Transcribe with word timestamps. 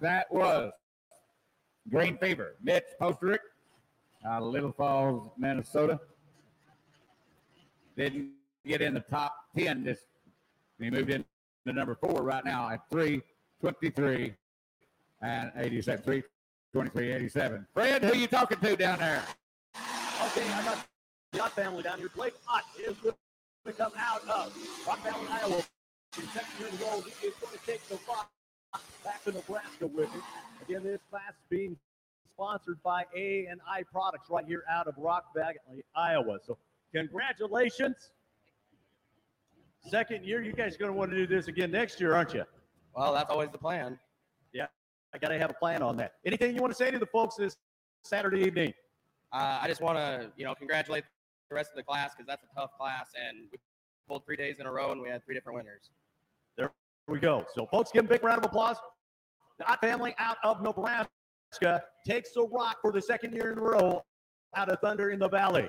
That 0.00 0.32
was 0.32 0.72
Green 1.90 2.18
Fever. 2.18 2.56
Mitch 2.62 2.84
Posterick 3.00 3.38
out 4.26 4.42
of 4.42 4.48
Little 4.48 4.72
Falls, 4.72 5.30
Minnesota. 5.36 6.00
Didn't 7.96 8.30
get 8.66 8.80
in 8.80 8.94
the 8.94 9.00
top 9.00 9.34
10 9.56 9.84
this 9.84 9.98
he 10.80 10.90
moved 10.90 11.10
in 11.10 11.24
to 11.66 11.72
number 11.72 11.94
four 11.94 12.22
right 12.22 12.44
now 12.44 12.68
at 12.68 12.80
323 12.90 14.34
and 15.22 15.52
87. 15.56 16.02
323, 16.02 17.12
87. 17.12 17.66
Fred, 17.72 18.04
who 18.04 18.18
you 18.18 18.26
talking 18.26 18.58
to 18.58 18.76
down 18.76 18.98
there? 18.98 19.22
Okay, 20.26 20.50
I 20.50 20.64
got 20.64 20.86
the 21.32 21.42
Ott 21.42 21.52
family 21.52 21.82
down 21.82 21.98
here. 21.98 22.10
Blake 22.14 22.34
Ott 22.48 22.64
is 22.78 22.96
going 22.98 23.14
to 23.66 23.72
come 23.72 23.92
out 23.96 24.22
of 24.28 24.56
Rock 24.86 25.02
Valley, 25.04 25.26
Iowa. 25.30 25.62
Row, 26.16 27.02
he 27.20 27.26
is 27.26 27.34
going 27.40 27.52
to 27.52 27.66
take 27.66 27.86
the 27.88 27.98
rock 28.08 28.30
back 29.04 29.22
to 29.24 29.32
Nebraska 29.32 29.86
with 29.86 30.14
it. 30.14 30.22
Again, 30.68 30.82
this 30.82 31.00
class 31.10 31.32
being 31.50 31.76
sponsored 32.34 32.82
by 32.82 33.04
A 33.16 33.46
and 33.46 33.60
I 33.68 33.82
Products 33.82 34.28
right 34.30 34.44
here 34.46 34.64
out 34.70 34.88
of 34.88 34.94
Rock 34.96 35.26
Valley, 35.36 35.56
Iowa. 35.94 36.38
So 36.44 36.56
congratulations. 36.94 38.10
Second 39.88 40.24
year, 40.24 40.42
you 40.42 40.52
guys 40.52 40.74
are 40.74 40.78
going 40.78 40.90
to 40.90 40.96
want 40.96 41.10
to 41.10 41.16
do 41.16 41.26
this 41.26 41.48
again 41.48 41.70
next 41.70 42.00
year, 42.00 42.14
aren't 42.14 42.32
you? 42.32 42.44
Well, 42.96 43.12
that's 43.12 43.30
always 43.30 43.50
the 43.50 43.58
plan. 43.58 43.98
Yeah, 44.52 44.66
I 45.12 45.18
got 45.18 45.28
to 45.28 45.38
have 45.38 45.50
a 45.50 45.54
plan 45.54 45.82
on 45.82 45.96
that. 45.98 46.14
Anything 46.24 46.54
you 46.54 46.62
want 46.62 46.72
to 46.72 46.76
say 46.76 46.90
to 46.90 46.98
the 46.98 47.06
folks 47.06 47.36
this 47.36 47.56
Saturday 48.02 48.40
evening? 48.40 48.72
Uh, 49.32 49.58
I 49.60 49.68
just 49.68 49.82
want 49.82 49.98
to, 49.98 50.30
you 50.36 50.44
know, 50.44 50.54
congratulate 50.54 51.04
the 51.50 51.54
rest 51.54 51.70
of 51.70 51.76
the 51.76 51.82
class 51.82 52.12
because 52.16 52.26
that's 52.26 52.44
a 52.44 52.54
tough 52.58 52.70
class, 52.78 53.08
and 53.28 53.48
we 53.52 53.58
pulled 54.08 54.24
three 54.24 54.36
days 54.36 54.56
in 54.58 54.66
a 54.66 54.72
row, 54.72 54.92
and 54.92 55.00
we 55.00 55.08
had 55.08 55.24
three 55.24 55.34
different 55.34 55.56
winners. 55.56 55.90
We 57.06 57.18
go. 57.18 57.44
So, 57.54 57.66
folks, 57.66 57.90
give 57.92 58.06
a 58.06 58.08
big 58.08 58.24
round 58.24 58.38
of 58.38 58.46
applause. 58.46 58.76
The 59.58 59.70
Ott 59.70 59.80
family 59.80 60.14
out 60.18 60.38
of 60.42 60.62
Nebraska 60.62 61.82
takes 62.06 62.32
the 62.32 62.48
rock 62.50 62.78
for 62.80 62.92
the 62.92 63.02
second 63.02 63.34
year 63.34 63.52
in 63.52 63.58
a 63.58 63.62
row 63.62 64.02
out 64.56 64.70
of 64.70 64.80
Thunder 64.80 65.10
in 65.10 65.18
the 65.18 65.28
Valley. 65.28 65.68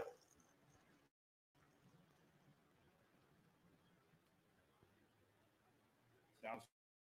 Sounds 6.41 6.63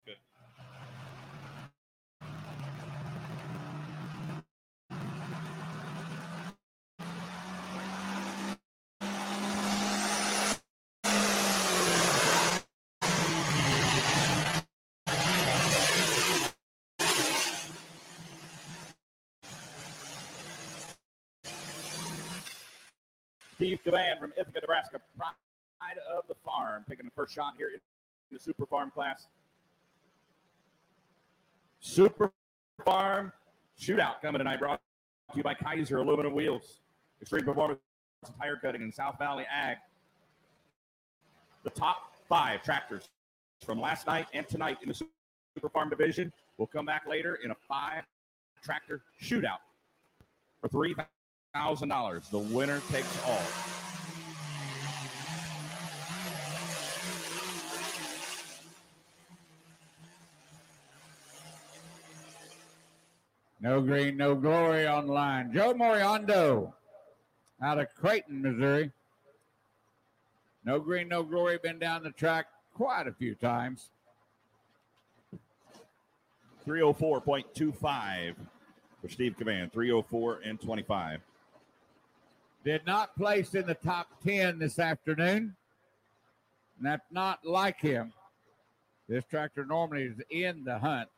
good. 0.05 0.17
Steve 23.61 23.81
Cavan 23.85 24.17
from 24.19 24.33
Ithaca, 24.39 24.59
Nebraska, 24.63 24.99
pride 25.19 25.35
of 26.17 26.27
the 26.29 26.35
farm, 26.47 26.83
taking 26.89 27.05
the 27.05 27.11
first 27.11 27.35
shot 27.35 27.53
here 27.59 27.69
in 27.69 27.79
the 28.33 28.39
Super 28.39 28.65
Farm 28.65 28.91
class. 28.91 29.27
Super 31.79 32.33
Farm 32.87 33.35
Shootout 33.79 34.23
coming 34.23 34.39
tonight, 34.39 34.61
brought 34.61 34.81
to 35.33 35.37
you 35.37 35.43
by 35.43 35.53
Kaiser 35.53 35.99
Aluminum 35.99 36.33
Wheels, 36.33 36.81
Extreme 37.21 37.45
Performance 37.45 37.81
Tire 38.41 38.57
Cutting, 38.57 38.81
and 38.81 38.95
South 38.95 39.19
Valley 39.19 39.45
Ag. 39.53 39.77
The 41.63 41.71
top 41.71 42.15
five 42.31 42.63
tractors 42.63 43.11
from 43.63 43.79
last 43.79 44.07
night 44.07 44.27
and 44.33 44.49
tonight 44.49 44.79
in 44.81 44.89
the 44.89 44.95
Super 44.95 45.69
Farm 45.69 45.91
division 45.91 46.33
will 46.57 46.67
come 46.67 46.87
back 46.87 47.03
later 47.07 47.35
in 47.45 47.51
a 47.51 47.57
five 47.69 48.05
tractor 48.63 49.03
shootout 49.23 49.59
for 50.63 50.69
three 50.69 50.95
thousand 51.55 51.89
dollars. 51.89 52.29
The 52.31 52.39
winner 52.39 52.81
takes 52.91 53.25
all. 53.27 53.43
No 63.63 63.83
green, 63.83 64.17
no 64.17 64.35
glory 64.35 64.87
on 64.87 65.07
the 65.07 65.13
line. 65.13 65.53
Joe 65.53 65.75
Moriando 65.75 66.73
out 67.61 67.79
of 67.79 67.95
Creighton, 67.95 68.41
Missouri. 68.41 68.91
No 70.65 70.81
green, 70.81 71.09
no 71.09 71.23
glory. 71.23 71.59
Been 71.63 71.79
down 71.79 72.03
the 72.03 72.11
track 72.11 72.47
quite 72.75 73.07
a 73.07 73.13
few 73.13 73.35
times. 73.35 73.91
304.25 76.67 78.35
for 79.03 79.09
Steve 79.09 79.37
Cavan. 79.37 79.71
304 79.71 80.41
and 80.45 80.61
25. 80.61 81.21
Did 82.65 82.85
not 82.87 83.17
place 83.17 83.55
in 83.55 83.67
the 83.67 83.75
top 83.75 84.09
10 84.23 84.59
this 84.59 84.79
afternoon. 84.79 85.57
And 86.77 86.87
that's 86.87 87.11
not 87.11 87.45
like 87.45 87.81
him. 87.81 88.13
This 89.09 89.25
tractor 89.25 89.65
normally 89.65 90.05
is 90.05 90.21
in 90.31 90.65
the 90.65 90.79
hunt. 90.79 91.09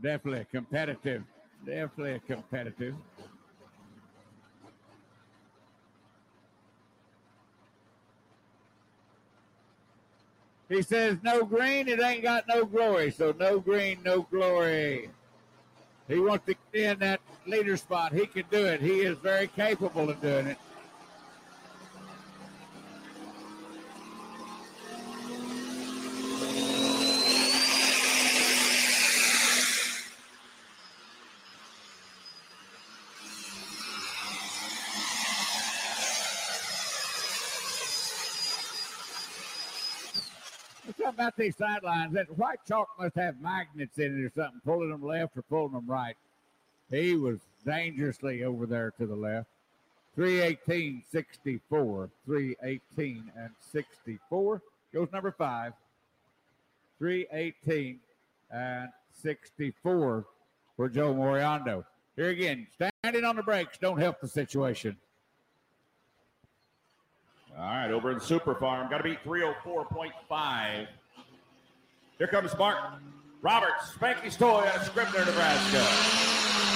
Definitely 0.00 0.46
competitive. 0.50 1.22
Definitely 1.66 2.20
competitive. 2.26 2.94
He 10.70 10.82
says 10.82 11.18
no 11.22 11.44
green, 11.44 11.88
it 11.88 12.00
ain't 12.00 12.22
got 12.22 12.48
no 12.48 12.64
glory. 12.64 13.10
So 13.10 13.34
no 13.38 13.58
green, 13.58 13.98
no 14.04 14.22
glory. 14.22 15.10
He 16.10 16.18
wants 16.18 16.44
to 16.46 16.56
get 16.72 16.92
in 16.92 16.98
that 16.98 17.20
leader 17.46 17.76
spot. 17.76 18.12
He 18.12 18.26
can 18.26 18.44
do 18.50 18.66
it. 18.66 18.80
He 18.80 19.00
is 19.00 19.16
very 19.18 19.46
capable 19.46 20.10
of 20.10 20.20
doing 20.20 20.48
it. 20.48 20.58
About 41.20 41.36
these 41.36 41.56
sidelines? 41.56 42.14
That 42.14 42.36
white 42.38 42.60
chalk 42.66 42.88
must 42.98 43.14
have 43.16 43.40
magnets 43.40 43.98
in 43.98 44.18
it 44.18 44.24
or 44.24 44.32
something, 44.34 44.60
pulling 44.64 44.90
them 44.90 45.02
left 45.02 45.36
or 45.36 45.42
pulling 45.42 45.72
them 45.72 45.86
right. 45.86 46.16
He 46.90 47.14
was 47.14 47.40
dangerously 47.64 48.42
over 48.42 48.66
there 48.66 48.92
to 48.98 49.06
the 49.06 49.14
left. 49.14 49.48
318, 50.16 51.02
64. 51.10 52.10
318 52.24 53.30
and 53.36 53.50
64. 53.70 54.62
Goes 54.92 55.08
number 55.12 55.30
five. 55.30 55.74
318 56.98 58.00
and 58.50 58.88
64 59.22 60.24
for 60.76 60.88
Joe 60.88 61.14
Moriando. 61.14 61.84
Here 62.16 62.30
again, 62.30 62.66
standing 62.74 63.24
on 63.24 63.36
the 63.36 63.42
brakes 63.42 63.78
don't 63.78 63.98
help 63.98 64.20
the 64.20 64.28
situation. 64.28 64.96
All 67.56 67.64
right, 67.66 67.90
over 67.90 68.10
in 68.10 68.20
Super 68.20 68.54
Farm, 68.54 68.88
got 68.90 68.98
to 68.98 69.04
beat 69.04 69.22
304.5. 69.24 70.86
Here 72.20 72.26
comes 72.26 72.54
Mark 72.58 72.76
Roberts, 73.40 73.94
Spanky's 73.98 74.36
Toy 74.36 74.58
out 74.58 74.76
of 74.76 74.82
Scribner, 74.84 75.24
Nebraska. 75.24 76.69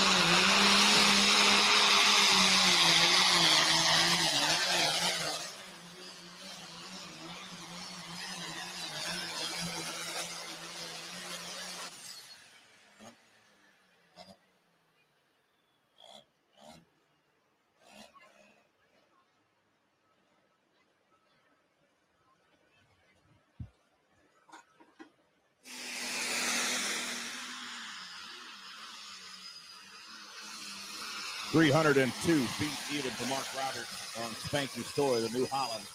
Three 31.64 31.72
hundred 31.72 31.96
and 31.96 32.12
two 32.26 32.40
feet 32.40 32.98
even 32.98 33.10
for 33.12 33.26
Mark 33.26 33.46
Roberts 33.56 34.18
on 34.22 34.30
Spanky's 34.32 34.92
Toy, 34.92 35.22
the 35.22 35.30
New 35.30 35.46
Holland, 35.46 35.86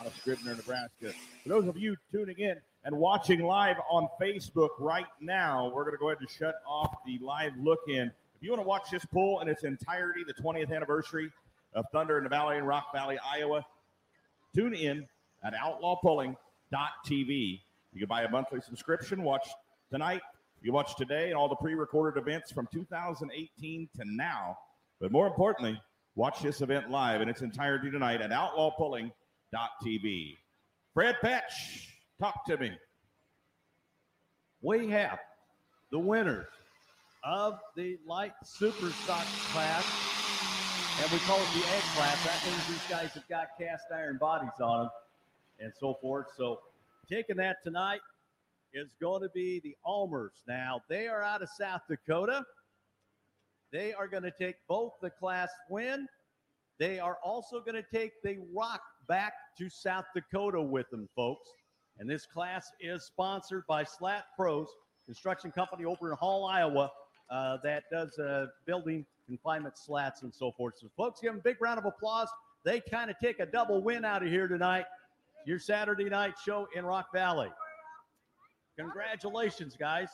out 0.00 0.06
of 0.06 0.16
Scribner, 0.16 0.54
Nebraska. 0.54 1.12
For 1.42 1.48
those 1.50 1.66
of 1.66 1.76
you 1.76 1.94
tuning 2.10 2.38
in 2.38 2.56
and 2.86 2.96
watching 2.96 3.42
live 3.42 3.76
on 3.90 4.08
Facebook 4.18 4.70
right 4.78 5.04
now, 5.20 5.70
we're 5.74 5.84
going 5.84 5.92
to 5.92 5.98
go 5.98 6.08
ahead 6.08 6.20
and 6.20 6.30
shut 6.30 6.54
off 6.66 6.96
the 7.04 7.18
live 7.18 7.52
look 7.60 7.80
in. 7.86 8.10
If 8.34 8.40
you 8.40 8.48
want 8.48 8.62
to 8.62 8.66
watch 8.66 8.84
this 8.90 9.04
poll 9.04 9.40
in 9.40 9.48
its 9.48 9.64
entirety, 9.64 10.22
the 10.26 10.32
20th 10.42 10.74
anniversary 10.74 11.30
of 11.74 11.84
Thunder 11.92 12.16
in 12.16 12.24
the 12.24 12.30
Valley 12.30 12.56
in 12.56 12.64
Rock 12.64 12.86
Valley, 12.94 13.18
Iowa, 13.30 13.62
tune 14.54 14.72
in 14.72 15.06
at 15.44 15.52
outlawpulling.tv. 15.52 17.60
You 17.92 17.98
can 17.98 18.08
buy 18.08 18.22
a 18.22 18.30
monthly 18.30 18.62
subscription, 18.62 19.22
watch 19.22 19.46
tonight, 19.90 20.22
you 20.62 20.72
watch 20.72 20.96
today, 20.96 21.26
and 21.26 21.34
all 21.34 21.50
the 21.50 21.56
pre 21.56 21.74
recorded 21.74 22.18
events 22.18 22.50
from 22.50 22.66
2018 22.72 23.90
to 23.98 24.04
now. 24.06 24.56
But 25.04 25.12
more 25.12 25.26
importantly, 25.26 25.78
watch 26.14 26.40
this 26.40 26.62
event 26.62 26.90
live 26.90 27.20
in 27.20 27.28
its 27.28 27.42
entirety 27.42 27.90
tonight 27.90 28.22
at 28.22 28.30
outlawpulling.tv. 28.30 30.38
Fred 30.94 31.16
Petch, 31.22 31.88
talk 32.18 32.46
to 32.46 32.56
me. 32.56 32.72
We 34.62 34.88
have 34.88 35.18
the 35.90 35.98
winners 35.98 36.46
of 37.22 37.60
the 37.76 37.98
light 38.06 38.32
super 38.46 38.88
stock 39.02 39.26
class, 39.52 39.84
and 41.02 41.12
we 41.12 41.18
call 41.18 41.36
it 41.36 41.52
the 41.52 41.68
egg 41.68 41.82
class. 41.94 42.24
That 42.24 42.42
means 42.46 42.66
these 42.66 42.88
guys 42.88 43.10
have 43.10 43.28
got 43.28 43.48
cast 43.60 43.84
iron 43.94 44.16
bodies 44.16 44.58
on 44.58 44.84
them 44.84 44.90
and 45.60 45.70
so 45.78 45.98
forth. 46.00 46.28
So, 46.34 46.60
taking 47.10 47.36
that 47.36 47.56
tonight 47.62 48.00
is 48.72 48.88
going 49.02 49.20
to 49.20 49.28
be 49.34 49.60
the 49.60 49.76
Almers. 49.86 50.40
Now, 50.48 50.80
they 50.88 51.08
are 51.08 51.22
out 51.22 51.42
of 51.42 51.50
South 51.50 51.82
Dakota. 51.90 52.42
They 53.74 53.92
are 53.92 54.06
going 54.06 54.22
to 54.22 54.30
take 54.30 54.54
both 54.68 54.92
the 55.02 55.10
class 55.10 55.48
win. 55.68 56.06
They 56.78 57.00
are 57.00 57.18
also 57.24 57.60
going 57.60 57.74
to 57.74 57.82
take 57.92 58.12
the 58.22 58.38
rock 58.54 58.80
back 59.08 59.32
to 59.58 59.68
South 59.68 60.04
Dakota 60.14 60.62
with 60.62 60.88
them, 60.90 61.08
folks. 61.16 61.48
And 61.98 62.08
this 62.08 62.24
class 62.24 62.70
is 62.78 63.02
sponsored 63.04 63.64
by 63.68 63.82
Slat 63.82 64.26
Pros, 64.36 64.68
construction 65.06 65.50
company 65.50 65.84
over 65.84 66.12
in 66.12 66.16
Hull, 66.16 66.44
Iowa, 66.46 66.88
uh, 67.32 67.56
that 67.64 67.82
does 67.90 68.16
uh, 68.20 68.46
building 68.64 69.04
confinement 69.26 69.76
slats 69.76 70.22
and 70.22 70.32
so 70.32 70.52
forth. 70.52 70.74
So, 70.78 70.88
folks, 70.96 71.20
give 71.20 71.32
them 71.32 71.40
a 71.40 71.42
big 71.42 71.56
round 71.60 71.80
of 71.80 71.84
applause. 71.84 72.28
They 72.64 72.80
kind 72.80 73.10
of 73.10 73.16
take 73.20 73.40
a 73.40 73.46
double 73.46 73.82
win 73.82 74.04
out 74.04 74.22
of 74.22 74.28
here 74.28 74.46
tonight. 74.46 74.84
Your 75.46 75.58
Saturday 75.58 76.08
night 76.08 76.34
show 76.44 76.68
in 76.76 76.84
Rock 76.84 77.08
Valley. 77.12 77.48
Congratulations, 78.78 79.76
guys. 79.76 80.10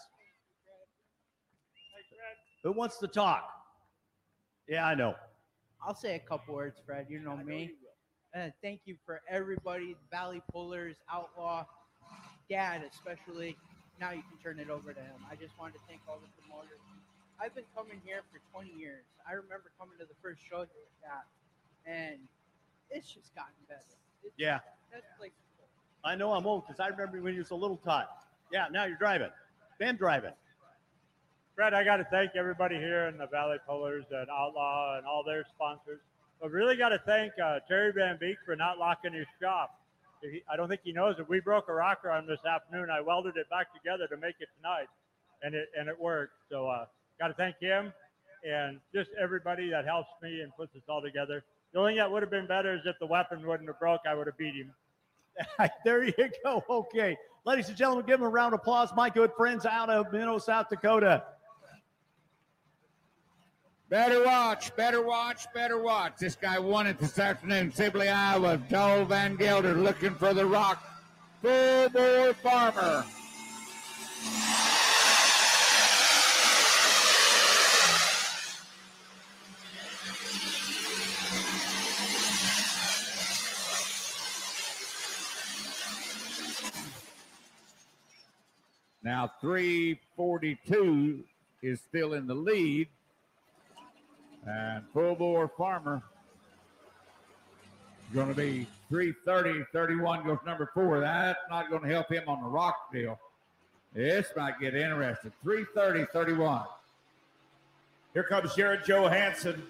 Who 2.62 2.73
wants 2.73 2.99
to 2.99 3.09
talk? 3.09 3.49
Yeah, 4.69 4.87
I 4.87 4.95
know. 4.95 5.15
I'll 5.87 5.95
say 5.95 6.15
a 6.15 6.19
couple 6.19 6.55
words, 6.55 6.79
Fred. 6.85 7.07
You 7.09 7.21
know 7.21 7.37
me. 7.37 7.73
Uh, 8.35 8.49
thank 8.62 8.83
you 8.85 8.97
for 9.05 9.23
everybody, 9.29 9.97
Valley 10.11 10.43
Pullers, 10.53 10.97
Outlaw, 11.11 11.65
Dad 12.49 12.83
especially. 12.93 13.57
Now 14.01 14.12
you 14.12 14.23
can 14.23 14.39
turn 14.43 14.61
it 14.61 14.71
over 14.71 14.93
to 14.93 15.01
him. 15.01 15.19
I 15.31 15.35
just 15.35 15.59
wanted 15.59 15.75
to 15.75 15.81
thank 15.89 16.01
all 16.09 16.19
the 16.21 16.29
promoters. 16.41 16.79
I've 17.41 17.55
been 17.55 17.65
coming 17.75 18.01
here 18.05 18.21
for 18.31 18.41
20 18.53 18.71
years. 18.79 19.05
I 19.27 19.33
remember 19.33 19.73
coming 19.79 19.97
to 19.99 20.05
the 20.05 20.15
first 20.23 20.41
show 20.43 20.59
here 20.59 20.85
with 20.85 21.01
that, 21.03 21.25
and 21.91 22.19
it's 22.91 23.09
just 23.11 23.35
gotten 23.35 23.55
better. 23.69 23.81
It's, 24.23 24.35
Yeah, 24.37 24.61
That 24.93 25.03
place 25.19 25.33
is. 25.33 25.67
I 26.05 26.15
know 26.15 26.33
I'm 26.33 26.47
old 26.47 26.67
because 26.67 26.79
I 26.79 26.89
remember 26.89 27.21
when 27.23 27.35
you 27.35 27.41
was 27.41 27.51
a 27.51 27.55
little 27.55 27.79
tot. 27.79 28.11
Yeah, 28.53 28.67
now 28.71 28.85
you're 28.85 28.99
driving. 28.99 29.31
Ben 29.79 29.97
driving. 29.97 30.33
I 31.62 31.85
got 31.85 31.97
to 31.97 32.05
thank 32.05 32.33
everybody 32.37 32.77
here 32.77 33.07
in 33.09 33.19
the 33.19 33.27
Valley 33.27 33.59
Pullers 33.67 34.05
and 34.11 34.29
Outlaw 34.31 34.97
and 34.97 35.07
all 35.07 35.23
their 35.25 35.45
sponsors. 35.55 36.01
But 36.41 36.51
really 36.51 36.77
got 36.77 36.89
to 36.89 36.99
thank 37.05 37.33
uh, 37.39 37.61
Terry 37.69 37.93
Van 37.93 38.17
Beek 38.19 38.37
for 38.47 38.57
not 38.57 38.79
locking 38.79 39.12
his 39.12 39.27
shop. 39.41 39.79
He, 40.23 40.43
I 40.51 40.57
don't 40.57 40.69
think 40.69 40.81
he 40.83 40.93
knows 40.93 41.17
that 41.19 41.29
we 41.29 41.41
broke 41.41 41.69
a 41.69 41.75
rocker 41.75 42.11
on 42.11 42.27
this 42.27 42.41
afternoon. 42.45 42.89
I 42.91 43.01
welded 43.01 43.37
it 43.37 43.49
back 43.51 43.75
together 43.75 44.07
to 44.09 44.17
make 44.17 44.37
it 44.41 44.49
tonight, 44.57 44.89
and 45.43 45.55
it 45.55 45.69
and 45.79 45.89
it 45.89 46.01
worked. 46.01 46.33
So 46.51 46.67
uh, 46.67 46.87
got 47.19 47.29
to 47.29 47.35
thank 47.35 47.57
him 47.61 47.93
and 48.43 48.81
just 48.95 49.11
everybody 49.21 49.71
that 49.71 49.85
helps 49.85 50.11
me 50.23 50.41
and 50.41 50.55
puts 50.57 50.73
this 50.73 50.83
all 50.89 51.03
together. 51.03 51.45
The 51.73 51.79
only 51.79 51.93
thing 51.93 51.99
that 51.99 52.11
would 52.11 52.23
have 52.23 52.31
been 52.31 52.47
better 52.47 52.75
is 52.75 52.81
if 52.85 52.99
the 52.99 53.07
weapon 53.07 53.47
wouldn't 53.47 53.69
have 53.69 53.79
broke. 53.79 54.01
I 54.09 54.15
would 54.15 54.27
have 54.27 54.37
beat 54.37 54.55
him. 54.55 54.73
there 55.85 56.05
you 56.05 56.15
go. 56.43 56.65
Okay. 56.69 57.17
Ladies 57.45 57.69
and 57.69 57.77
gentlemen, 57.77 58.05
give 58.07 58.21
him 58.21 58.27
a 58.27 58.31
round 58.31 58.55
of 58.55 58.61
applause. 58.61 58.91
My 58.95 59.09
good 59.09 59.31
friends 59.37 59.65
out 59.67 59.89
of 59.89 60.07
Menno, 60.11 60.41
South 60.41 60.69
Dakota. 60.69 61.25
Better 63.90 64.25
watch, 64.25 64.75
better 64.76 65.02
watch, 65.02 65.52
better 65.52 65.82
watch. 65.82 66.12
This 66.20 66.37
guy 66.37 66.60
won 66.60 66.87
it 66.87 66.96
this 67.00 67.19
afternoon. 67.19 67.72
Sibley, 67.72 68.08
Iowa. 68.08 68.62
Joel 68.70 69.04
Van 69.04 69.34
Gelder 69.34 69.75
looking 69.75 70.14
for 70.14 70.32
the 70.32 70.46
rock. 70.46 70.81
Full 71.42 71.88
bore 71.88 72.32
farmer. 72.34 73.04
Now 89.02 89.32
342 89.40 91.25
is 91.64 91.81
still 91.81 92.14
in 92.14 92.28
the 92.28 92.34
lead. 92.37 92.87
And 94.46 94.84
full 94.92 95.14
bore 95.14 95.48
farmer 95.48 96.02
going 98.12 98.28
to 98.28 98.34
be 98.34 98.66
330, 98.88 99.64
31 99.72 100.25
goes 100.25 100.38
number 100.44 100.70
four. 100.75 101.00
That's 101.00 101.38
not 101.48 101.70
going 101.70 101.82
to 101.82 101.88
help 101.88 102.10
him 102.10 102.25
on 102.26 102.42
the 102.42 102.48
rock 102.48 102.92
deal. 102.92 103.19
This 103.94 104.26
might 104.37 104.58
get 104.60 104.75
interesting. 104.75 105.32
330, 105.42 106.06
31. 106.12 106.64
Here 108.14 108.25
comes 108.25 108.54
Jared 108.54 108.84
Johansson. 108.84 109.62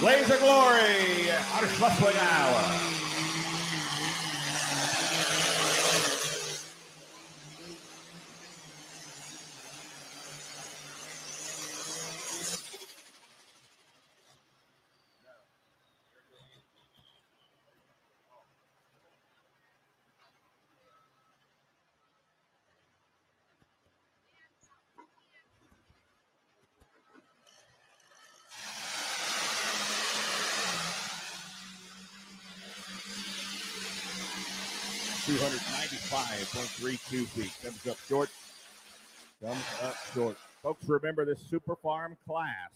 Blaze 0.00 0.30
of 0.30 0.38
Glory 0.38 1.30
out 1.54 1.62
of 1.64 1.70
Schleswig, 1.72 2.14
Iowa. 2.16 2.97
Two 35.28 35.36
hundred 35.36 35.60
ninety-five 35.76 36.50
point 36.54 36.68
three 36.68 36.98
two 37.10 37.26
feet. 37.26 37.52
Comes 37.62 37.86
up 37.86 37.98
short. 38.08 38.30
Comes 39.44 39.62
up 39.82 39.94
short. 40.14 40.38
Folks, 40.62 40.88
remember 40.88 41.26
this 41.26 41.38
Super 41.50 41.76
Farm 41.76 42.16
class. 42.26 42.70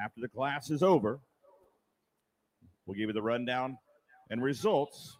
After 0.00 0.20
the 0.20 0.28
class 0.28 0.70
is 0.70 0.84
over, 0.84 1.18
we'll 2.86 2.94
give 2.94 3.08
you 3.08 3.12
the 3.12 3.20
rundown 3.20 3.76
and 4.30 4.40
results. 4.40 5.16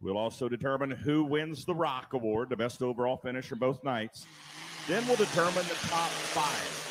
We'll 0.00 0.16
also 0.16 0.48
determine 0.48 0.90
who 0.90 1.22
wins 1.22 1.66
the 1.66 1.74
Rock 1.74 2.14
Award, 2.14 2.48
the 2.48 2.56
best 2.56 2.80
overall 2.80 3.18
finisher 3.18 3.54
both 3.54 3.84
nights. 3.84 4.26
Then 4.88 5.06
we'll 5.06 5.16
determine 5.16 5.52
the 5.52 5.86
top 5.86 6.08
five 6.08 6.44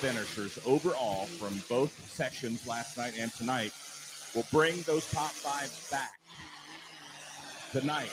finishers 0.04 0.60
overall 0.68 1.26
from 1.26 1.60
both 1.68 1.92
sessions 2.12 2.68
last 2.68 2.96
night 2.96 3.14
and 3.20 3.34
tonight. 3.34 3.74
We'll 4.36 4.46
bring 4.52 4.84
those 4.84 5.10
top 5.10 5.32
five 5.32 5.76
back 5.90 6.14
tonight 7.72 8.12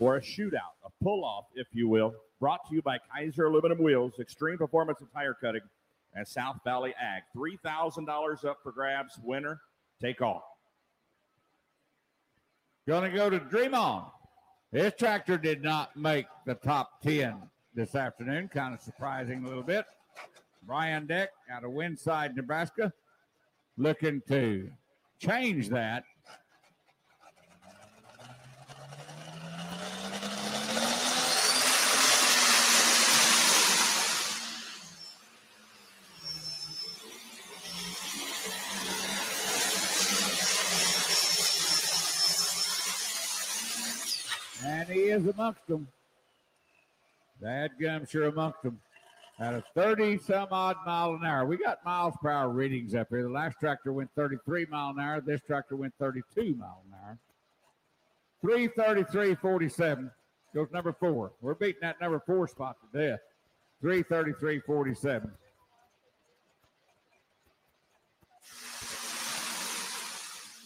for 0.00 0.16
a 0.16 0.20
shootout, 0.20 0.72
a 0.82 0.90
pull 1.04 1.24
off, 1.24 1.44
if 1.54 1.66
you 1.72 1.86
will, 1.86 2.14
brought 2.40 2.66
to 2.66 2.74
you 2.74 2.80
by 2.80 2.98
Kaiser 3.14 3.44
Aluminum 3.44 3.78
Wheels, 3.78 4.14
Extreme 4.18 4.56
Performance 4.56 4.98
and 5.00 5.12
Tire 5.12 5.34
Cutting, 5.34 5.60
and 6.14 6.26
South 6.26 6.56
Valley 6.64 6.94
Ag. 6.98 7.22
$3,000 7.36 8.44
up 8.46 8.58
for 8.62 8.72
grabs. 8.72 9.18
Winner, 9.22 9.60
take 10.00 10.22
all. 10.22 10.56
Going 12.88 13.10
to 13.10 13.16
go 13.16 13.28
to 13.28 13.38
Dream 13.38 13.74
On. 13.74 14.06
This 14.72 14.94
tractor 14.98 15.36
did 15.36 15.62
not 15.62 15.94
make 15.96 16.24
the 16.46 16.54
top 16.54 17.02
10 17.02 17.36
this 17.74 17.94
afternoon. 17.94 18.48
Kind 18.48 18.72
of 18.72 18.80
surprising 18.80 19.44
a 19.44 19.48
little 19.48 19.62
bit. 19.62 19.84
Brian 20.62 21.06
Deck 21.06 21.28
out 21.52 21.62
of 21.62 21.72
Winside, 21.72 22.34
Nebraska, 22.34 22.90
looking 23.76 24.22
to 24.28 24.70
change 25.18 25.68
that. 25.68 26.04
And 44.80 44.88
he 44.88 45.00
is 45.10 45.26
amongst 45.26 45.66
them. 45.66 45.86
That 47.42 47.78
gum 47.78 48.06
sure 48.06 48.28
amongst 48.28 48.62
them. 48.62 48.80
At 49.38 49.52
a 49.52 49.62
30 49.74 50.16
some 50.18 50.48
odd 50.50 50.76
mile 50.86 51.12
an 51.12 51.24
hour. 51.24 51.44
We 51.44 51.58
got 51.58 51.84
miles 51.84 52.14
per 52.22 52.30
hour 52.30 52.48
readings 52.48 52.94
up 52.94 53.08
here. 53.10 53.22
The 53.22 53.28
last 53.28 53.58
tractor 53.60 53.92
went 53.92 54.08
33 54.16 54.66
mile 54.70 54.94
an 54.96 54.98
hour. 54.98 55.20
This 55.20 55.42
tractor 55.46 55.76
went 55.76 55.92
32 55.98 56.54
mile 56.54 56.82
an 56.86 56.94
hour. 57.04 57.18
333.47 58.42 60.10
goes 60.54 60.68
number 60.72 60.94
four. 60.94 61.32
We're 61.42 61.54
beating 61.54 61.82
that 61.82 62.00
number 62.00 62.22
four 62.26 62.48
spot 62.48 62.76
to 62.80 62.98
death. 62.98 63.20
333.47. 63.84 65.30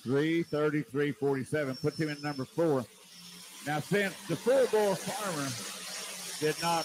Three 0.05 0.43
thirty-three 0.43 1.13
forty-seven 1.13 1.77
puts 1.77 1.99
him 1.99 2.11
in 2.11 2.21
number 2.21 2.45
four. 2.45 2.85
Now, 3.67 3.81
since 3.81 4.15
the 4.29 4.37
full 4.37 4.67
bore 4.67 4.95
farmer 4.95 5.49
did 6.41 6.61
not 6.63 6.85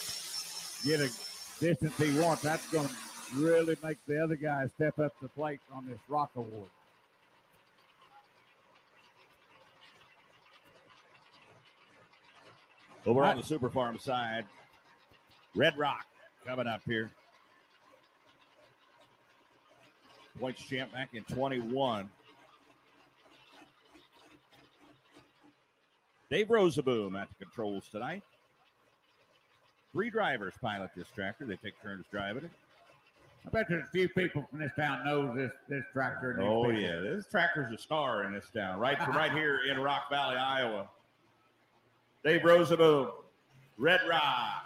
get 0.86 1.02
a 1.02 1.12
distance 1.60 1.98
he 1.98 2.18
wants, 2.18 2.42
that's 2.42 2.66
going 2.72 2.88
to 2.88 2.96
really 3.36 3.76
make 3.84 3.98
the 4.08 4.24
other 4.24 4.38
guys 4.38 4.72
step 4.76 4.98
up 4.98 5.14
the 5.22 5.28
plate 5.28 5.60
on 5.74 5.86
this 5.88 6.00
rock 6.08 6.32
award. 6.36 6.70
Over 13.06 13.24
on 13.24 13.38
the 13.38 13.44
Super 13.44 13.70
Farm 13.70 13.98
side, 13.98 14.46
Red 15.56 15.78
Rock 15.78 16.06
coming 16.46 16.68
up 16.68 16.82
here. 16.86 17.12
Points 20.40 20.62
champ 20.62 20.94
back 20.94 21.10
in 21.14 21.24
21. 21.24 22.10
Dave 26.30 26.48
Rosaboom 26.48 27.20
at 27.20 27.28
the 27.30 27.44
controls 27.46 27.86
tonight. 27.92 28.24
Three 29.92 30.10
drivers 30.10 30.54
pilot 30.62 30.92
this 30.96 31.08
tractor. 31.16 31.46
They 31.46 31.56
take 31.56 31.82
turns 31.82 32.06
driving 32.12 32.46
it. 32.46 32.52
I 33.48 33.50
bet 33.50 33.66
there's 33.70 33.88
a 33.88 33.92
few 33.92 34.10
people 34.10 34.46
from 34.50 34.60
this 34.60 34.72
town 34.76 35.06
knows 35.06 35.36
this 35.36 35.52
this 35.70 35.84
tractor. 35.94 36.32
and 36.32 36.44
Oh 36.44 36.66
people. 36.66 36.80
yeah, 36.80 37.00
this 37.00 37.26
tractor's 37.32 37.74
a 37.74 37.78
star 37.78 38.26
in 38.26 38.34
this 38.34 38.46
town, 38.54 38.80
right 38.80 39.02
from 39.02 39.16
right 39.16 39.32
here 39.32 39.62
in 39.72 39.80
Rock 39.80 40.10
Valley, 40.12 40.36
Iowa. 40.36 40.88
Dave 42.24 42.42
Rosaboom, 42.42 43.12
Red 43.78 44.02
Rock. 44.08 44.66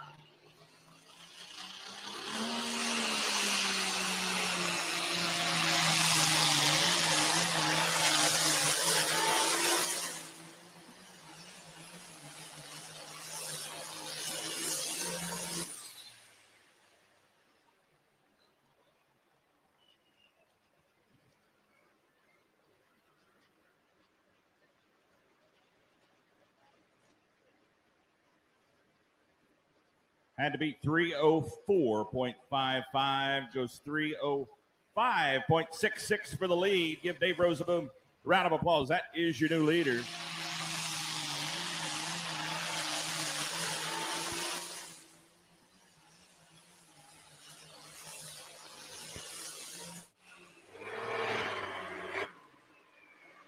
Had 30.44 30.52
to 30.52 30.58
beat 30.58 30.82
304.55. 30.82 33.54
Goes 33.54 33.80
305.66 33.88 36.36
for 36.36 36.46
the 36.46 36.54
lead. 36.54 37.00
Give 37.02 37.18
Dave 37.18 37.36
Rosaboom 37.36 37.86
a 37.86 37.90
round 38.26 38.48
of 38.48 38.52
applause. 38.52 38.88
That 38.88 39.04
is 39.14 39.40
your 39.40 39.48
new 39.48 39.64
leader. 39.64 40.02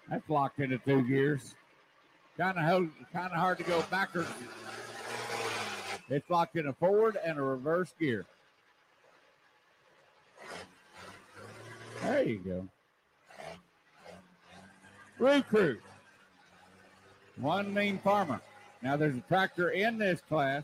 That's 0.09 0.27
locked 0.27 0.59
into 0.61 0.79
two 0.79 1.07
gears. 1.07 1.53
Kind 2.39 2.57
of 2.57 2.89
kind 3.13 3.31
of 3.31 3.37
hard 3.37 3.59
to 3.59 3.63
go 3.63 3.85
backwards. 3.91 4.31
It's 6.09 6.29
locked 6.29 6.55
in 6.55 6.67
a 6.67 6.73
forward 6.73 7.17
and 7.23 7.37
a 7.37 7.41
reverse 7.41 7.93
gear. 7.99 8.25
There 12.03 12.23
you 12.23 12.39
go. 12.39 12.67
Recruit. 15.19 15.81
One 17.37 17.73
mean 17.73 17.99
farmer. 17.99 18.41
Now 18.81 18.95
there's 18.95 19.17
a 19.17 19.21
tractor 19.21 19.69
in 19.69 19.97
this 19.97 20.21
class 20.21 20.63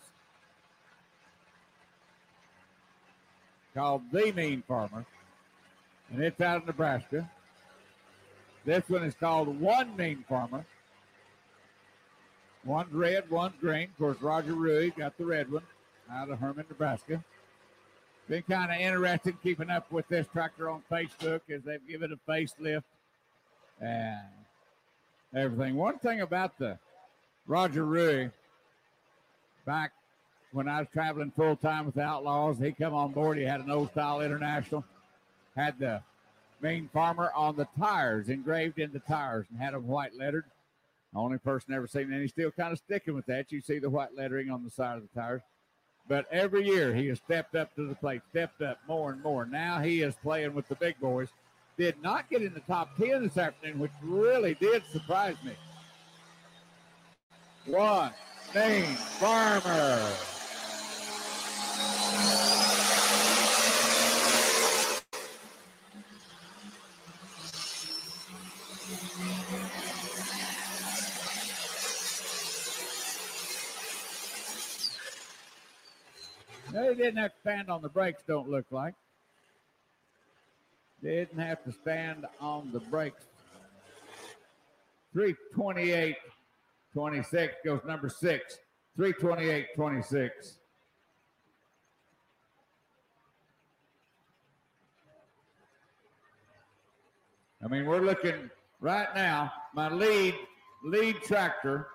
called 3.74 4.04
the 4.12 4.32
Mean 4.32 4.64
Farmer, 4.68 5.06
and 6.12 6.24
it's 6.24 6.40
out 6.40 6.58
of 6.58 6.68
Nebraska. 6.68 7.30
This 8.66 8.88
one 8.88 9.04
is 9.04 9.16
called 9.16 9.60
One 9.60 9.96
Mean 9.98 10.24
Farmer. 10.30 10.66
One's 12.66 12.94
red, 12.94 13.30
one 13.30 13.54
green. 13.60 13.90
Of 13.90 13.98
course, 13.98 14.22
Roger 14.22 14.54
Rui 14.54 14.92
got 14.92 15.18
the 15.18 15.26
red 15.26 15.52
one 15.52 15.64
out 16.10 16.30
of 16.30 16.40
Herman, 16.40 16.66
Nebraska. 16.70 17.24
Been 18.30 18.44
kind 18.44 18.72
of 18.72 18.78
interested 18.80 19.36
keeping 19.44 19.70
up 19.70 19.92
with 19.92 20.08
this 20.08 20.28
tractor 20.32 20.70
on 20.70 20.82
Facebook 20.90 21.42
as 21.54 21.64
they've 21.64 21.86
given 21.88 22.12
it 22.12 22.20
a 22.26 22.32
facelift 22.32 22.84
and 23.82 24.18
everything. 25.36 25.76
One 25.76 26.00
thing 26.00 26.22
about 26.22 26.58
the 26.58 26.80
Roger 27.48 27.86
Rui, 27.86 28.30
back 29.66 29.92
when 30.54 30.70
I 30.70 30.80
was 30.80 30.88
traveling 30.94 31.32
full 31.32 31.58
time 31.58 31.86
with 31.86 31.96
the 31.96 32.02
Outlaws, 32.02 32.60
he 32.60 32.72
come 32.72 32.94
on 32.94 33.12
board. 33.12 33.38
He 33.38 33.44
had 33.44 33.60
an 33.60 33.70
old 33.70 33.92
style 33.92 34.22
international, 34.22 34.86
had 35.58 35.80
the 35.80 36.02
main 36.62 36.90
farmer 36.94 37.30
on 37.36 37.58
the 37.58 37.68
tires 37.78 38.30
engraved 38.30 38.80
in 38.80 38.94
the 38.94 39.00
tires 39.00 39.48
and 39.50 39.60
had 39.60 39.74
them 39.74 39.86
white 39.86 40.16
lettered. 40.18 40.46
Only 41.16 41.38
person 41.38 41.74
ever 41.74 41.88
seen, 41.88 42.12
and 42.12 42.22
he's 42.22 42.32
still 42.32 42.52
kind 42.52 42.74
of 42.74 42.80
sticking 42.80 43.14
with 43.14 43.26
that. 43.28 43.52
You 43.52 43.62
see 43.62 43.80
the 43.80 43.90
white 43.90 44.16
lettering 44.16 44.50
on 44.50 44.64
the 44.64 44.72
side 44.72 44.98
of 44.98 45.04
the 45.04 45.20
tires. 45.20 45.42
But 46.08 46.26
every 46.32 46.66
year 46.66 46.94
he 46.94 47.08
has 47.08 47.20
stepped 47.20 47.56
up 47.56 47.74
to 47.76 47.88
the 47.88 47.96
plate, 47.96 48.22
stepped 48.30 48.62
up 48.62 48.80
more 48.88 49.12
and 49.12 49.22
more. 49.22 49.46
Now 49.46 49.80
he 49.80 50.02
is 50.02 50.16
playing 50.22 50.54
with 50.54 50.68
the 50.68 50.76
big 50.76 51.00
boys. 51.00 51.30
Did 51.78 52.02
not 52.02 52.30
get 52.30 52.42
in 52.42 52.54
the 52.54 52.60
top 52.62 52.98
10 52.98 53.24
this 53.24 53.38
afternoon, 53.38 53.80
which 53.80 53.92
really 54.02 54.56
did 54.56 54.84
surprise 54.92 55.38
me. 55.44 55.54
One, 57.66 58.12
Maine 58.54 58.96
Farmer. 58.96 60.33
They 76.74 76.96
didn't 76.96 77.18
have 77.18 77.34
to 77.34 77.40
stand 77.42 77.70
on 77.70 77.84
the 77.84 77.90
brakes, 77.90 78.24
don't 78.28 78.50
look 78.50 78.66
like. 78.72 78.96
Didn't 81.04 81.38
have 81.38 81.64
to 81.66 81.72
stand 81.72 82.26
on 82.42 82.72
the 82.74 82.80
brakes. 82.80 83.24
328 85.14 86.16
26 86.94 87.56
goes 87.64 87.82
number 87.86 88.10
six. 88.10 88.58
328 88.96 89.68
26. 89.76 90.58
I 97.64 97.68
mean, 97.68 97.86
we're 97.86 98.02
looking 98.02 98.50
right 98.82 99.14
now. 99.14 99.54
My 99.76 99.90
lead 99.90 100.34
lead 100.84 101.18
tractor 101.22 101.88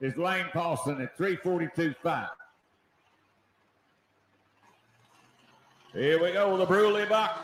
is 0.00 0.16
Lane 0.16 0.46
Paulson 0.52 1.00
at 1.00 1.16
342.5. 1.16 2.28
Here 5.94 6.22
we 6.22 6.32
go, 6.32 6.56
with 6.56 6.66
the 6.66 6.74
Bruley 6.74 7.06
Buck. 7.06 7.38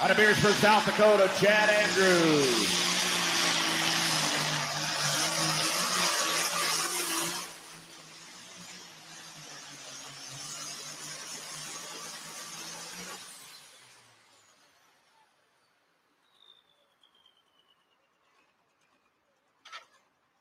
Out 0.00 0.10
of 0.10 0.16
Beresford, 0.16 0.54
South 0.54 0.86
Dakota, 0.86 1.30
Chad 1.38 1.68
Andrews. 1.68 2.74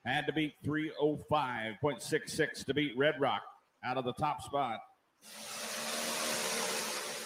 Had 0.05 0.25
to 0.27 0.31
beat 0.31 0.53
305.66 0.65 2.65
to 2.65 2.73
beat 2.73 2.97
Red 2.97 3.19
Rock 3.19 3.41
out 3.83 3.97
of 3.97 4.05
the 4.05 4.13
top 4.13 4.41
spot. 4.41 4.79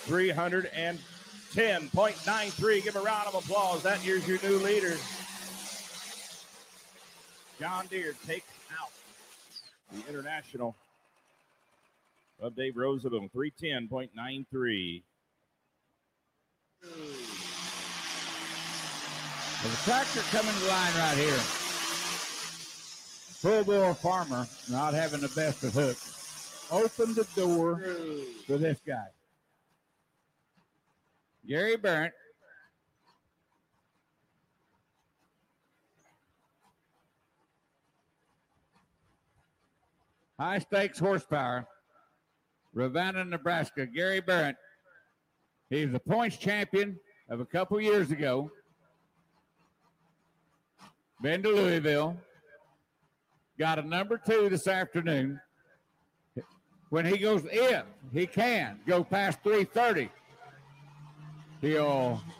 310.93. 0.07 2.83
Give 2.83 2.95
a 2.95 3.01
round 3.01 3.27
of 3.27 3.35
applause. 3.35 3.83
That 3.83 4.03
year's 4.05 4.27
your 4.27 4.39
new 4.43 4.57
leader. 4.57 4.95
John 7.59 7.85
Deere 7.87 8.15
takes 8.25 8.47
out 8.79 8.89
the 9.91 10.07
international 10.09 10.75
of 12.41 12.55
Dave 12.55 12.73
Rosaboom. 12.75 13.29
310.93. 13.31 15.03
There's 19.61 19.73
a 19.73 19.77
tractor 19.85 20.21
coming 20.31 20.53
to 20.53 20.65
line 20.67 20.93
right 20.95 21.17
here. 21.17 21.37
full 23.39 23.63
bore 23.63 23.93
farmer 23.93 24.45
not 24.69 24.93
having 24.93 25.21
the 25.21 25.29
best 25.29 25.63
of 25.63 25.73
hooks 25.73 26.09
Open 26.71 27.13
the 27.13 27.25
door 27.35 27.81
for 28.47 28.57
this 28.57 28.79
guy. 28.85 29.07
Gary 31.47 31.75
Barrett. 31.75 32.13
High 40.39 40.59
stakes 40.59 40.99
horsepower. 40.99 41.67
Ravenna, 42.73 43.25
Nebraska. 43.25 43.85
Gary 43.85 44.19
Barrett. 44.19 44.55
He's 45.69 45.91
the 45.91 45.99
points 45.99 46.37
champion 46.37 46.99
of 47.29 47.39
a 47.39 47.45
couple 47.45 47.79
years 47.79 48.11
ago. 48.11 48.51
Been 51.21 51.43
to 51.43 51.49
Louisville. 51.49 52.17
Got 53.57 53.79
a 53.79 53.83
number 53.83 54.17
two 54.17 54.49
this 54.49 54.67
afternoon. 54.67 55.39
When 56.89 57.05
he 57.05 57.17
goes, 57.17 57.43
if 57.51 57.85
he 58.11 58.27
can 58.27 58.79
go 58.85 59.03
past 59.03 59.39
330, 59.43 60.09
he'll 61.63 62.21
uh, 62.21 62.33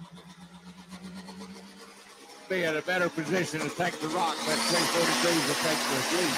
be 2.50 2.64
in 2.66 2.76
a 2.76 2.82
better 2.82 3.08
position 3.08 3.62
to 3.62 3.70
take 3.70 3.98
the 4.02 4.08
rock. 4.10 4.36
That 4.36 4.58
343 4.58 5.32
will 5.48 5.56
take 5.64 5.80
the 5.88 5.96
lead. 6.18 6.34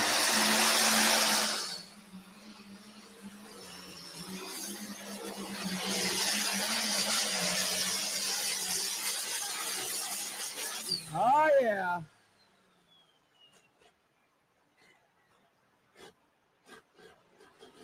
Oh, 11.18 11.50
yeah. 11.62 12.02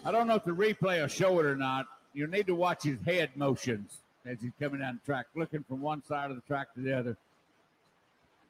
I 0.06 0.12
don't 0.12 0.28
know 0.28 0.36
if 0.36 0.44
the 0.44 0.52
replay 0.52 1.02
will 1.02 1.08
show 1.08 1.40
it 1.40 1.46
or 1.48 1.56
not. 1.56 1.88
You 2.14 2.28
need 2.28 2.46
to 2.48 2.56
watch 2.56 2.84
his 2.84 3.00
head 3.04 3.32
motions 3.36 4.02
as 4.26 4.42
he's 4.42 4.52
coming 4.60 4.80
down 4.80 5.00
the 5.02 5.06
track, 5.06 5.28
looking 5.36 5.64
from 5.64 5.82
one 5.82 6.04
side 6.04 6.30
of 6.30 6.36
the 6.36 6.44
track 6.44 6.74
to 6.76 6.82
the 6.82 6.98
other. 6.98 7.18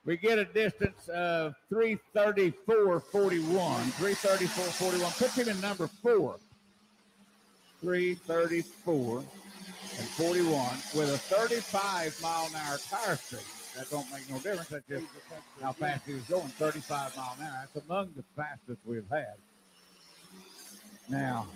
We 0.03 0.17
get 0.17 0.39
a 0.39 0.45
distance 0.45 1.07
of 1.09 1.53
334.41. 1.71 3.01
334.41. 3.01 5.19
Puts 5.19 5.35
him 5.35 5.49
in 5.49 5.61
number 5.61 5.87
four. 5.87 6.37
334 7.81 9.17
and 9.17 10.07
41 10.07 10.69
with 10.95 11.13
a 11.13 11.17
35 11.17 12.19
mile 12.21 12.47
an 12.47 12.55
hour 12.55 12.77
tire 12.89 13.15
speed. 13.15 13.39
That 13.75 13.89
don't 13.89 14.11
make 14.11 14.29
no 14.29 14.35
difference. 14.35 14.69
That's 14.69 14.87
just 14.87 15.05
how 15.61 15.71
fast 15.71 16.05
he 16.05 16.13
was 16.13 16.23
going. 16.23 16.47
35 16.47 17.15
mile 17.15 17.35
an 17.39 17.45
hour. 17.45 17.67
That's 17.73 17.85
among 17.85 18.11
the 18.15 18.23
fastest 18.35 18.79
we've 18.85 19.07
had. 19.09 19.35
Now, 21.09 21.47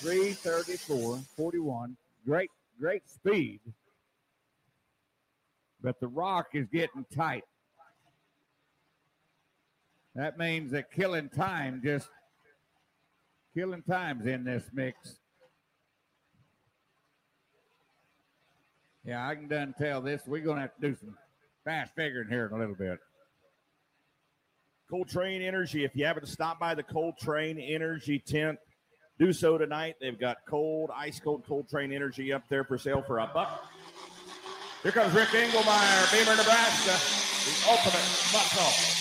334, 0.00 1.18
41. 1.36 1.96
Great, 2.24 2.50
great 2.80 3.08
speed. 3.08 3.60
But 5.82 5.98
the 6.00 6.08
rock 6.08 6.48
is 6.54 6.66
getting 6.68 7.04
tight. 7.14 7.44
That 10.14 10.38
means 10.38 10.72
that 10.72 10.90
killing 10.90 11.28
time 11.28 11.80
just 11.84 12.08
killing 13.54 13.82
time's 13.82 14.26
in 14.26 14.44
this 14.44 14.64
mix. 14.72 15.16
Yeah, 19.04 19.26
I 19.26 19.34
can 19.34 19.48
done 19.48 19.74
tell 19.78 20.00
this. 20.00 20.22
We're 20.26 20.44
gonna 20.44 20.60
have 20.60 20.74
to 20.76 20.90
do 20.90 20.96
some 20.96 21.16
fast 21.64 21.94
figuring 21.94 22.28
here 22.28 22.46
in 22.46 22.52
a 22.52 22.58
little 22.58 22.74
bit. 22.74 22.98
Coltrane 24.90 25.42
Energy. 25.42 25.84
If 25.84 25.94
you 25.94 26.04
haven't 26.04 26.26
stopped 26.28 26.60
by 26.60 26.74
the 26.74 26.82
Coltrane 26.82 27.58
Energy 27.58 28.18
tent, 28.18 28.58
do 29.18 29.32
so 29.32 29.58
tonight. 29.58 29.96
They've 30.00 30.18
got 30.18 30.38
cold, 30.46 30.90
ice 30.94 31.20
cold, 31.20 31.44
cold 31.46 31.68
train 31.68 31.92
energy 31.92 32.32
up 32.32 32.44
there 32.48 32.64
for 32.64 32.78
sale 32.78 33.02
for 33.02 33.18
a 33.18 33.26
buck. 33.26 33.66
Here 34.82 34.92
comes 34.92 35.12
Rick 35.12 35.28
Engelmeyer, 35.28 36.04
Beemer, 36.12 36.36
Nebraska, 36.36 36.94
the 37.44 37.70
ultimate 37.70 38.32
buck. 38.32 38.97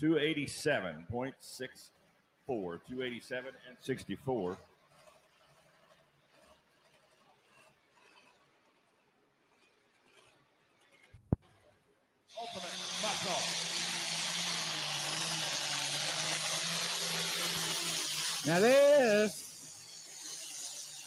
287.64, 0.00 1.90
287 2.46 3.52
and 3.68 3.76
64. 3.80 4.56
Now 18.46 18.58
this 18.58 19.50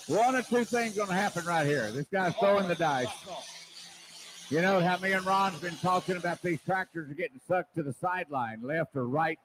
one 0.08 0.36
or 0.36 0.43
two 0.43 0.63
things 0.65 0.95
gonna 0.95 1.13
happen 1.13 1.43
right 1.45 1.65
here. 1.65 1.91
This 1.91 2.06
guy's 2.12 2.36
throwing 2.36 2.67
the 2.67 2.75
dice. 2.75 3.08
You 4.49 4.62
know 4.62 4.82
how 4.82 4.97
me 4.97 5.13
and 5.13 5.25
Ron's 5.25 5.60
been 5.60 5.75
talking 5.77 6.17
about 6.17 6.41
these 6.41 6.60
tractors 6.62 7.10
are 7.10 7.13
getting 7.13 7.39
sucked 7.47 7.75
to 7.75 7.84
the 7.84 7.93
sideline, 7.93 8.62
left 8.62 8.95
or 8.95 9.06
right. 9.06 9.39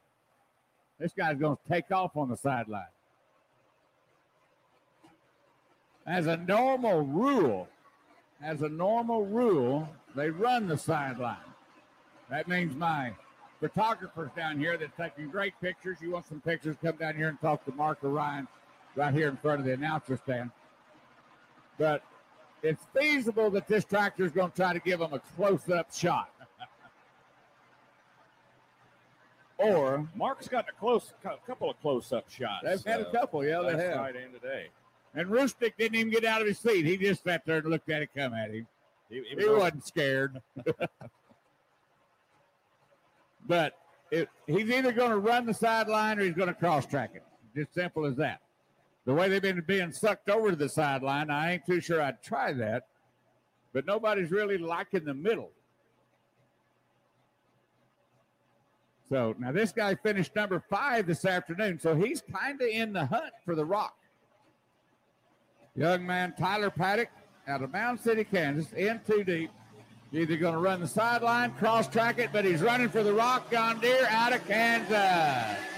This 0.98 1.12
guy's 1.12 1.38
going 1.38 1.56
to 1.56 1.72
take 1.72 1.90
off 1.92 2.16
on 2.16 2.28
the 2.28 2.36
sideline. 2.36 2.82
As 6.06 6.26
a 6.26 6.36
normal 6.36 7.02
rule, 7.02 7.68
as 8.42 8.62
a 8.62 8.68
normal 8.68 9.24
rule, 9.24 9.88
they 10.16 10.30
run 10.30 10.66
the 10.66 10.76
sideline. 10.76 11.36
That 12.28 12.48
means 12.48 12.74
my 12.74 13.12
photographers 13.60 14.30
down 14.36 14.58
here 14.58 14.76
that's 14.76 14.96
taking 14.96 15.30
great 15.30 15.54
pictures. 15.60 15.98
You 16.00 16.10
want 16.10 16.26
some 16.26 16.40
pictures? 16.40 16.76
Come 16.82 16.96
down 16.96 17.14
here 17.14 17.28
and 17.28 17.40
talk 17.40 17.64
to 17.66 17.72
Mark 17.72 17.98
or 18.02 18.10
Ryan 18.10 18.48
right 18.96 19.14
here 19.14 19.28
in 19.28 19.36
front 19.36 19.60
of 19.60 19.66
the 19.66 19.72
announcer 19.72 20.16
stand. 20.16 20.50
But 21.78 22.02
it's 22.62 22.84
feasible 22.96 23.50
that 23.50 23.68
this 23.68 23.84
tractor 23.84 24.24
is 24.24 24.32
going 24.32 24.50
to 24.50 24.56
try 24.56 24.72
to 24.72 24.80
give 24.80 25.00
him 25.00 25.12
a 25.12 25.20
close-up 25.36 25.94
shot. 25.94 26.30
or 29.58 30.08
Mark's 30.14 30.48
got 30.48 30.66
a 30.68 30.72
close, 30.72 31.12
a 31.24 31.36
couple 31.46 31.70
of 31.70 31.80
close-up 31.80 32.30
shots. 32.30 32.64
they've 32.64 32.84
had 32.84 33.00
a 33.00 33.08
uh, 33.08 33.12
couple, 33.12 33.44
yeah, 33.44 33.62
they 33.62 33.76
have. 33.76 33.96
night 33.96 34.16
and 34.16 34.32
today. 34.32 34.68
And 35.14 35.28
Roostic 35.28 35.76
didn't 35.76 35.96
even 35.96 36.12
get 36.12 36.24
out 36.24 36.40
of 36.40 36.46
his 36.46 36.58
seat. 36.58 36.84
He 36.84 36.96
just 36.96 37.24
sat 37.24 37.44
there 37.46 37.58
and 37.58 37.66
looked 37.66 37.90
at 37.90 38.02
it 38.02 38.10
come 38.14 38.34
at 38.34 38.50
him. 38.50 38.66
He, 39.08 39.16
he 39.16 39.36
He 39.36 39.48
wasn't 39.48 39.86
scared. 39.86 40.40
but 43.46 43.74
it, 44.10 44.28
he's 44.46 44.70
either 44.70 44.92
going 44.92 45.10
to 45.10 45.18
run 45.18 45.46
the 45.46 45.54
sideline 45.54 46.18
or 46.18 46.24
he's 46.24 46.34
going 46.34 46.48
to 46.48 46.54
cross 46.54 46.86
track 46.86 47.12
it. 47.14 47.22
Just 47.54 47.74
simple 47.74 48.04
as 48.04 48.16
that. 48.16 48.40
The 49.08 49.14
way 49.14 49.30
they've 49.30 49.40
been 49.40 49.64
being 49.66 49.90
sucked 49.90 50.28
over 50.28 50.50
to 50.50 50.56
the 50.56 50.68
sideline, 50.68 51.30
I 51.30 51.54
ain't 51.54 51.64
too 51.64 51.80
sure 51.80 52.02
I'd 52.02 52.22
try 52.22 52.52
that. 52.52 52.88
But 53.72 53.86
nobody's 53.86 54.30
really 54.30 54.58
liking 54.58 55.06
the 55.06 55.14
middle. 55.14 55.50
So 59.08 59.34
now 59.38 59.50
this 59.50 59.72
guy 59.72 59.94
finished 59.94 60.36
number 60.36 60.62
five 60.68 61.06
this 61.06 61.24
afternoon, 61.24 61.80
so 61.80 61.94
he's 61.94 62.20
kind 62.20 62.60
of 62.60 62.68
in 62.68 62.92
the 62.92 63.06
hunt 63.06 63.32
for 63.46 63.54
the 63.54 63.64
rock. 63.64 63.96
Young 65.74 66.04
man 66.06 66.34
Tyler 66.38 66.68
Paddock 66.68 67.08
out 67.46 67.62
of 67.62 67.72
Mound 67.72 67.98
City, 68.00 68.24
Kansas, 68.24 68.70
in 68.74 69.00
too 69.06 69.24
deep. 69.24 69.50
Either 70.12 70.36
going 70.36 70.52
to 70.52 70.60
run 70.60 70.80
the 70.80 70.86
sideline, 70.86 71.52
cross 71.52 71.88
track 71.88 72.18
it, 72.18 72.28
but 72.30 72.44
he's 72.44 72.60
running 72.60 72.90
for 72.90 73.02
the 73.02 73.14
rock. 73.14 73.50
John 73.50 73.80
Deere 73.80 74.06
out 74.10 74.34
of 74.34 74.46
Kansas. 74.46 75.77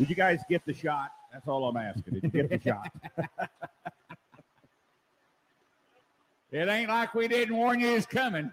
Did 0.00 0.08
you 0.08 0.16
guys 0.16 0.40
get 0.48 0.64
the 0.64 0.72
shot? 0.72 1.10
That's 1.30 1.46
all 1.46 1.68
I'm 1.68 1.76
asking. 1.76 2.14
Did 2.14 2.22
you 2.22 2.30
get 2.30 2.48
the 2.48 2.58
shot? 2.70 2.90
it 6.50 6.68
ain't 6.70 6.88
like 6.88 7.14
we 7.14 7.28
didn't 7.28 7.54
warn 7.54 7.80
you 7.80 7.88
it's 7.96 8.06
coming. 8.06 8.50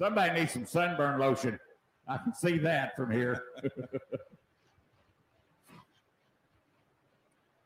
Somebody 0.00 0.40
needs 0.40 0.52
some 0.52 0.66
sunburn 0.66 1.20
lotion. 1.20 1.60
I 2.08 2.16
can 2.16 2.34
see 2.34 2.58
that 2.58 2.96
from 2.96 3.12
here. 3.12 3.44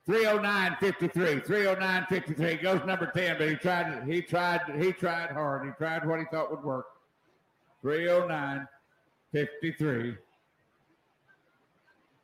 309-53. 0.07 1.46
309-53 1.46 2.62
goes 2.62 2.85
number 2.85 3.07
10, 3.07 3.38
but 3.38 3.48
he 3.48 3.55
tried 3.57 4.05
he 4.07 4.20
tried 4.20 4.61
he 4.79 4.92
tried 4.92 5.31
hard. 5.31 5.66
He 5.66 5.72
tried 5.79 6.07
what 6.07 6.18
he 6.18 6.27
thought 6.31 6.51
would 6.51 6.62
work. 6.62 6.85
309 7.81 8.68
309.53. 9.35 10.17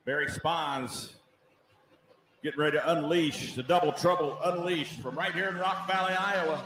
Barry 0.07 0.29
Spawns 0.29 1.15
getting 2.43 2.61
ready 2.61 2.77
to 2.79 2.93
unleash 2.93 3.55
the 3.55 3.63
double 3.63 3.93
trouble 3.93 4.39
unleashed 4.45 5.01
from 5.01 5.17
right 5.17 5.33
here 5.35 5.49
in 5.49 5.57
Rock 5.57 5.87
Valley, 5.89 6.15
Iowa. 6.15 6.63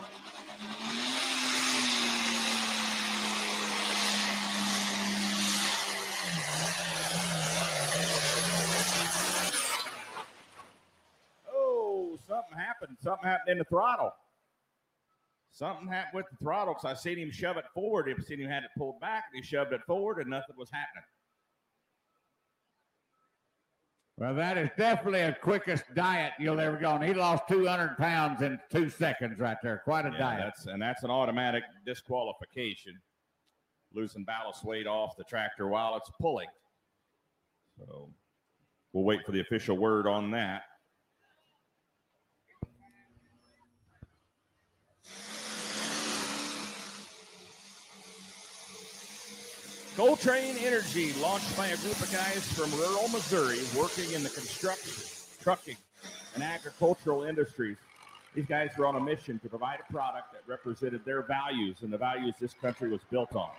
Oh, 11.53 12.19
something 12.27 12.59
happened. 12.59 12.97
Something 13.03 13.29
happened 13.29 13.51
in 13.51 13.59
the 13.59 13.65
throttle. 13.65 14.13
Something 15.59 15.89
happened 15.89 16.15
with 16.15 16.27
the 16.31 16.37
throttle 16.37 16.75
because 16.75 16.85
I 16.85 16.95
seen 16.95 17.19
him 17.19 17.33
shove 17.33 17.57
it 17.57 17.65
forward. 17.75 18.09
I've 18.09 18.25
seen 18.25 18.41
him 18.41 18.49
had 18.49 18.63
it 18.63 18.71
pulled 18.77 19.01
back. 19.01 19.25
And 19.35 19.43
he 19.43 19.47
shoved 19.47 19.73
it 19.73 19.81
forward 19.89 20.21
and 20.21 20.31
nothing 20.31 20.55
was 20.57 20.71
happening. 20.71 21.03
Well, 24.19 24.37
that 24.37 24.57
is 24.57 24.71
definitely 24.79 25.23
a 25.23 25.33
quickest 25.33 25.83
diet 25.95 26.35
you'll 26.39 26.61
ever 26.61 26.77
go 26.77 26.91
on. 26.91 27.03
He 27.03 27.13
lost 27.13 27.49
200 27.49 27.97
pounds 27.99 28.43
in 28.43 28.61
two 28.71 28.89
seconds 28.89 29.41
right 29.41 29.57
there. 29.61 29.79
Quite 29.85 30.07
a 30.07 30.11
Yeah, 30.11 30.19
diet. 30.19 30.41
That's 30.45 30.67
and 30.67 30.81
that's 30.81 31.03
an 31.03 31.11
automatic 31.11 31.65
disqualification. 31.85 33.01
Losing 33.93 34.23
ballast 34.23 34.65
weight 34.65 34.87
off 34.87 35.17
the 35.17 35.25
tractor 35.25 35.67
while 35.67 35.97
it's 35.97 36.11
pulling. 36.21 36.49
So 37.77 38.11
we'll 38.93 39.05
wait 39.05 39.27
for 39.27 39.33
the 39.33 39.41
official 39.41 39.77
word 39.77 40.07
on 40.07 40.31
that. 40.31 40.63
Coltrane 49.99 50.57
Energy, 50.59 51.13
launched 51.15 51.57
by 51.57 51.67
a 51.67 51.77
group 51.79 52.01
of 52.01 52.09
guys 52.13 52.47
from 52.53 52.71
rural 52.79 53.09
Missouri 53.09 53.59
working 53.77 54.13
in 54.13 54.23
the 54.23 54.29
construction, 54.29 54.93
trucking, 55.43 55.77
and 56.37 56.45
agricultural 56.45 57.25
industries. 57.25 57.79
These 58.33 58.47
guys 58.47 58.71
were 58.79 58.87
on 58.87 58.95
a 58.95 59.01
mission 59.01 59.41
to 59.41 59.49
provide 59.49 59.81
a 59.81 59.93
product 59.93 60.33
that 60.35 60.43
represented 60.47 61.05
their 61.05 61.23
values 61.23 61.79
and 61.83 61.93
the 61.93 61.99
values 61.99 62.37
this 62.41 62.55
country 62.55 62.91
was 62.91 63.01
built 63.11 63.35
on. 63.35 63.51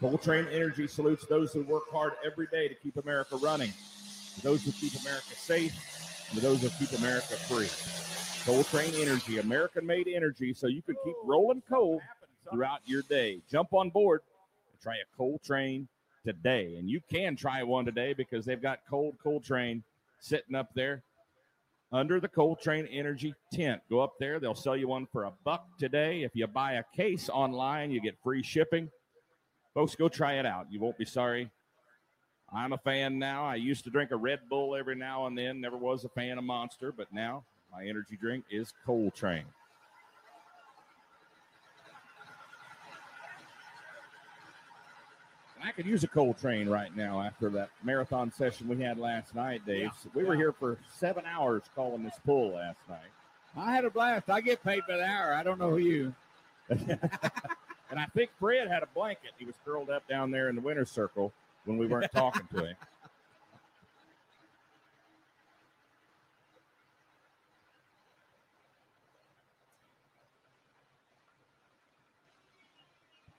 Coltrane 0.00 0.46
Energy 0.50 0.88
salutes 0.88 1.26
those 1.26 1.52
who 1.52 1.64
work 1.64 1.82
hard 1.92 2.14
every 2.24 2.46
day 2.46 2.66
to 2.66 2.74
keep 2.74 2.96
America 2.96 3.36
running, 3.36 3.74
those 4.42 4.62
who 4.62 4.72
keep 4.72 4.98
America 5.02 5.34
safe, 5.36 5.74
and 6.30 6.40
those 6.40 6.62
who 6.62 6.70
keep 6.78 6.98
America 6.98 7.34
free. 7.34 7.68
Coal 8.46 8.64
Train 8.64 8.94
Energy, 8.94 9.38
American 9.38 9.84
made 9.84 10.08
energy, 10.08 10.54
so 10.54 10.66
you 10.66 10.80
can 10.80 10.96
keep 11.04 11.14
rolling 11.22 11.62
coal 11.68 12.00
throughout 12.50 12.80
your 12.86 13.02
day. 13.02 13.42
Jump 13.50 13.74
on 13.74 13.90
board 13.90 14.22
try 14.82 14.96
a 14.96 15.16
Coltrane 15.16 15.88
today. 16.24 16.76
And 16.78 16.90
you 16.90 17.00
can 17.10 17.36
try 17.36 17.62
one 17.62 17.84
today 17.84 18.12
because 18.12 18.44
they've 18.44 18.60
got 18.60 18.80
cold 18.88 19.16
Coltrane 19.22 19.82
sitting 20.20 20.54
up 20.54 20.70
there 20.74 21.02
under 21.92 22.20
the 22.20 22.28
Coltrane 22.28 22.86
Energy 22.86 23.34
tent. 23.52 23.82
Go 23.90 24.00
up 24.00 24.14
there, 24.18 24.40
they'll 24.40 24.54
sell 24.54 24.76
you 24.76 24.88
one 24.88 25.06
for 25.12 25.24
a 25.24 25.32
buck 25.44 25.66
today. 25.78 26.22
If 26.22 26.32
you 26.34 26.46
buy 26.46 26.74
a 26.74 26.84
case 26.96 27.28
online, 27.28 27.90
you 27.90 28.00
get 28.00 28.16
free 28.22 28.42
shipping. 28.42 28.90
Folks, 29.74 29.94
go 29.94 30.08
try 30.08 30.34
it 30.34 30.46
out. 30.46 30.66
You 30.70 30.80
won't 30.80 30.98
be 30.98 31.04
sorry. 31.04 31.50
I'm 32.52 32.72
a 32.72 32.78
fan 32.78 33.18
now. 33.18 33.44
I 33.44 33.54
used 33.54 33.84
to 33.84 33.90
drink 33.90 34.10
a 34.10 34.16
Red 34.16 34.40
Bull 34.50 34.76
every 34.76 34.94
now 34.94 35.26
and 35.26 35.36
then, 35.36 35.60
never 35.60 35.76
was 35.76 36.04
a 36.04 36.10
fan 36.10 36.36
of 36.36 36.44
Monster, 36.44 36.92
but 36.92 37.12
now 37.12 37.44
my 37.70 37.84
energy 37.86 38.18
drink 38.20 38.44
is 38.50 38.72
Coltrane. 38.84 39.46
I 45.64 45.70
could 45.70 45.86
use 45.86 46.02
a 46.02 46.08
Coltrane 46.08 46.68
right 46.68 46.94
now 46.96 47.20
after 47.20 47.48
that 47.50 47.70
marathon 47.84 48.32
session 48.32 48.68
we 48.68 48.82
had 48.82 48.98
last 48.98 49.34
night, 49.34 49.64
Dave. 49.64 49.90
we 50.14 50.24
were 50.24 50.34
here 50.34 50.52
for 50.52 50.78
seven 50.98 51.24
hours 51.24 51.62
calling 51.74 52.02
this 52.02 52.18
pool 52.26 52.54
last 52.54 52.80
night. 52.88 52.98
I 53.56 53.72
had 53.74 53.84
a 53.84 53.90
blast. 53.90 54.28
I 54.28 54.40
get 54.40 54.62
paid 54.64 54.82
by 54.88 54.96
the 54.96 55.04
hour. 55.04 55.34
I 55.34 55.42
don't 55.42 55.58
know 55.58 55.70
who 55.70 55.78
you. 55.78 56.14
And 57.92 58.00
I 58.00 58.06
think 58.06 58.30
Fred 58.40 58.68
had 58.68 58.82
a 58.82 58.86
blanket. 58.94 59.32
He 59.38 59.44
was 59.44 59.54
curled 59.66 59.90
up 59.90 60.08
down 60.08 60.30
there 60.30 60.48
in 60.48 60.56
the 60.56 60.62
winter 60.62 60.86
circle 60.86 61.30
when 61.66 61.76
we 61.76 61.86
weren't 61.86 62.10
talking 62.10 62.48
to 62.56 62.64
him. 62.64 62.76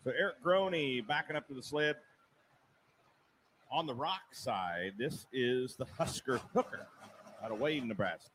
So 0.04 0.12
Eric 0.12 0.44
Groney 0.44 1.08
backing 1.08 1.38
up 1.38 1.48
to 1.48 1.54
the 1.54 1.64
sled. 1.64 1.96
On 3.74 3.88
the 3.88 3.96
rock 3.96 4.22
side, 4.34 4.94
this 5.00 5.26
is 5.34 5.76
the 5.78 5.86
Husker 5.98 6.40
Hooker 6.54 6.86
out 7.44 7.50
of 7.50 7.60
Wayne, 7.60 7.88
Nebraska. 7.88 8.30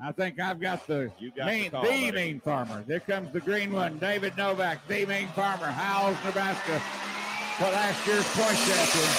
I 0.00 0.12
think 0.12 0.38
I've 0.38 0.60
got 0.60 0.86
the 0.86 1.10
You 1.18 1.32
got 1.32 1.46
main, 1.46 1.64
the 1.64 1.70
call, 1.70 1.82
the 1.82 2.12
main 2.12 2.38
farmer. 2.38 2.84
There 2.86 3.00
comes 3.00 3.32
the 3.32 3.40
green 3.40 3.72
one, 3.72 3.98
David 3.98 4.36
Novak, 4.36 4.86
the 4.86 5.04
main 5.04 5.26
farmer, 5.30 5.66
Howells, 5.66 6.16
Nebraska, 6.24 6.78
for 7.58 7.64
last 7.72 8.06
year's 8.06 8.24
point 8.28 8.56
champion. 8.56 9.10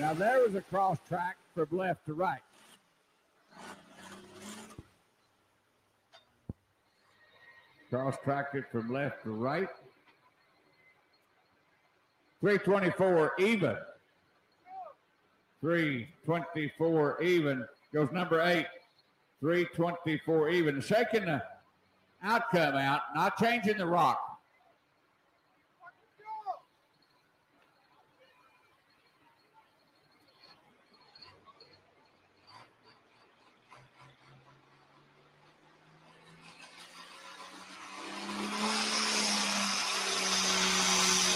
Now 0.00 0.14
there 0.14 0.42
was 0.42 0.56
a 0.56 0.62
cross 0.62 0.98
track 1.06 1.36
from 1.54 1.68
left 1.70 2.06
to 2.06 2.14
right. 2.14 2.40
Cross 7.92 8.16
tracked 8.24 8.54
it 8.54 8.64
from 8.72 8.90
left 8.90 9.22
to 9.24 9.32
right. 9.32 9.68
324 12.40 13.34
even. 13.38 13.76
324 15.60 17.22
even. 17.22 17.66
Goes 17.92 18.10
number 18.10 18.40
eight. 18.40 18.64
324 19.40 20.48
even. 20.48 20.80
Shaking 20.80 21.26
the 21.26 21.42
outcome 22.22 22.76
out, 22.76 23.02
not 23.14 23.36
changing 23.36 23.76
the 23.76 23.86
rock. 23.86 24.32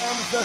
comes 0.06 0.15
the 0.30 0.42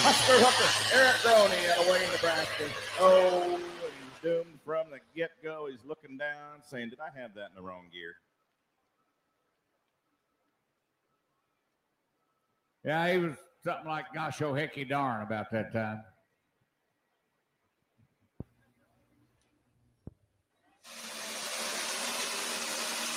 Husker 0.00 0.38
Hooker, 0.38 0.96
Eric 0.96 1.16
Groney 1.22 1.70
out 1.70 1.78
of 1.80 1.90
Wayne, 1.90 2.10
Nebraska. 2.12 2.64
Oh, 3.00 3.58
he's 3.58 4.22
doomed 4.22 4.60
from 4.64 4.86
the 4.90 4.98
get 5.16 5.30
go. 5.42 5.66
He's 5.68 5.84
looking 5.84 6.16
down, 6.16 6.62
saying, 6.62 6.90
Did 6.90 7.00
I 7.00 7.18
have 7.20 7.34
that 7.34 7.48
in 7.50 7.56
the 7.56 7.62
wrong 7.62 7.86
gear? 7.92 8.14
Yeah, 12.84 13.12
he 13.12 13.18
was 13.18 13.34
something 13.64 13.88
like 13.88 14.06
gosh 14.14 14.40
oh 14.40 14.52
hecky 14.52 14.88
darn 14.88 15.22
about 15.22 15.50
that 15.50 15.72
time. 15.72 16.02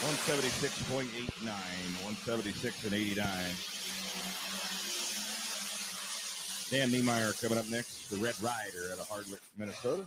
One 0.03 0.15
seventy 0.15 0.49
six 0.49 0.81
point 0.89 1.09
eight 1.15 1.45
nine, 1.45 1.55
one 2.03 2.15
seventy 2.15 2.51
six 2.51 2.83
and 2.83 2.93
eighty 2.93 3.13
nine. 3.13 3.53
Dan 6.71 6.89
Niemeyer 6.89 7.33
coming 7.33 7.57
up 7.57 7.67
next, 7.69 8.09
the 8.09 8.15
Red 8.15 8.41
Rider 8.41 8.93
out 8.93 8.99
of 8.99 9.09
Hardwick, 9.09 9.41
Minnesota. 9.57 10.05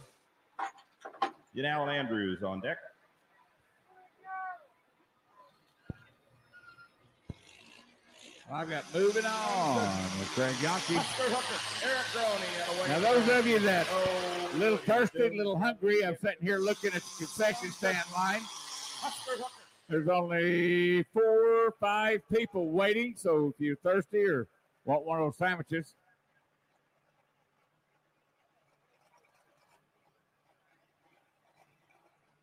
Get 1.55 1.67
Alan 1.67 1.91
Andrews 1.91 2.43
on 2.43 2.61
deck. 2.61 2.79
I've 8.51 8.71
got 8.71 8.85
moving 8.95 9.27
on 9.27 9.83
with 10.19 10.29
Craig 10.35 10.55
Yonkey. 10.55 10.97
Eric 11.85 11.99
Groney 12.15 12.63
out 12.63 12.69
of 12.71 12.81
Wayne. 12.81 12.89
Now, 12.89 13.13
those 13.13 13.29
of 13.29 13.47
you 13.47 13.59
that 13.59 13.87
Oh, 13.91 14.51
a 14.55 14.57
little 14.57 14.79
thirsty, 14.79 15.27
a 15.27 15.31
little 15.37 15.59
hungry, 15.59 16.03
I'm 16.03 16.17
sitting 16.17 16.47
here 16.47 16.59
looking 16.59 16.95
at 16.95 17.03
the 17.03 17.11
concession 17.19 17.73
stand 17.73 17.99
line. 18.17 18.41
There's 19.91 20.09
only 20.09 21.03
four 21.13 21.67
or 21.67 21.75
five 21.79 22.23
people 22.33 22.71
waiting. 22.71 23.17
So 23.19 23.53
if 23.55 23.61
you're 23.61 23.77
thirsty 23.77 24.25
or 24.25 24.49
want 24.87 25.05
one 25.05 25.21
of 25.21 25.27
those 25.27 25.37
sandwiches, 25.37 25.95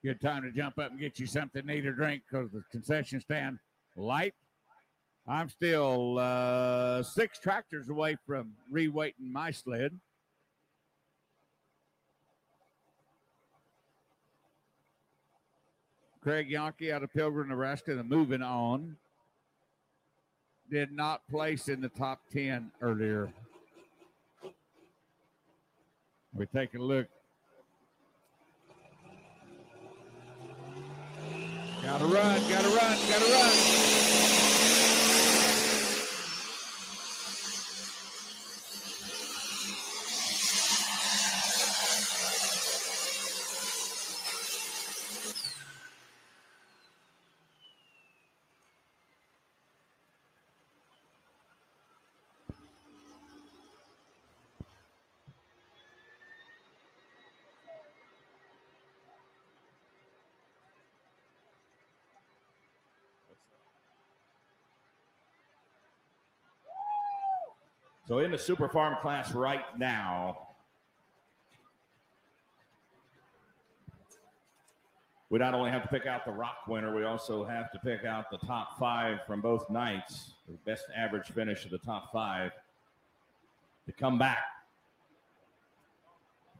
good 0.03 0.19
time 0.19 0.41
to 0.43 0.51
jump 0.51 0.79
up 0.79 0.91
and 0.91 0.99
get 0.99 1.19
you 1.19 1.27
something 1.27 1.65
to 1.65 1.73
eat 1.73 1.85
or 1.85 1.93
drink 1.93 2.23
because 2.29 2.49
the 2.51 2.63
concession 2.71 3.19
stand 3.19 3.59
light. 3.95 4.33
I'm 5.27 5.49
still 5.49 6.17
uh, 6.17 7.03
six 7.03 7.39
tractors 7.39 7.89
away 7.89 8.17
from 8.25 8.53
reweighting 8.73 9.31
my 9.31 9.51
sled. 9.51 9.99
Craig 16.21 16.49
Yankee 16.49 16.91
out 16.91 17.03
of 17.03 17.13
Pilgrim, 17.13 17.49
Nebraska, 17.49 17.95
the 17.95 18.03
moving 18.03 18.41
on. 18.41 18.97
Did 20.69 20.91
not 20.91 21.27
place 21.29 21.67
in 21.67 21.81
the 21.81 21.89
top 21.89 22.21
10 22.31 22.71
earlier. 22.81 23.31
We 26.33 26.45
take 26.45 26.73
a 26.75 26.79
look. 26.79 27.07
Gotta 31.83 32.05
run, 32.05 32.13
gotta 32.47 32.67
run, 32.67 32.97
gotta 33.09 33.25
run. 33.25 33.90
So 68.11 68.19
in 68.19 68.29
the 68.29 68.37
super 68.37 68.67
farm 68.67 68.97
class 69.01 69.31
right 69.31 69.63
now, 69.79 70.49
we 75.29 75.39
not 75.39 75.53
only 75.53 75.71
have 75.71 75.83
to 75.83 75.87
pick 75.87 76.05
out 76.07 76.25
the 76.25 76.31
rock 76.33 76.67
winner, 76.67 76.93
we 76.93 77.05
also 77.05 77.45
have 77.45 77.71
to 77.71 77.79
pick 77.79 78.03
out 78.03 78.29
the 78.29 78.37
top 78.39 78.77
five 78.77 79.19
from 79.25 79.39
both 79.39 79.69
nights, 79.69 80.33
the 80.45 80.57
best 80.69 80.83
average 80.93 81.27
finish 81.27 81.63
of 81.63 81.71
the 81.71 81.77
top 81.77 82.11
five 82.11 82.51
to 83.85 83.93
come 83.93 84.19
back 84.19 84.43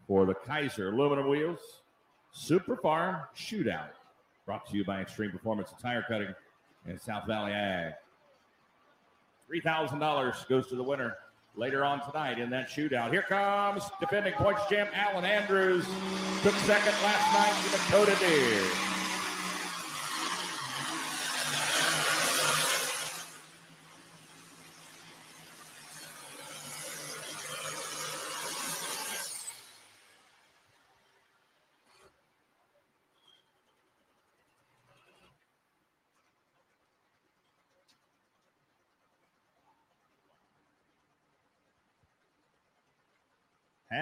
for 0.08 0.26
the 0.26 0.36
Kaiser 0.36 0.88
aluminum 0.88 1.28
wheels 1.28 1.82
super 2.32 2.78
farm 2.78 3.24
shootout 3.36 3.90
brought 4.46 4.66
to 4.70 4.78
you 4.78 4.86
by 4.86 5.02
Extreme 5.02 5.32
Performance 5.32 5.70
and 5.72 5.80
Tire 5.82 6.06
Cutting 6.08 6.34
and 6.88 7.02
South 7.02 7.28
Valley 7.28 7.52
Ag. 7.52 7.92
$3,000 9.54 10.48
goes 10.48 10.68
to 10.68 10.78
the 10.78 10.84
winner 10.84 11.18
later 11.56 11.84
on 11.84 12.06
tonight 12.06 12.40
in 12.40 12.50
that 12.50 12.70
shootout. 12.70 13.12
Here 13.12 13.22
comes 13.22 13.90
defending 14.00 14.34
points 14.34 14.62
champ 14.70 14.90
Alan 14.94 15.26
Andrews. 15.26 15.86
Took 16.44 16.56
second 16.56 16.94
last 17.04 17.34
night 17.34 17.54
to 17.64 17.78
Dakota 17.78 18.16
Deer. 18.20 19.01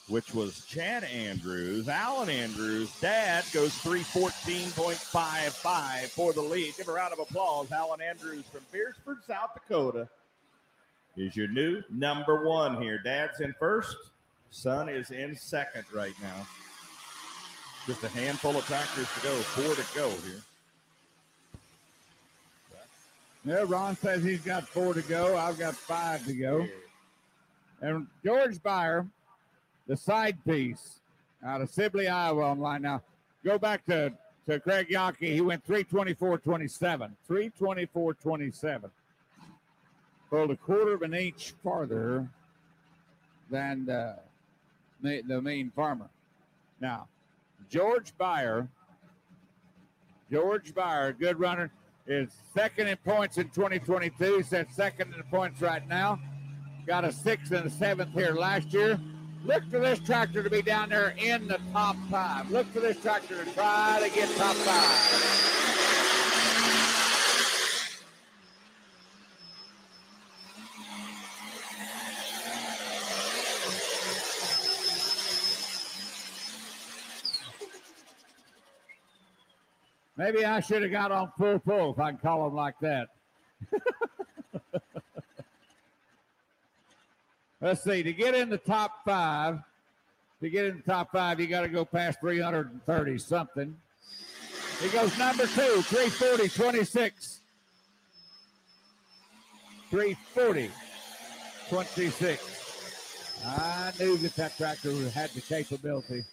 which 0.08 0.34
was 0.34 0.64
Chad 0.66 1.04
Andrews. 1.04 1.90
Alan 1.90 2.30
Andrews' 2.30 2.98
dad 3.02 3.44
goes 3.54 3.74
314.55 3.80 6.08
for 6.12 6.32
the 6.32 6.42
lead. 6.42 6.78
Give 6.78 6.88
a 6.88 6.94
round 6.94 7.12
of 7.12 7.20
applause. 7.20 7.70
Alan 7.74 8.00
Andrews 8.00 8.46
from 8.46 8.62
Beresford, 8.72 9.18
South 9.28 9.54
Dakota 9.54 10.08
is 11.18 11.36
your 11.36 11.50
new 11.50 11.84
number 11.90 12.48
one 12.48 12.82
here. 12.82 13.00
Dad's 13.04 13.42
in 13.42 13.54
first, 13.60 13.98
son 14.50 14.88
is 14.88 15.12
in 15.12 15.36
second 15.36 15.84
right 15.94 16.16
now. 16.22 16.48
Just 17.86 18.02
a 18.06 18.10
handful 18.10 18.56
of 18.56 18.66
tractors 18.66 19.10
to 19.16 19.22
go, 19.24 19.36
four 19.36 19.76
to 19.76 19.84
go 19.94 20.10
here. 20.26 20.42
Yeah, 23.44 23.66
Ron 23.68 23.98
says 23.98 24.24
he's 24.24 24.42
got 24.42 24.68
four 24.68 24.94
to 24.94 25.02
go. 25.02 25.36
I've 25.36 25.58
got 25.58 25.76
five 25.76 26.24
to 26.26 26.34
go. 26.34 26.68
And 27.82 28.06
George 28.24 28.62
Byer, 28.62 29.10
the 29.88 29.98
side 29.98 30.38
piece 30.46 31.00
out 31.44 31.62
of 31.62 31.70
Sibley, 31.72 32.08
Iowa, 32.08 32.44
online 32.44 32.84
now. 32.84 33.02
Go 33.44 33.58
back 33.58 33.84
to, 33.88 34.14
to 34.48 34.60
Craig 34.60 34.88
Yankee. 34.92 35.34
He 35.34 35.42
went 35.42 35.66
324.27. 35.66 37.12
324.27. 37.28 38.92
Pulled 40.30 40.52
a 40.52 40.56
quarter 40.56 40.94
of 40.94 41.02
an 41.02 41.16
inch 41.16 41.54
farther 41.64 42.28
than 43.50 43.86
the, 43.86 44.18
the 45.02 45.42
main 45.42 45.72
farmer. 45.72 46.10
Now, 46.80 47.08
George 47.72 48.14
Byer, 48.20 48.68
George 50.32 50.74
Byer, 50.76 51.18
good 51.18 51.40
runner, 51.40 51.72
is 52.08 52.30
second 52.54 52.88
in 52.88 52.98
points 52.98 53.38
in 53.38 53.50
2022. 53.50 54.38
He 54.38 54.44
said 54.44 54.68
second 54.74 55.14
in 55.14 55.24
points 55.24 55.62
right 55.62 55.88
now. 55.88 56.20
Got 56.88 57.06
a 57.06 57.12
sixth 57.12 57.52
and 57.52 57.66
a 57.66 57.70
seventh 57.70 58.14
here 58.14 58.34
last 58.34 58.74
year. 58.74 59.00
Look 59.46 59.64
for 59.70 59.80
this 59.80 60.00
tractor 60.00 60.44
to 60.44 60.50
be 60.50 60.62
down 60.62 60.90
there 60.90 61.16
in 61.18 61.48
the 61.48 61.60
top 61.72 61.96
five. 62.10 62.50
Look 62.52 62.72
for 62.74 62.80
this 62.80 63.00
tractor 63.02 63.44
to 63.44 63.52
try 63.54 64.00
to 64.08 64.14
get 64.14 64.30
top 64.36 64.56
five. 64.56 66.21
Maybe 80.22 80.46
I 80.46 80.60
should 80.60 80.84
have 80.84 80.92
got 80.92 81.12
on 81.12 81.32
full 81.36 81.58
pull 81.58 81.94
if 81.94 82.00
I 82.00 82.12
can 82.12 82.20
call 82.20 82.46
them 82.46 82.54
like 82.54 82.76
that. 82.82 83.08
Let's 87.60 87.84
see. 87.84 88.04
To 88.04 88.14
get 88.14 88.36
in 88.36 88.52
the 88.52 88.60
top 88.60 89.04
five, 89.04 89.62
to 90.42 90.50
get 90.52 90.66
in 90.66 90.78
the 90.78 90.84
top 90.84 91.12
five, 91.12 91.40
you 91.40 91.48
got 91.48 91.62
to 91.62 91.70
go 91.70 91.86
past 91.86 92.20
330 92.20 93.18
something. 93.18 93.76
He 94.80 94.90
goes 94.90 95.18
number 95.18 95.48
two, 95.48 95.82
340, 95.82 96.50
26. 96.50 97.42
340, 99.90 100.70
26. 101.68 103.42
I 103.44 103.92
knew 104.00 104.18
that 104.18 104.36
that 104.36 104.56
tractor 104.56 104.92
had 105.10 105.32
the 105.32 105.42
capability. 105.42 106.24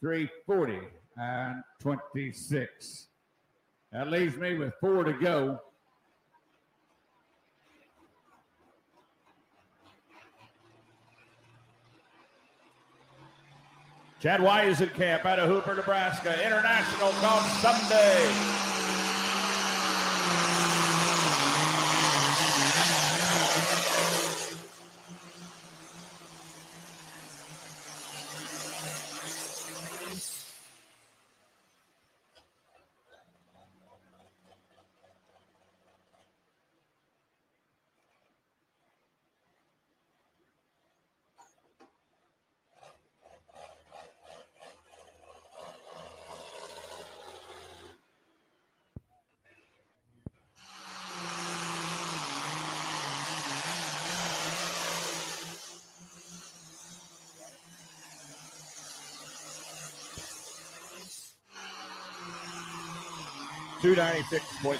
340 0.00 0.78
and 1.16 1.62
26. 1.80 3.08
That 3.92 4.10
leaves 4.10 4.36
me 4.36 4.54
with 4.56 4.72
four 4.80 5.04
to 5.04 5.12
go. 5.12 5.60
Chad 14.20 14.40
Weisenkamp 14.40 15.24
out 15.24 15.38
of 15.38 15.48
Hooper, 15.48 15.74
Nebraska. 15.74 16.34
International 16.44 17.10
Golf 17.22 17.46
Sunday. 17.60 18.30
296.29. 63.90 64.70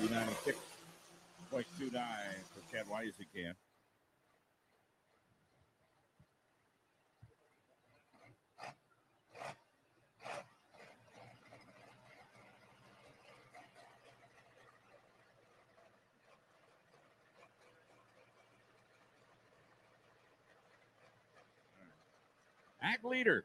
296.29 0.00 0.56
for 1.52 2.72
Chad 2.72 2.88
Wise 2.88 3.12
again. 3.20 3.54
Ag 22.82 23.04
Leader. 23.04 23.44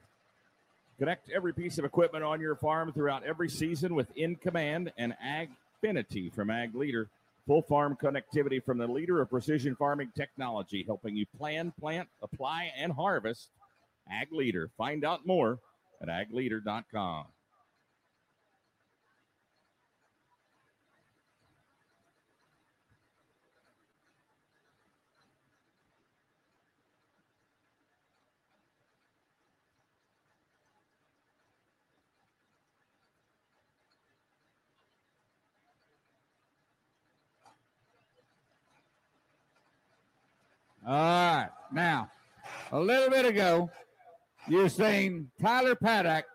Connect 1.01 1.31
every 1.31 1.51
piece 1.51 1.79
of 1.79 1.83
equipment 1.83 2.23
on 2.23 2.39
your 2.39 2.53
farm 2.53 2.93
throughout 2.93 3.23
every 3.23 3.49
season 3.49 3.95
with 3.95 4.15
In 4.15 4.35
Command 4.35 4.93
and 4.99 5.15
AgFiniti 5.19 6.31
from 6.31 6.51
Ag 6.51 6.75
Leader. 6.75 7.09
Full 7.47 7.63
farm 7.63 7.97
connectivity 7.99 8.63
from 8.63 8.77
the 8.77 8.85
leader 8.85 9.19
of 9.19 9.31
precision 9.31 9.75
farming 9.75 10.11
technology, 10.15 10.83
helping 10.85 11.15
you 11.15 11.25
plan, 11.39 11.73
plant, 11.79 12.07
apply, 12.21 12.71
and 12.77 12.93
harvest. 12.93 13.49
Ag 14.11 14.31
Leader. 14.31 14.69
Find 14.77 15.03
out 15.03 15.25
more 15.25 15.57
at 16.03 16.07
agleader.com. 16.07 17.25
All 40.91 40.97
right. 40.97 41.49
Now, 41.71 42.09
a 42.73 42.77
little 42.77 43.09
bit 43.09 43.25
ago, 43.25 43.71
you 44.49 44.67
seen 44.67 45.31
Tyler 45.41 45.73
Paddock 45.73 46.25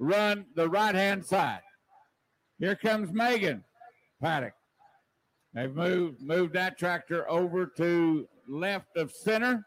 run 0.00 0.46
the 0.56 0.68
right 0.68 0.92
hand 0.92 1.24
side. 1.24 1.60
Here 2.58 2.74
comes 2.74 3.12
Megan 3.12 3.62
Paddock. 4.20 4.54
They've 5.54 5.72
moved 5.72 6.20
moved 6.20 6.54
that 6.54 6.76
tractor 6.76 7.30
over 7.30 7.66
to 7.76 8.26
left 8.48 8.96
of 8.96 9.12
center. 9.12 9.64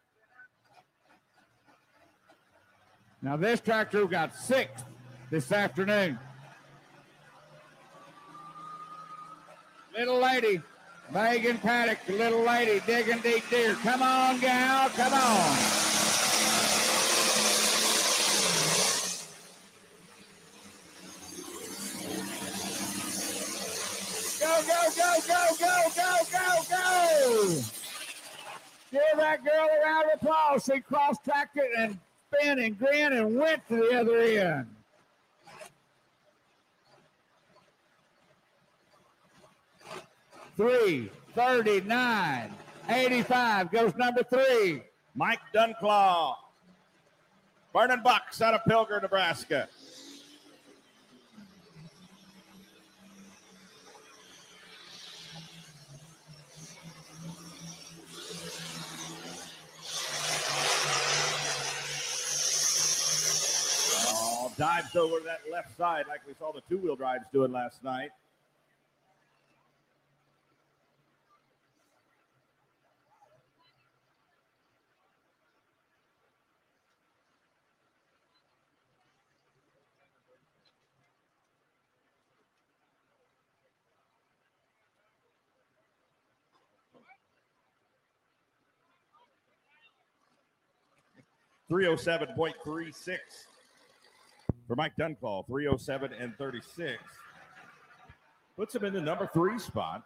Now 3.21 3.38
this 3.38 3.62
tractor 3.62 4.05
got 4.05 4.36
sixth 4.36 4.84
this 5.32 5.49
afternoon. 5.53 6.19
Little 9.97 10.19
lady 10.19 10.62
Megan 11.11 11.57
Paddock, 11.57 11.97
the 12.05 12.13
little 12.13 12.43
lady 12.43 12.81
digging 12.85 13.19
deep 13.21 13.49
deer. 13.49 13.73
Come 13.81 14.03
on, 14.03 14.39
gal, 14.39 14.89
come 14.89 15.13
on. 15.13 15.57
Go, 24.39 24.61
go, 24.67 24.89
go, 24.95 25.15
go, 25.27 25.45
go, 25.59 25.89
go, 25.95 26.17
go, 26.31 26.63
go. 26.69 27.61
Give 28.91 29.01
that 29.17 29.43
girl 29.43 29.67
a 29.67 29.85
round 29.85 30.09
of 30.13 30.21
applause. 30.21 30.69
She 30.71 30.79
cross-tracked 30.79 31.57
it 31.57 31.71
and 31.75 31.99
spin 32.31 32.59
and 32.59 32.77
grin 32.77 33.13
and 33.13 33.35
went 33.35 33.67
to 33.69 33.77
the 33.77 33.99
other 33.99 34.19
end. 34.19 34.67
Three, 40.59 41.09
39, 41.35 42.53
85 42.89 43.71
goes 43.71 43.95
number 43.95 44.23
three. 44.23 44.83
Mike 45.15 45.39
Dunclaw. 45.55 46.35
Vernon 47.71 48.01
Bucks 48.03 48.41
out 48.41 48.53
of 48.53 48.59
Pilger, 48.67 49.01
Nebraska. 49.01 49.69
Oh, 64.11 64.51
dives 64.57 64.93
over 64.97 65.21
that 65.21 65.39
left 65.49 65.77
side 65.77 66.03
like 66.09 66.19
we 66.27 66.33
saw 66.37 66.51
the 66.51 66.59
two-wheel 66.67 66.97
drives 66.97 67.23
doing 67.31 67.53
last 67.53 67.81
night. 67.81 68.09
Three 91.69 91.86
oh 91.86 91.95
seven 91.95 92.29
point 92.36 92.55
three 92.63 92.91
six 92.91 93.45
for 94.67 94.75
Mike 94.75 94.93
oh 95.67 95.77
seven 95.77 96.12
and 96.13 96.36
thirty 96.38 96.62
six 96.62 96.97
puts 98.58 98.73
him 98.73 98.86
in 98.86 98.93
the 98.93 99.01
number 99.01 99.29
three 99.32 99.60
spot. 99.60 100.03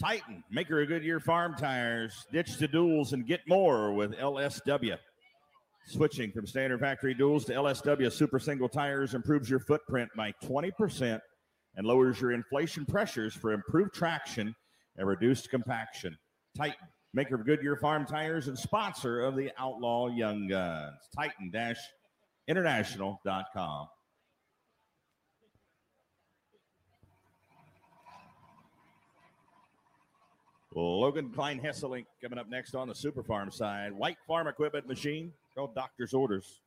Titan, 0.00 0.42
maker 0.50 0.80
of 0.80 0.88
Goodyear 0.88 1.18
farm 1.18 1.56
tires, 1.56 2.24
ditch 2.32 2.56
the 2.58 2.68
duals 2.68 3.12
and 3.12 3.26
get 3.26 3.40
more 3.48 3.92
with 3.92 4.12
LSW. 4.12 4.96
Switching 5.86 6.30
from 6.30 6.46
standard 6.46 6.78
factory 6.78 7.16
duals 7.16 7.44
to 7.46 7.52
LSW 7.52 8.12
super 8.12 8.38
single 8.38 8.68
tires 8.68 9.14
improves 9.14 9.50
your 9.50 9.58
footprint 9.58 10.08
by 10.16 10.32
20% 10.44 11.18
and 11.76 11.86
lowers 11.86 12.20
your 12.20 12.30
inflation 12.32 12.86
pressures 12.86 13.34
for 13.34 13.52
improved 13.52 13.92
traction 13.92 14.54
and 14.96 15.08
reduced 15.08 15.50
compaction. 15.50 16.16
Titan, 16.56 16.86
maker 17.12 17.34
of 17.34 17.44
Goodyear 17.44 17.74
farm 17.76 18.06
tires 18.06 18.46
and 18.46 18.56
sponsor 18.56 19.18
of 19.20 19.34
the 19.34 19.50
Outlaw 19.58 20.06
Young 20.08 20.46
Guns. 20.46 20.94
Titan-international.com. 21.16 23.88
Logan 30.80 31.30
Klein 31.30 31.60
Hesselink 31.60 32.06
coming 32.22 32.38
up 32.38 32.48
next 32.48 32.74
on 32.74 32.88
the 32.88 32.94
Super 32.94 33.22
Farm 33.22 33.50
side. 33.50 33.92
White 33.92 34.18
Farm 34.26 34.46
Equipment 34.46 34.86
Machine 34.86 35.32
called 35.54 35.74
Doctor's 35.74 36.14
Orders. 36.14 36.60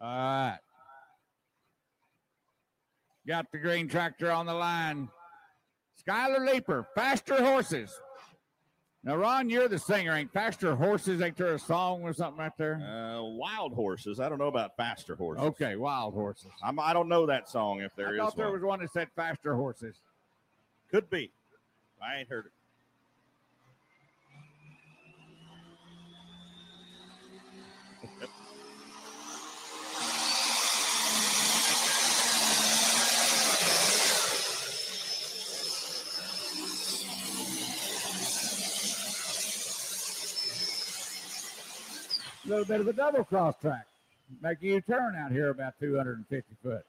All 0.00 0.08
right. 0.08 0.58
Got 3.26 3.50
the 3.52 3.58
green 3.58 3.88
tractor 3.88 4.30
on 4.30 4.46
the 4.46 4.54
line. 4.54 5.08
Skylar 6.08 6.50
Leaper, 6.50 6.86
faster 6.94 7.44
horses. 7.44 7.92
Now, 9.08 9.16
Ron, 9.16 9.48
you're 9.48 9.68
the 9.68 9.78
singer. 9.78 10.14
Ain't 10.14 10.30
faster 10.34 10.74
horses? 10.74 11.22
Ain't 11.22 11.34
there 11.38 11.54
a 11.54 11.58
song 11.58 12.02
or 12.02 12.12
something 12.12 12.40
right 12.40 12.52
there? 12.58 12.74
Uh, 12.74 13.22
wild 13.22 13.72
horses. 13.72 14.20
I 14.20 14.28
don't 14.28 14.36
know 14.36 14.48
about 14.48 14.76
faster 14.76 15.14
horses. 15.16 15.42
Okay, 15.46 15.76
wild 15.76 16.12
horses. 16.12 16.50
I'm, 16.62 16.78
I 16.78 16.92
don't 16.92 17.08
know 17.08 17.24
that 17.24 17.48
song 17.48 17.80
if 17.80 17.96
there 17.96 18.08
I 18.08 18.10
is 18.12 18.18
thought 18.18 18.36
there 18.36 18.44
one. 18.48 18.52
was 18.56 18.62
one 18.62 18.80
that 18.80 18.92
said 18.92 19.08
faster 19.16 19.54
horses. 19.54 19.96
Could 20.90 21.08
be. 21.08 21.30
I 22.02 22.18
ain't 22.18 22.28
heard 22.28 22.44
it. 22.44 22.52
a 42.48 42.50
little 42.50 42.64
bit 42.64 42.80
of 42.80 42.88
a 42.88 42.92
double 42.94 43.24
cross 43.24 43.54
track, 43.60 43.86
making 44.42 44.70
you 44.70 44.80
turn 44.80 45.14
out 45.14 45.30
here 45.30 45.50
about 45.50 45.74
250 45.80 46.56
foot. 46.62 46.84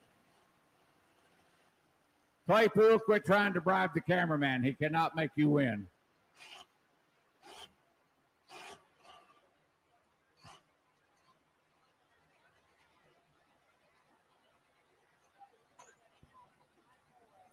Claypool, 2.46 2.98
quit 3.00 3.26
trying 3.26 3.52
to 3.52 3.60
bribe 3.60 3.90
the 3.94 4.00
cameraman. 4.00 4.62
He 4.62 4.72
cannot 4.72 5.14
make 5.14 5.30
you 5.36 5.50
win. 5.50 5.86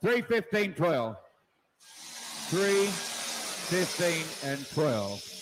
Three, 0.01 0.21
15, 0.21 0.73
12. 0.73 1.15
3, 2.49 2.85
15, 2.85 4.49
and 4.49 4.69
12. 4.69 5.36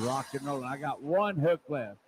Rock 0.00 0.26
and 0.34 0.46
roll. 0.46 0.64
I 0.64 0.76
got 0.76 1.02
one 1.02 1.36
hook 1.36 1.62
left. 1.68 1.98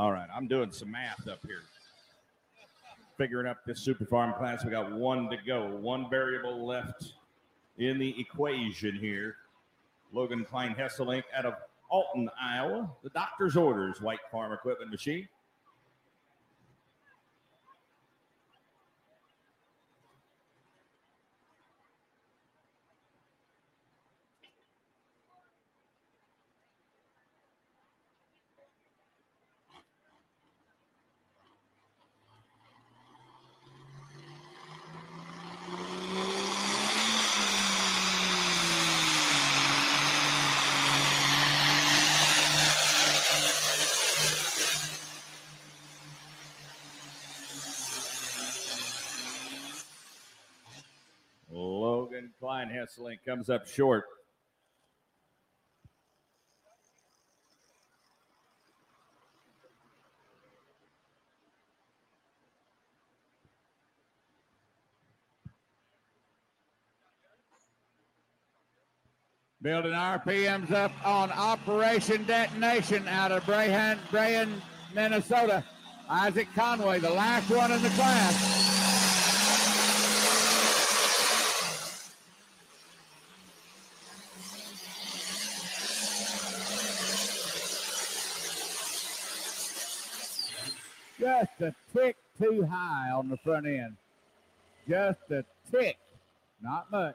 All 0.00 0.12
right, 0.12 0.28
I'm 0.34 0.46
doing 0.46 0.72
some 0.72 0.92
math 0.92 1.28
up 1.28 1.40
here. 1.46 1.60
Figuring 3.18 3.46
up 3.46 3.58
this 3.66 3.80
super 3.80 4.06
farm 4.06 4.32
class. 4.32 4.64
We 4.64 4.70
got 4.70 4.90
one 4.90 5.28
to 5.28 5.36
go, 5.46 5.66
one 5.76 6.08
variable 6.08 6.64
left 6.66 7.12
in 7.76 7.98
the 7.98 8.18
equation 8.18 8.96
here. 8.96 9.36
Logan 10.10 10.46
Klein 10.46 10.74
Hesselink 10.74 11.24
out 11.36 11.44
of 11.44 11.52
Alton, 11.90 12.30
Iowa. 12.42 12.90
The 13.02 13.10
doctor's 13.10 13.58
orders, 13.58 14.00
White 14.00 14.20
Farm 14.32 14.54
Equipment 14.54 14.90
Machine. 14.90 15.28
Logan 51.52 52.30
Klein 52.38 52.68
Hesselink 52.68 53.09
comes 53.26 53.50
up 53.50 53.66
short. 53.66 54.04
Building 69.62 69.92
RPMs 69.92 70.72
up 70.72 70.90
on 71.04 71.30
Operation 71.32 72.24
Detonation 72.24 73.06
out 73.06 73.30
of 73.30 73.44
Braham, 73.44 73.98
Minnesota. 74.94 75.62
Isaac 76.08 76.48
Conway, 76.56 76.98
the 76.98 77.10
last 77.10 77.48
one 77.50 77.70
in 77.70 77.82
the 77.82 77.90
class. 77.90 78.60
Just 91.20 91.49
a 91.62 91.74
tick 91.92 92.16
too 92.38 92.66
high 92.70 93.10
on 93.10 93.28
the 93.28 93.36
front 93.38 93.66
end. 93.66 93.96
Just 94.88 95.20
a 95.30 95.44
tick, 95.70 95.98
not 96.62 96.90
much. 96.90 97.14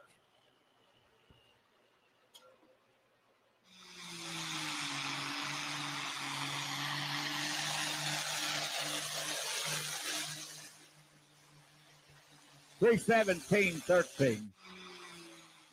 Three 12.78 12.98
seventeen 12.98 13.72
thirteen. 13.72 14.50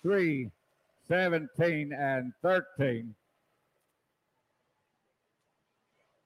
Three 0.01 0.49
seventeen 1.07 1.91
and 1.93 2.33
thirteen. 2.41 3.13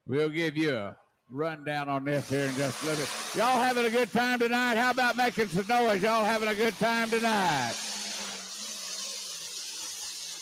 We'll 0.08 0.30
give 0.30 0.56
you 0.56 0.76
a 0.76 0.95
rundown 1.30 1.89
on 1.89 2.05
this 2.05 2.30
here 2.30 2.45
in 2.45 2.55
just 2.55 2.82
a 2.84 2.88
bit. 2.88 3.09
Y'all 3.36 3.61
having 3.61 3.86
a 3.86 3.89
good 3.89 4.11
time 4.11 4.39
tonight? 4.39 4.75
How 4.75 4.91
about 4.91 5.17
making 5.17 5.47
some 5.47 5.67
noise? 5.67 6.01
Y'all 6.01 6.23
having 6.23 6.47
a 6.47 6.55
good 6.55 6.78
time 6.80 7.09
tonight? 7.09 7.73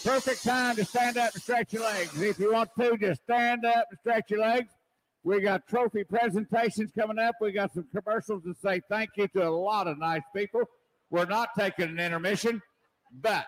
Perfect 0.03 0.43
time 0.43 0.75
to 0.75 0.86
stand 0.86 1.17
up 1.17 1.33
and 1.33 1.41
stretch 1.41 1.73
your 1.73 1.81
legs. 1.81 2.21
If 2.21 2.38
you 2.38 2.53
want 2.53 2.69
to, 2.79 2.95
just 2.97 3.23
stand 3.23 3.65
up 3.65 3.88
and 3.89 3.99
stretch 3.99 4.29
your 4.29 4.41
legs. 4.41 4.71
We 5.23 5.41
got 5.41 5.67
trophy 5.67 6.03
presentations 6.03 6.91
coming 6.91 7.17
up. 7.17 7.33
We 7.41 7.51
got 7.51 7.73
some 7.73 7.88
commercials 7.91 8.43
to 8.43 8.53
say 8.53 8.81
thank 8.88 9.09
you 9.17 9.27
to 9.29 9.47
a 9.47 9.49
lot 9.49 9.88
of 9.88 9.97
nice 9.97 10.21
people. 10.36 10.61
We're 11.09 11.25
not 11.25 11.49
taking 11.57 11.89
an 11.89 11.99
intermission, 11.99 12.61
but 13.11 13.47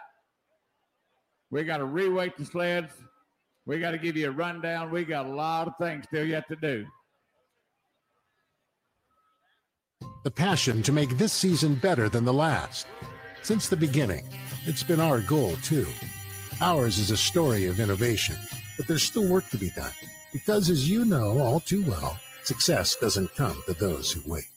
we 1.51 1.63
got 1.63 1.77
to 1.77 1.85
reweight 1.85 2.37
the 2.37 2.45
sleds. 2.45 2.91
We 3.67 3.79
got 3.79 3.91
to 3.91 3.99
give 3.99 4.17
you 4.17 4.29
a 4.29 4.31
rundown. 4.31 4.89
We 4.89 5.05
got 5.05 5.27
a 5.27 5.29
lot 5.29 5.67
of 5.67 5.73
things 5.79 6.05
still 6.05 6.25
yet 6.25 6.47
to 6.47 6.55
do. 6.55 6.87
The 10.27 10.31
passion 10.31 10.83
to 10.83 10.91
make 10.91 11.17
this 11.17 11.31
season 11.31 11.73
better 11.73 12.09
than 12.09 12.25
the 12.25 12.33
last. 12.33 12.85
Since 13.43 13.69
the 13.69 13.77
beginning, 13.77 14.27
it's 14.65 14.83
been 14.83 14.99
our 14.99 15.21
goal 15.21 15.55
too. 15.63 15.87
Ours 16.59 16.97
is 16.97 17.11
a 17.11 17.15
story 17.15 17.65
of 17.67 17.79
innovation, 17.79 18.35
but 18.75 18.87
there's 18.87 19.03
still 19.03 19.25
work 19.25 19.47
to 19.51 19.57
be 19.57 19.69
done. 19.69 19.93
Because 20.33 20.69
as 20.69 20.89
you 20.89 21.05
know 21.05 21.39
all 21.39 21.61
too 21.61 21.81
well, 21.83 22.19
success 22.43 22.97
doesn't 22.97 23.37
come 23.37 23.63
to 23.67 23.73
those 23.75 24.11
who 24.11 24.21
wait. 24.29 24.49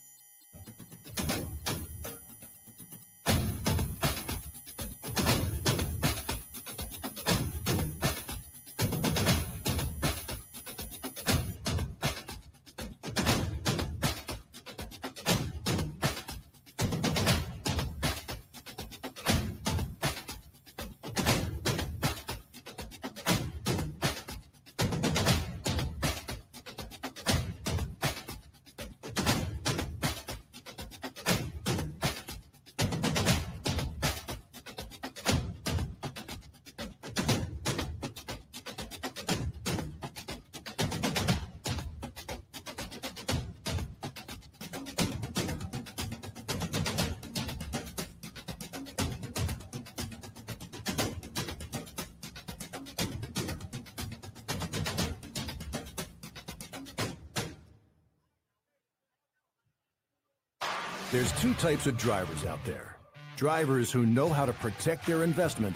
Types 61.61 61.85
of 61.85 61.95
drivers 61.95 62.43
out 62.43 62.57
there 62.65 62.95
drivers 63.35 63.91
who 63.91 64.03
know 64.03 64.29
how 64.29 64.47
to 64.47 64.53
protect 64.53 65.05
their 65.05 65.23
investment, 65.23 65.75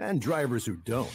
and 0.00 0.20
drivers 0.20 0.66
who 0.66 0.74
don't. 0.78 1.08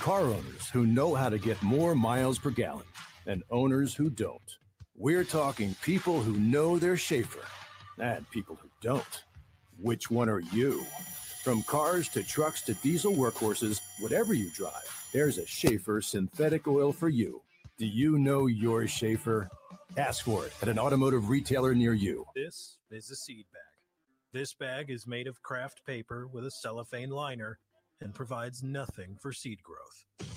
Car 0.00 0.22
owners 0.22 0.68
who 0.72 0.88
know 0.88 1.14
how 1.14 1.28
to 1.28 1.38
get 1.38 1.62
more 1.62 1.94
miles 1.94 2.36
per 2.36 2.50
gallon, 2.50 2.84
and 3.28 3.44
owners 3.52 3.94
who 3.94 4.10
don't. 4.10 4.56
We're 4.96 5.22
talking 5.22 5.76
people 5.82 6.20
who 6.20 6.32
know 6.32 6.80
their 6.80 6.96
Schaeffer 6.96 7.44
and 8.00 8.28
people 8.32 8.58
who 8.60 8.68
don't. 8.82 9.22
Which 9.78 10.10
one 10.10 10.28
are 10.28 10.42
you? 10.52 10.84
From 11.44 11.62
cars 11.62 12.08
to 12.08 12.24
trucks 12.24 12.60
to 12.62 12.74
diesel 12.74 13.12
workhorses, 13.12 13.80
whatever 14.00 14.34
you 14.34 14.50
drive, 14.50 15.08
there's 15.12 15.38
a 15.38 15.46
Schaeffer 15.46 16.00
synthetic 16.00 16.66
oil 16.66 16.92
for 16.92 17.08
you. 17.08 17.40
Do 17.78 17.86
you 17.86 18.18
know 18.18 18.48
your 18.48 18.88
Schaeffer? 18.88 19.48
Ask 19.96 20.24
for 20.24 20.44
it 20.44 20.52
at 20.60 20.68
an 20.68 20.76
automotive 20.76 21.28
retailer 21.28 21.72
near 21.72 21.94
you. 21.94 22.24
This 22.34 22.78
is 22.94 23.10
a 23.10 23.16
seed 23.16 23.44
bag. 23.52 23.62
This 24.32 24.54
bag 24.54 24.90
is 24.90 25.06
made 25.06 25.26
of 25.26 25.42
kraft 25.42 25.84
paper 25.86 26.26
with 26.32 26.44
a 26.46 26.50
cellophane 26.50 27.10
liner 27.10 27.58
and 28.00 28.14
provides 28.14 28.62
nothing 28.62 29.16
for 29.20 29.32
seed 29.32 29.58
growth. 29.62 30.28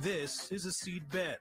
This 0.00 0.50
is 0.52 0.66
a 0.66 0.72
seed 0.72 1.08
bed. 1.10 1.38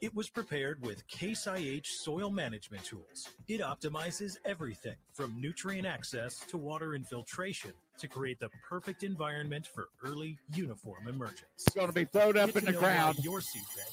It 0.00 0.14
was 0.14 0.30
prepared 0.30 0.80
with 0.80 1.06
Case 1.08 1.48
IH 1.48 1.82
soil 1.84 2.30
management 2.30 2.84
tools. 2.84 3.28
It 3.48 3.60
optimizes 3.60 4.36
everything 4.44 4.94
from 5.12 5.40
nutrient 5.40 5.86
access 5.86 6.38
to 6.48 6.56
water 6.56 6.94
infiltration 6.94 7.72
to 7.98 8.06
create 8.06 8.38
the 8.38 8.48
perfect 8.68 9.02
environment 9.02 9.66
for 9.66 9.88
early 10.04 10.38
uniform 10.54 11.08
emergence. 11.08 11.42
It's 11.66 11.74
going 11.74 11.88
to 11.88 11.92
be 11.92 12.04
thrown 12.04 12.38
up 12.38 12.52
Get 12.54 12.64
in 12.64 12.72
the 12.72 12.78
crowd. 12.78 13.16
Your 13.24 13.40
seed 13.40 13.64
bed 13.74 13.86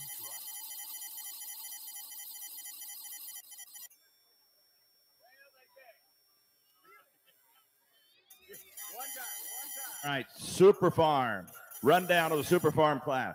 All 10.06 10.12
right, 10.12 10.28
Super 10.38 10.92
Farm. 10.92 11.48
Rundown 11.82 12.32
of 12.32 12.38
the 12.38 12.44
Super 12.44 12.70
Farm 12.70 13.00
class. 13.00 13.34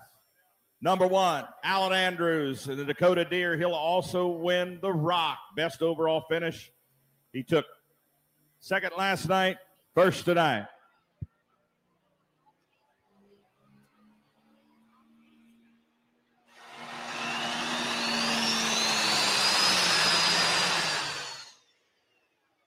Number 0.81 1.05
one, 1.05 1.45
Alan 1.65 1.93
Andrews, 1.93 2.69
and 2.69 2.79
the 2.79 2.85
Dakota 2.85 3.25
Deer. 3.25 3.57
He'll 3.57 3.73
also 3.73 4.29
win 4.29 4.79
the 4.81 4.93
Rock. 4.93 5.39
Best 5.57 5.83
overall 5.83 6.23
finish. 6.31 6.71
He 7.33 7.43
took 7.43 7.67
second 8.61 8.93
last 8.97 9.29
night, 9.29 9.57
first 9.97 10.25
tonight. 10.25 10.67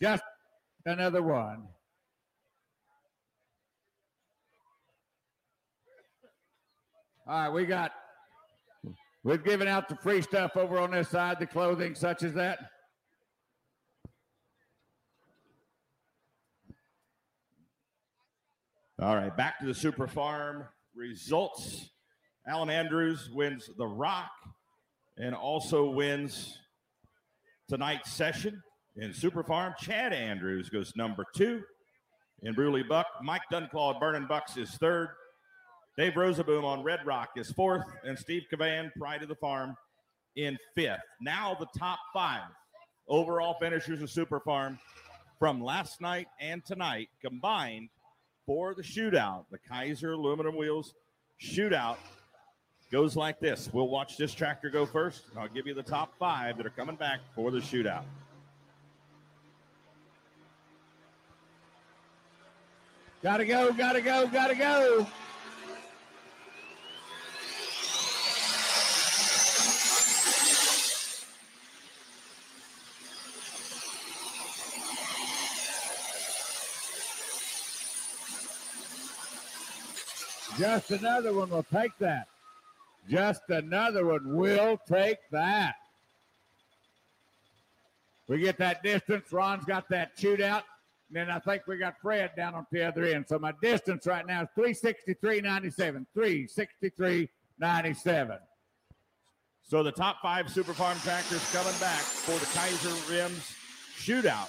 Just 0.02 0.24
another 0.86 1.24
one. 1.24 1.70
All 7.26 7.40
right, 7.40 7.50
we 7.50 7.66
got. 7.66 7.92
We've 9.24 9.44
given 9.44 9.70
out 9.70 9.88
the 9.88 9.96
free 9.96 10.22
stuff 10.22 10.58
over 10.58 10.78
on 10.78 10.92
this 10.92 11.08
side, 11.08 11.40
the 11.40 11.48
clothing 11.48 11.96
such 11.96 12.24
as 12.24 12.34
that. 12.34 12.60
All 19.02 19.16
right, 19.16 19.36
back 19.36 19.60
to 19.60 19.66
the 19.66 19.74
Super 19.74 20.08
Farm 20.08 20.66
results. 20.94 21.90
Alan 22.46 22.70
Andrews 22.70 23.30
wins 23.32 23.70
the 23.78 23.88
Rock 23.88 24.32
and 25.16 25.34
also 25.34 25.90
wins 25.90 26.58
tonight's 27.70 28.12
session 28.12 28.62
in 28.98 29.14
Super 29.14 29.44
Farm. 29.44 29.74
Chad 29.80 30.12
Andrews 30.12 30.70
goes 30.70 30.92
number 30.98 31.24
two 31.34 31.62
in 32.42 32.54
Bruley 32.54 32.86
Buck. 32.86 33.08
Mike 33.22 33.44
Dunclaw 33.50 33.98
Burning 33.98 34.28
Bucks 34.28 34.58
is 34.58 34.72
third. 34.72 35.08
Dave 35.96 36.14
Rosaboom 36.14 36.64
on 36.64 36.82
Red 36.82 37.06
Rock 37.06 37.32
is 37.36 37.52
fourth, 37.52 37.86
and 38.04 38.18
Steve 38.18 38.44
Cavan, 38.50 38.92
Pride 38.98 39.22
of 39.22 39.30
the 39.30 39.36
Farm, 39.36 39.76
in 40.36 40.58
fifth. 40.74 41.02
Now 41.22 41.56
the 41.60 41.68
top 41.78 42.00
five 42.12 42.50
overall 43.08 43.58
finishers 43.60 44.02
of 44.02 44.10
Super 44.10 44.40
Farm 44.40 44.80
from 45.38 45.64
last 45.64 46.02
night 46.02 46.28
and 46.40 46.66
tonight 46.66 47.10
combined 47.22 47.90
for 48.48 48.74
the 48.74 48.82
shootout. 48.82 49.46
The 49.52 49.60
Kaiser 49.70 50.14
aluminum 50.14 50.58
wheels 50.58 50.96
shootout 51.40 51.98
goes 52.92 53.16
like 53.16 53.40
this. 53.40 53.70
We'll 53.72 53.88
watch 53.88 54.18
this 54.18 54.34
tractor 54.34 54.72
go 54.72 54.88
first. 54.88 55.24
and 55.30 55.40
I'll 55.40 55.48
give 55.48 55.68
you 55.68 55.76
the 55.76 55.84
top 55.84 56.14
five 56.18 56.58
that 56.58 56.66
are 56.66 56.72
coming 56.72 56.96
back 56.96 57.20
for 57.36 57.52
the 57.52 57.60
shootout. 57.60 58.04
Gotta 63.22 63.46
go, 63.46 63.72
gotta 63.72 64.02
go, 64.02 64.28
gotta 64.28 64.56
go. 64.56 65.08
Just 80.64 80.92
another 80.92 81.34
one 81.34 81.50
will 81.50 81.66
take 81.74 81.92
that. 82.00 82.30
Just 83.10 83.42
another 83.50 84.06
one 84.06 84.34
will 84.34 84.80
take 84.90 85.18
that. 85.32 85.76
We 88.30 88.40
get 88.40 88.58
that 88.60 88.82
distance. 88.82 89.26
Ron's 89.34 89.66
got 89.66 89.90
that 89.90 90.16
shootout. 90.16 90.64
And 91.10 91.18
then 91.18 91.30
I 91.30 91.40
think 91.40 91.64
we 91.68 91.78
got 91.78 91.96
Fred 92.02 92.32
down 92.38 92.56
on 92.56 92.66
the 92.72 92.82
other 92.82 93.04
end. 93.04 93.26
So 93.28 93.38
my 93.40 93.52
distance 93.62 94.08
right 94.08 94.26
now 94.26 94.44
is 94.44 94.48
363.97. 94.58 96.06
363.97. 96.16 98.40
So 99.64 99.84
the 99.84 99.92
top 99.92 100.22
five 100.22 100.50
Super 100.50 100.72
Farm 100.72 100.98
tractors 101.00 101.44
coming 101.52 101.78
back 101.82 102.00
for 102.00 102.40
the 102.40 102.46
Kaiser 102.58 103.14
Rims 103.14 103.54
shootout 103.98 104.48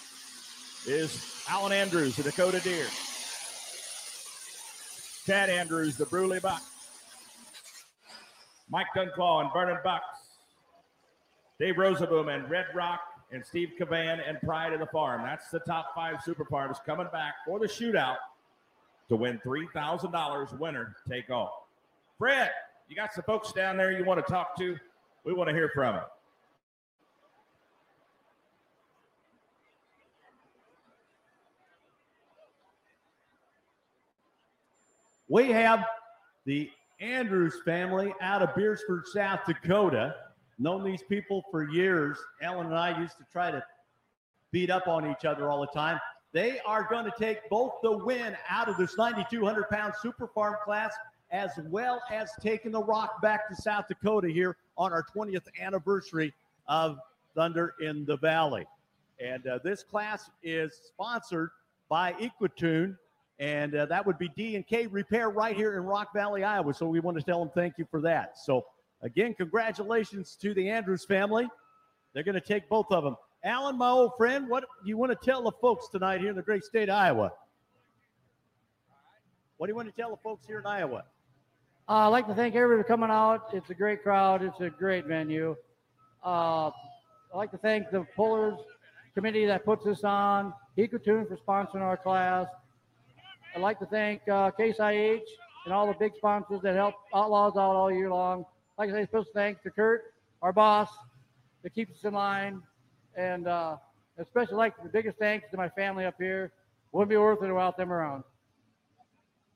is 0.87 1.43
Alan 1.49 1.73
Andrews, 1.73 2.15
the 2.15 2.23
Dakota 2.23 2.61
Deer. 2.61 2.87
Chad 5.27 5.49
Andrews, 5.49 5.97
the 5.97 6.05
Bruley 6.05 6.41
Buck. 6.41 6.61
Mike 8.69 8.89
Dunclaw 8.95 9.43
and 9.43 9.53
Vernon 9.53 9.79
Bucks. 9.83 10.19
Dave 11.59 11.77
Rosaboom 11.77 12.35
and 12.35 12.51
Red 12.51 12.67
Rock 12.75 13.01
and 13.33 13.45
Steve 13.45 13.73
Cavan 13.79 14.21
and 14.21 14.39
Pride 14.43 14.75
of 14.75 14.81
the 14.81 14.87
Farm. 14.87 15.23
That's 15.23 15.49
the 15.49 15.61
top 15.61 15.95
five 15.95 16.17
Super 16.23 16.45
Farms 16.45 16.77
coming 16.85 17.07
back 17.11 17.37
for 17.47 17.59
the 17.59 17.67
shootout 17.67 18.17
to 19.09 19.17
win 19.17 19.41
$3,000 19.45 20.59
winner 20.59 20.97
take 21.09 21.31
all. 21.31 21.69
Fred, 22.19 22.51
you 22.89 22.97
got 22.97 23.15
some 23.15 23.25
folks 23.25 23.53
down 23.53 23.79
there 23.79 23.93
you 23.93 24.05
want 24.05 24.25
to 24.25 24.31
talk 24.31 24.59
to? 24.59 24.77
We 25.25 25.33
want 25.33 25.49
to 25.49 25.55
hear 25.55 25.71
from 25.75 25.97
them. 25.97 26.05
We 35.35 35.49
have 35.49 35.85
the 36.45 36.71
Andrews 37.01 37.57
family 37.65 38.15
out 38.21 38.41
of 38.41 38.55
Beresford, 38.55 39.09
South 39.09 39.41
Dakota. 39.45 40.15
Known 40.61 40.85
these 40.85 41.03
people 41.03 41.43
for 41.51 41.69
years. 41.69 42.17
Ellen 42.41 42.67
and 42.67 42.77
I 42.77 42.97
used 43.01 43.17
to 43.17 43.25
try 43.33 43.51
to 43.51 43.61
beat 44.53 44.71
up 44.71 44.87
on 44.87 45.11
each 45.11 45.25
other 45.25 45.51
all 45.51 45.61
the 45.61 45.67
time. 45.77 45.99
They 46.31 46.61
are 46.61 46.87
going 46.89 47.05
to 47.05 47.13
take 47.19 47.51
both 47.51 47.73
the 47.83 47.91
win 47.91 48.37
out 48.49 48.69
of 48.69 48.77
this 48.77 48.97
9,200 48.97 49.69
pound 49.71 49.95
super 50.01 50.29
farm 50.29 50.55
class, 50.65 50.95
as 51.33 51.51
well 51.65 52.01
as 52.13 52.31
taking 52.41 52.71
the 52.71 52.85
rock 52.85 53.21
back 53.21 53.49
to 53.49 53.61
South 53.61 53.89
Dakota 53.89 54.29
here 54.29 54.57
on 54.79 54.93
our 54.93 55.05
20th 55.17 55.49
anniversary 55.61 56.33
of 56.69 56.97
Thunder 57.35 57.75
in 57.81 58.05
the 58.05 58.19
Valley. 58.19 58.67
And 59.19 59.45
uh, 59.49 59.59
this 59.65 59.83
class 59.83 60.31
is 60.45 60.79
sponsored 60.87 61.51
by 61.89 62.13
Equitune, 62.13 62.97
and 63.39 63.75
uh, 63.75 63.87
that 63.87 64.07
would 64.07 64.19
be 64.19 64.29
D 64.37 64.57
and 64.57 64.67
K 64.67 64.87
Repair 64.87 65.31
right 65.31 65.57
here 65.57 65.77
in 65.77 65.85
Rock 65.85 66.13
Valley, 66.15 66.45
Iowa. 66.45 66.73
So 66.75 66.87
we 66.87 67.01
want 67.01 67.19
to 67.19 67.23
tell 67.23 67.41
them 67.41 67.51
thank 67.55 67.75
you 67.79 67.87
for 67.91 68.01
that. 68.03 68.39
So 68.39 68.65
again, 69.03 69.35
congratulations 69.35 70.37
to 70.43 70.55
the 70.55 70.69
Andrews 70.69 71.05
family. 71.05 71.49
They're 72.13 72.23
going 72.23 72.35
to 72.37 72.41
take 72.41 72.69
both 72.69 72.87
of 72.91 73.03
them. 73.03 73.17
Alan, 73.43 73.77
my 73.77 73.91
old 73.91 74.13
friend, 74.17 74.49
what 74.49 74.63
do 74.63 74.89
you 74.89 74.97
want 74.97 75.13
to 75.13 75.19
tell 75.23 75.43
the 75.43 75.53
folks 75.61 75.89
tonight 75.89 76.21
here 76.21 76.31
in 76.31 76.37
the 76.37 76.43
great 76.43 76.65
state 76.65 76.89
of 76.89 76.95
Iowa? 76.95 77.33
What 79.57 79.67
do 79.67 79.73
you 79.73 79.77
want 79.77 79.95
to 79.95 80.01
tell 80.01 80.11
the 80.11 80.17
folks 80.23 80.47
here 80.47 80.61
in 80.61 80.67
Iowa? 80.67 81.05
Uh, 81.89 81.93
I'd 81.93 82.09
like 82.09 82.27
to 82.29 82.35
thank 82.35 82.55
everybody 82.55 82.83
for 82.83 82.89
coming 82.89 83.11
out. 83.11 83.51
It's 83.53 83.69
a 83.69 83.75
great 83.75 84.03
crowd. 84.03 84.43
It's 84.43 84.61
a 84.61 84.71
great 84.71 85.05
venue. 85.05 85.57
Uh, 86.25 86.69
I'd 86.69 87.37
like 87.37 87.51
to 87.51 87.59
thank 87.59 87.91
the 87.91 88.07
Pullers 88.17 88.59
Committee 89.15 89.45
that 89.45 89.65
puts 89.65 89.85
this 89.85 90.03
on, 90.03 90.55
Ecotune 90.79 91.29
for 91.29 91.37
sponsoring 91.37 91.83
our 91.83 91.97
class. 91.97 92.47
I'd 93.55 93.61
like 93.61 93.79
to 93.79 93.87
thank 93.87 94.27
uh, 94.29 94.51
Case 94.51 94.81
IH 94.81 95.23
and 95.65 95.73
all 95.73 95.87
the 95.87 95.95
big 95.95 96.15
sponsors 96.17 96.61
that 96.63 96.75
help 96.75 96.95
Outlaws 97.15 97.57
out 97.57 97.77
all 97.77 97.91
year 97.91 98.11
long. 98.11 98.45
Like 98.79 98.91
I 98.91 98.93
say, 98.93 99.07
special 99.07 99.27
thanks 99.33 99.63
to 99.63 99.71
Kurt, 99.71 100.03
our 100.43 100.53
boss, 100.53 100.89
that 101.63 101.73
keeps 101.73 101.93
us 101.93 102.05
in 102.05 102.15
line. 102.15 102.61
And 103.17 103.47
uh, 103.47 103.77
especially 104.19 104.57
like 104.57 104.75
the 104.83 104.89
biggest 104.89 105.19
thanks 105.19 105.51
to 105.53 105.57
my 105.57 105.69
family 105.69 106.05
up 106.05 106.17
here. 106.19 106.53
Wouldn't 106.91 107.11
be 107.11 107.17
worth 107.17 107.43
it 107.43 107.53
without 107.53 107.77
them 107.77 107.93
around. 107.93 108.25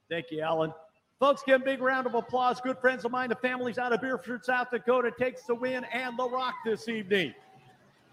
Thank 0.09 0.31
you, 0.31 0.43
Alan. 0.43 0.73
Folks, 1.19 1.43
give 1.45 1.61
a 1.61 1.65
big 1.65 1.81
round 1.81 2.07
of 2.07 2.15
applause. 2.15 2.61
Good 2.61 2.79
friends 2.79 3.05
of 3.05 3.11
mine, 3.11 3.29
the 3.29 3.37
families 3.37 3.79
out 3.79 3.93
of 3.93 4.01
Beresford, 4.01 4.45
South 4.45 4.69
Dakota, 4.71 5.11
takes 5.19 5.43
the 5.43 5.55
win 5.55 5.85
and 5.93 6.17
the 6.17 6.29
rock 6.29 6.55
this 6.65 6.89
evening. 6.89 7.35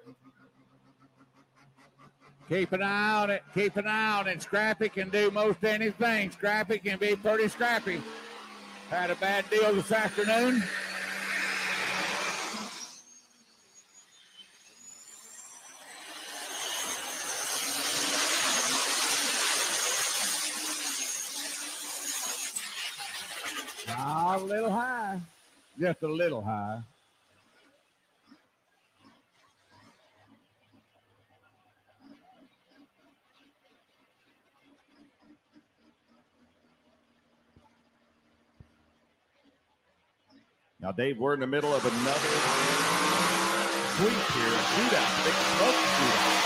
Keep 2.49 2.73
an 2.73 2.83
eye 2.83 3.21
on 3.21 3.29
it. 3.29 3.43
Keep 3.53 3.77
an 3.77 3.87
eye 3.87 4.19
on 4.19 4.27
it. 4.27 4.41
Scrappy 4.41 4.89
can 4.89 5.09
do 5.09 5.31
most 5.31 5.63
anything. 5.63 6.29
Scrappy 6.31 6.77
can 6.77 6.99
be 6.99 7.15
pretty 7.15 7.47
scrappy. 7.47 8.01
Had 8.89 9.09
a 9.09 9.15
bad 9.15 9.49
deal 9.49 9.73
this 9.73 9.91
afternoon. 9.91 10.63
Ah, 23.89 24.37
a 24.37 24.39
little 24.43 24.71
high. 24.71 25.19
Just 25.79 26.03
a 26.03 26.07
little 26.07 26.41
high. 26.41 26.81
Now, 40.83 40.91
Dave, 40.91 41.17
we're 41.17 41.33
in 41.33 41.39
the 41.39 41.47
middle 41.47 41.73
of 41.73 41.85
another 41.85 42.19
sweep 43.95 44.11
here, 44.11 44.51
shootout, 44.75 45.23
big 45.23 45.33
smoke 45.55 45.79
shootout. 45.95 46.43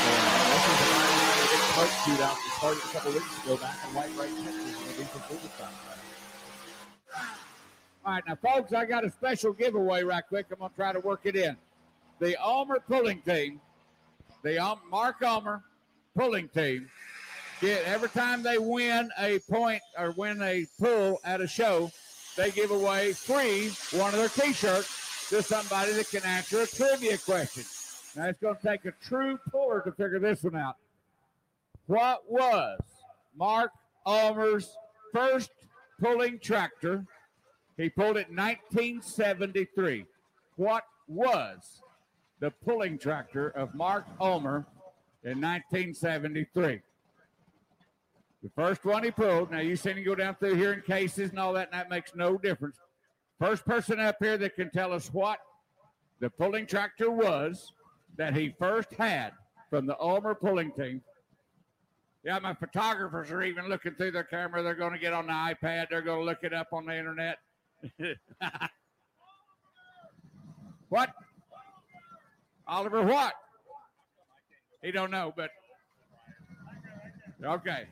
This 0.53 0.61
is 0.69 0.77
a 0.77 1.49
big 1.49 1.63
smoke 1.73 1.93
shootout 2.05 2.37
that 2.37 2.53
started 2.55 2.77
a 2.77 2.93
couple 2.93 3.11
weeks 3.13 3.43
ago 3.43 3.57
back 3.57 3.77
in 3.83 3.95
Whitewright, 3.95 4.29
Texas. 4.45 4.99
and 4.99 5.07
Food 5.09 5.39
All 8.05 8.13
right, 8.13 8.23
now, 8.27 8.35
folks, 8.35 8.73
I 8.73 8.85
got 8.85 9.03
a 9.03 9.09
special 9.09 9.53
giveaway 9.53 10.03
right 10.03 10.23
quick. 10.29 10.45
I'm 10.51 10.59
going 10.59 10.69
to 10.69 10.75
try 10.75 10.93
to 10.93 10.99
work 10.99 11.21
it 11.23 11.35
in. 11.35 11.57
The 12.19 12.39
Almer 12.39 12.79
pulling 12.87 13.23
team, 13.23 13.59
the 14.43 14.63
um, 14.63 14.81
Mark 14.91 15.19
Almer 15.23 15.63
pulling 16.15 16.47
team, 16.49 16.87
get 17.59 17.83
every 17.85 18.09
time 18.09 18.43
they 18.43 18.59
win 18.59 19.09
a 19.17 19.39
point 19.49 19.81
or 19.97 20.11
win 20.11 20.39
a 20.43 20.67
pull 20.79 21.17
at 21.23 21.41
a 21.41 21.47
show, 21.47 21.91
they 22.37 22.51
give 22.51 22.71
away 22.71 23.13
free 23.13 23.71
one 23.91 24.13
of 24.13 24.19
their 24.19 24.29
T-shirts 24.29 25.27
to 25.29 25.41
somebody 25.41 25.91
that 25.93 26.09
can 26.09 26.23
answer 26.23 26.61
a 26.61 26.67
trivia 26.67 27.17
question. 27.17 27.63
Now 28.15 28.29
it's 28.29 28.39
going 28.39 28.55
to 28.55 28.61
take 28.61 28.85
a 28.85 28.93
true 29.03 29.37
puller 29.51 29.81
to 29.81 29.91
figure 29.91 30.19
this 30.19 30.43
one 30.43 30.55
out. 30.55 30.77
What 31.87 32.23
was 32.29 32.79
Mark 33.35 33.71
Ulmer's 34.05 34.77
first 35.11 35.49
pulling 35.99 36.39
tractor? 36.39 37.05
He 37.75 37.89
pulled 37.89 38.17
it 38.17 38.29
in 38.29 38.35
1973. 38.35 40.05
What 40.55 40.83
was 41.07 41.81
the 42.39 42.51
pulling 42.51 42.97
tractor 42.97 43.49
of 43.49 43.73
Mark 43.73 44.05
Ulmer 44.19 44.65
in 45.23 45.41
1973? 45.41 46.81
The 48.43 48.49
first 48.55 48.85
one 48.85 49.03
he 49.03 49.11
pulled. 49.11 49.51
Now 49.51 49.59
you 49.59 49.75
seen 49.75 49.97
him 49.97 50.05
go 50.05 50.15
down 50.15 50.35
through 50.35 50.55
here 50.55 50.73
in 50.73 50.81
cases 50.81 51.31
and 51.31 51.39
all 51.39 51.53
that, 51.53 51.69
and 51.71 51.79
that 51.79 51.89
makes 51.89 52.13
no 52.15 52.37
difference. 52.37 52.77
First 53.39 53.65
person 53.65 53.99
up 53.99 54.17
here 54.19 54.37
that 54.37 54.55
can 54.55 54.69
tell 54.71 54.93
us 54.93 55.07
what 55.13 55.39
the 56.19 56.29
pulling 56.29 56.65
tractor 56.65 57.11
was 57.11 57.73
that 58.17 58.35
he 58.35 58.53
first 58.57 58.93
had 58.93 59.33
from 59.69 59.85
the 59.85 59.99
Ulmer 59.99 60.35
pulling 60.35 60.71
team. 60.71 61.01
Yeah, 62.23 62.39
my 62.39 62.53
photographers 62.53 63.31
are 63.31 63.43
even 63.43 63.69
looking 63.69 63.93
through 63.93 64.11
their 64.11 64.23
camera. 64.23 64.63
They're 64.63 64.75
going 64.75 64.93
to 64.93 64.99
get 64.99 65.13
on 65.13 65.27
the 65.27 65.33
iPad. 65.33 65.89
They're 65.89 66.01
going 66.01 66.19
to 66.19 66.25
look 66.25 66.43
it 66.43 66.53
up 66.53 66.69
on 66.73 66.85
the 66.85 66.97
internet. 66.97 67.37
what? 70.89 71.13
Oliver 72.67 73.03
what? 73.03 73.33
He 74.81 74.91
don't 74.91 75.11
know, 75.11 75.33
but 75.35 75.51
okay. 77.43 77.85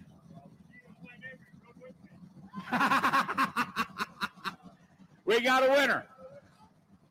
we 5.25 5.41
got 5.41 5.67
a 5.67 5.71
winner. 5.71 6.05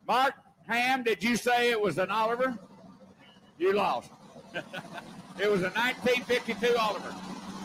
Mark 0.07 0.35
Ham, 0.69 1.03
did 1.03 1.23
you 1.23 1.37
say 1.37 1.71
it 1.71 1.81
was 1.81 1.99
an 1.99 2.11
Oliver? 2.11 2.59
You 3.59 3.73
lost. 3.73 4.11
it 4.55 5.51
was 5.51 5.63
a 5.63 5.71
1952 5.71 6.77
Oliver. 6.77 7.11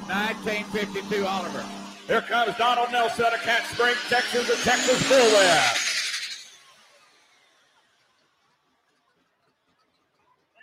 1952 0.08 1.26
Oliver. 1.26 1.66
Here 2.08 2.22
comes 2.22 2.58
Donald 2.58 2.92
Nelson 2.92 3.26
of 3.26 3.42
Cat 3.42 3.66
Spring, 3.68 3.96
Texas, 4.08 4.48
the 4.48 4.56
Texas 4.64 5.02
Bullwhip. 5.04 5.86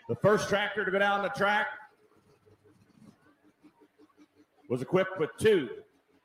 The 0.08 0.16
first 0.16 0.48
tractor 0.48 0.84
to 0.84 0.90
go 0.90 0.98
down 0.98 1.22
the 1.22 1.28
track 1.30 1.66
was 4.68 4.82
equipped 4.82 5.18
with 5.18 5.30
two 5.38 5.68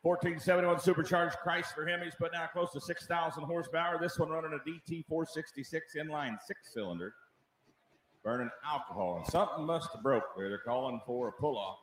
1471 0.03 0.79
supercharged 0.79 1.37
Chrysler 1.45 1.87
Hemis, 1.87 2.17
putting 2.17 2.39
out 2.39 2.51
close 2.53 2.71
to 2.71 2.81
6,000 2.81 3.43
horsepower. 3.43 3.99
This 4.01 4.17
one 4.17 4.29
running 4.29 4.53
a 4.53 4.69
DT 4.69 5.05
466 5.07 5.95
inline 5.95 6.37
six 6.45 6.73
cylinder, 6.73 7.13
burning 8.23 8.49
alcohol. 8.65 9.17
And 9.17 9.27
something 9.31 9.63
must 9.65 9.91
have 9.93 10.01
broke 10.01 10.23
there. 10.35 10.49
They're 10.49 10.57
calling 10.57 10.99
for 11.05 11.27
a 11.27 11.31
pull 11.31 11.57
off. 11.57 11.77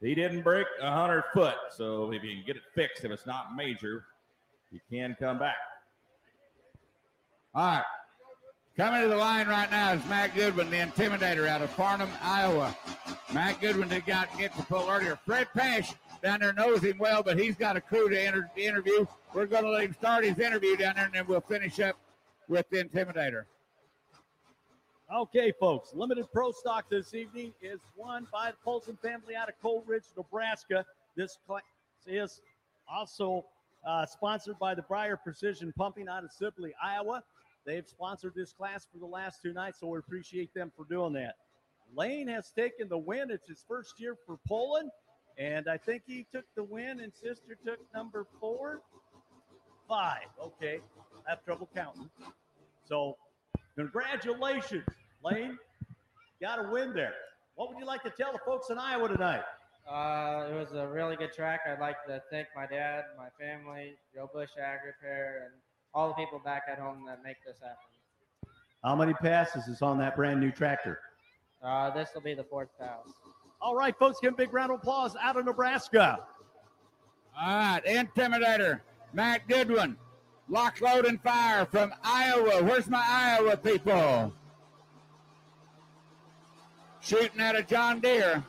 He 0.00 0.14
didn't 0.14 0.42
break 0.42 0.66
a 0.80 0.84
100 0.84 1.24
foot, 1.32 1.56
so 1.76 2.12
if 2.12 2.22
you 2.22 2.36
can 2.36 2.44
get 2.46 2.56
it 2.56 2.62
fixed, 2.74 3.04
if 3.04 3.10
it's 3.10 3.26
not 3.26 3.56
major, 3.56 4.04
you 4.70 4.78
can 4.90 5.16
come 5.18 5.38
back. 5.38 5.56
All 7.54 7.66
right. 7.66 7.84
Coming 8.76 9.02
to 9.02 9.08
the 9.08 9.16
line 9.16 9.46
right 9.46 9.70
now 9.70 9.92
is 9.92 10.04
Matt 10.06 10.34
Goodwin, 10.34 10.68
the 10.68 10.76
intimidator 10.76 11.46
out 11.46 11.62
of 11.62 11.70
Farnham, 11.70 12.10
Iowa. 12.22 12.76
Matt 13.34 13.60
Goodwin 13.60 13.88
did 13.88 14.06
got 14.06 14.28
get 14.38 14.56
the 14.56 14.62
pull 14.62 14.88
earlier. 14.88 15.18
Fred 15.26 15.48
Pash 15.52 15.92
down 16.22 16.38
there 16.38 16.52
knows 16.52 16.82
him 16.82 16.98
well, 16.98 17.20
but 17.20 17.36
he's 17.36 17.56
got 17.56 17.76
a 17.76 17.80
crew 17.80 18.08
to 18.08 18.20
enter, 18.20 18.48
interview. 18.56 19.04
We're 19.34 19.46
going 19.46 19.64
to 19.64 19.70
let 19.70 19.82
him 19.82 19.92
start 19.92 20.24
his 20.24 20.38
interview 20.38 20.76
down 20.76 20.94
there, 20.94 21.06
and 21.06 21.14
then 21.14 21.26
we'll 21.26 21.40
finish 21.40 21.80
up 21.80 21.96
with 22.46 22.64
the 22.70 22.84
intimidator. 22.84 23.46
Okay, 25.12 25.52
folks. 25.58 25.90
Limited 25.94 26.26
Pro 26.32 26.52
Stock 26.52 26.88
this 26.88 27.12
evening 27.12 27.52
is 27.60 27.80
won 27.96 28.28
by 28.32 28.52
the 28.52 28.56
Polson 28.64 28.96
family 29.02 29.34
out 29.34 29.48
of 29.48 29.56
Coleridge, 29.60 30.04
Nebraska. 30.16 30.86
This 31.16 31.36
class 31.44 31.62
is 32.06 32.40
also 32.88 33.44
uh, 33.84 34.06
sponsored 34.06 34.60
by 34.60 34.76
the 34.76 34.82
Briar 34.82 35.16
Precision 35.16 35.72
Pumping 35.76 36.06
out 36.06 36.22
of 36.22 36.30
Sibley, 36.30 36.72
Iowa. 36.80 37.24
They've 37.66 37.86
sponsored 37.86 38.34
this 38.36 38.52
class 38.52 38.86
for 38.92 38.98
the 38.98 39.06
last 39.06 39.42
two 39.42 39.52
nights, 39.52 39.80
so 39.80 39.88
we 39.88 39.98
appreciate 39.98 40.54
them 40.54 40.70
for 40.76 40.84
doing 40.84 41.12
that. 41.14 41.34
Lane 41.96 42.28
has 42.28 42.50
taken 42.50 42.88
the 42.88 42.98
win. 42.98 43.30
It's 43.30 43.48
his 43.48 43.64
first 43.66 43.94
year 43.98 44.16
for 44.26 44.38
Poland, 44.48 44.90
and 45.38 45.68
I 45.68 45.76
think 45.76 46.02
he 46.06 46.26
took 46.32 46.44
the 46.56 46.64
win, 46.64 47.00
and 47.00 47.12
sister 47.12 47.56
took 47.64 47.78
number 47.94 48.26
four, 48.40 48.80
five. 49.88 50.26
Okay, 50.42 50.80
I 51.26 51.30
have 51.30 51.44
trouble 51.44 51.68
counting. 51.74 52.08
So, 52.88 53.16
congratulations, 53.76 54.84
Lane. 55.22 55.58
Got 56.40 56.64
a 56.64 56.68
win 56.70 56.92
there. 56.92 57.14
What 57.54 57.68
would 57.68 57.78
you 57.78 57.86
like 57.86 58.02
to 58.02 58.10
tell 58.10 58.32
the 58.32 58.40
folks 58.44 58.70
in 58.70 58.78
Iowa 58.78 59.08
tonight? 59.08 59.42
Uh, 59.88 60.48
it 60.50 60.54
was 60.54 60.72
a 60.72 60.86
really 60.86 61.14
good 61.14 61.32
track. 61.32 61.60
I'd 61.68 61.78
like 61.78 62.04
to 62.06 62.22
thank 62.30 62.48
my 62.56 62.66
dad, 62.66 63.04
my 63.16 63.28
family, 63.38 63.94
Joe 64.14 64.28
Bush 64.32 64.50
Ag 64.58 64.80
Repair, 64.84 65.42
and 65.44 65.54
all 65.92 66.08
the 66.08 66.14
people 66.14 66.40
back 66.44 66.62
at 66.70 66.78
home 66.78 67.04
that 67.06 67.22
make 67.22 67.36
this 67.46 67.58
happen. 67.60 67.76
How 68.82 68.96
many 68.96 69.14
passes 69.14 69.68
is 69.68 69.82
on 69.82 69.98
that 69.98 70.16
brand 70.16 70.40
new 70.40 70.50
tractor? 70.50 70.98
Uh, 71.64 71.90
this 71.90 72.10
will 72.14 72.20
be 72.20 72.34
the 72.34 72.44
fourth 72.44 72.68
pass. 72.78 73.06
All 73.60 73.74
right, 73.74 73.96
folks, 73.98 74.18
give 74.20 74.34
a 74.34 74.36
big 74.36 74.52
round 74.52 74.70
of 74.70 74.80
applause 74.80 75.16
out 75.20 75.38
of 75.38 75.46
Nebraska. 75.46 76.18
All 77.40 77.56
right, 77.56 77.80
Intimidator, 77.86 78.80
Matt 79.14 79.48
Goodwin, 79.48 79.96
lock, 80.48 80.80
load, 80.82 81.06
and 81.06 81.20
fire 81.22 81.64
from 81.64 81.94
Iowa. 82.02 82.62
Where's 82.62 82.88
my 82.88 83.02
Iowa 83.02 83.56
people? 83.56 84.32
Shooting 87.00 87.40
at 87.40 87.56
a 87.56 87.62
John 87.62 88.00
Deere. 88.00 88.44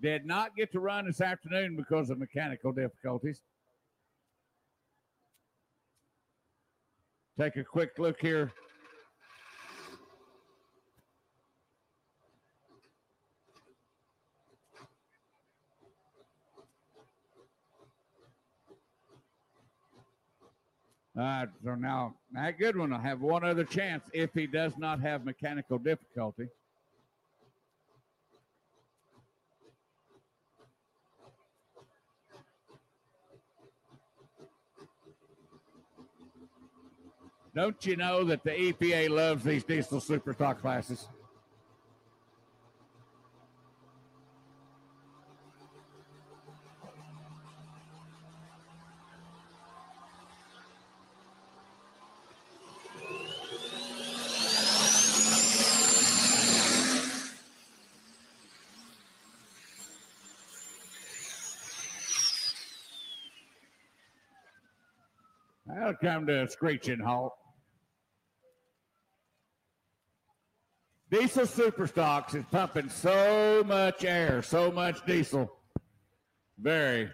Did 0.00 0.26
not 0.26 0.56
get 0.56 0.70
to 0.72 0.80
run 0.80 1.06
this 1.06 1.20
afternoon 1.20 1.76
because 1.76 2.10
of 2.10 2.18
mechanical 2.18 2.72
difficulties. 2.72 3.42
Take 7.38 7.54
a 7.54 7.62
quick 7.62 7.92
look 7.98 8.20
here. 8.20 8.50
All 21.16 21.22
right, 21.22 21.48
so 21.64 21.76
now 21.76 22.16
Matt 22.32 22.58
Goodwin 22.58 22.90
will 22.90 22.98
have 22.98 23.20
one 23.20 23.44
other 23.44 23.62
chance 23.62 24.02
if 24.12 24.34
he 24.34 24.48
does 24.48 24.76
not 24.76 25.00
have 25.00 25.24
mechanical 25.24 25.78
difficulty. 25.78 26.48
Don't 37.54 37.84
you 37.86 37.96
know 37.96 38.24
that 38.24 38.44
the 38.44 38.50
EPA 38.50 39.10
loves 39.10 39.44
these 39.44 39.64
diesel 39.64 40.00
superstock 40.00 40.60
classes? 40.60 41.08
That'll 65.88 66.06
come 66.06 66.26
to 66.26 66.42
a 66.44 66.48
screeching 66.50 67.00
halt. 67.00 67.32
Diesel 71.10 71.46
Superstocks 71.46 72.34
is 72.34 72.44
pumping 72.50 72.90
so 72.90 73.64
much 73.66 74.04
air, 74.04 74.42
so 74.42 74.70
much 74.70 75.02
diesel. 75.06 75.50
Very 76.58 77.08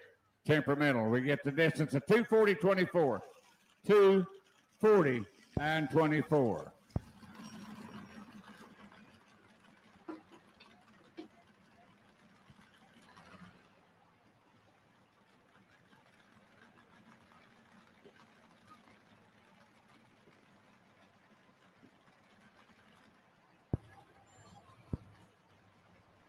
temperamental. 0.45 1.09
We 1.09 1.21
get 1.21 1.45
the 1.45 1.53
distance 1.53 1.95
of 1.95 2.05
240 2.07 2.57
24. 2.57 3.23
240 3.87 5.25
and 5.61 5.89
24. 5.89 6.74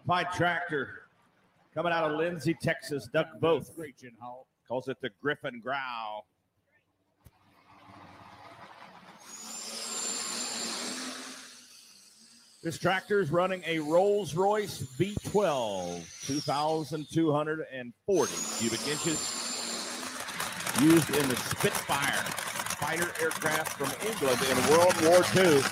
Fine 0.07 0.25
tractor 0.35 1.01
coming 1.73 1.91
out 1.91 2.11
of 2.11 2.17
Lindsay, 2.17 2.55
Texas. 2.61 3.09
Doug 3.11 3.25
Both 3.39 3.71
calls 4.67 4.87
it 4.87 5.01
the 5.01 5.09
Griffin 5.19 5.59
Growl. 5.59 6.27
This 12.61 12.77
tractor 12.77 13.19
is 13.19 13.31
running 13.31 13.63
a 13.65 13.79
Rolls 13.79 14.35
Royce 14.35 14.83
V12, 14.97 16.27
2,240 16.27 18.33
cubic 18.59 18.87
inches, 18.87 19.19
used 20.81 21.09
in 21.15 21.27
the 21.29 21.35
Spitfire 21.35 22.23
fighter 22.77 23.11
aircraft 23.21 23.73
from 23.73 23.89
England 24.07 24.39
in 24.49 24.55
World 24.69 24.95
War 25.03 25.23
II. 25.35 25.63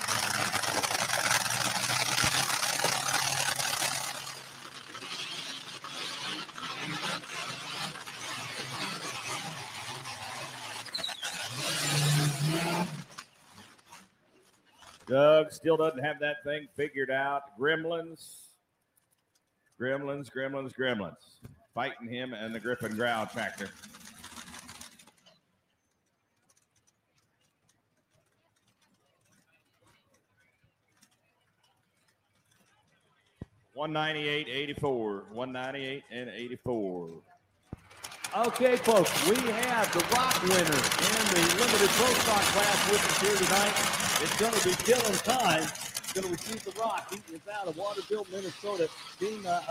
Doug 15.14 15.53
still 15.64 15.78
doesn't 15.78 16.04
have 16.04 16.20
that 16.20 16.44
thing 16.44 16.68
figured 16.76 17.10
out. 17.10 17.58
Gremlins, 17.58 18.50
gremlins, 19.80 20.30
gremlins, 20.30 20.74
gremlins. 20.78 21.16
Fighting 21.74 22.10
him 22.10 22.34
and 22.34 22.54
the 22.54 22.60
Griffin 22.60 22.94
Growl 22.98 23.26
tractor. 23.28 23.70
One 33.74 33.94
ninety 33.94 34.28
eight 34.28 34.50
eighty 34.50 34.74
four. 34.74 35.24
One 35.32 35.54
ninety 35.54 35.86
eight 35.86 36.04
and 36.12 36.30
eighty 36.30 36.58
four. 36.58 37.10
Okay, 38.36 38.76
folks, 38.76 39.30
we 39.30 39.38
have 39.52 39.92
the 39.94 40.00
rock 40.14 40.42
winner 40.44 40.58
in 40.58 40.64
the 40.66 41.56
limited 41.58 41.90
pro 41.90 42.08
stock 42.08 42.42
class 42.52 42.92
with 42.92 43.06
us 43.06 43.22
here 43.22 43.38
tonight. 43.38 44.03
It's 44.24 44.40
going 44.40 44.54
to 44.54 44.70
be 44.70 44.74
killing 44.86 45.18
time. 45.20 45.68
Going 46.14 46.28
to 46.28 46.32
receive 46.32 46.64
the 46.64 46.72
rock. 46.80 47.12
He 47.12 47.36
is 47.36 47.42
out 47.54 47.68
of 47.68 47.76
Waterville, 47.76 48.26
Minnesota. 48.32 48.88
Dean 49.20 49.46
uh, 49.46 49.62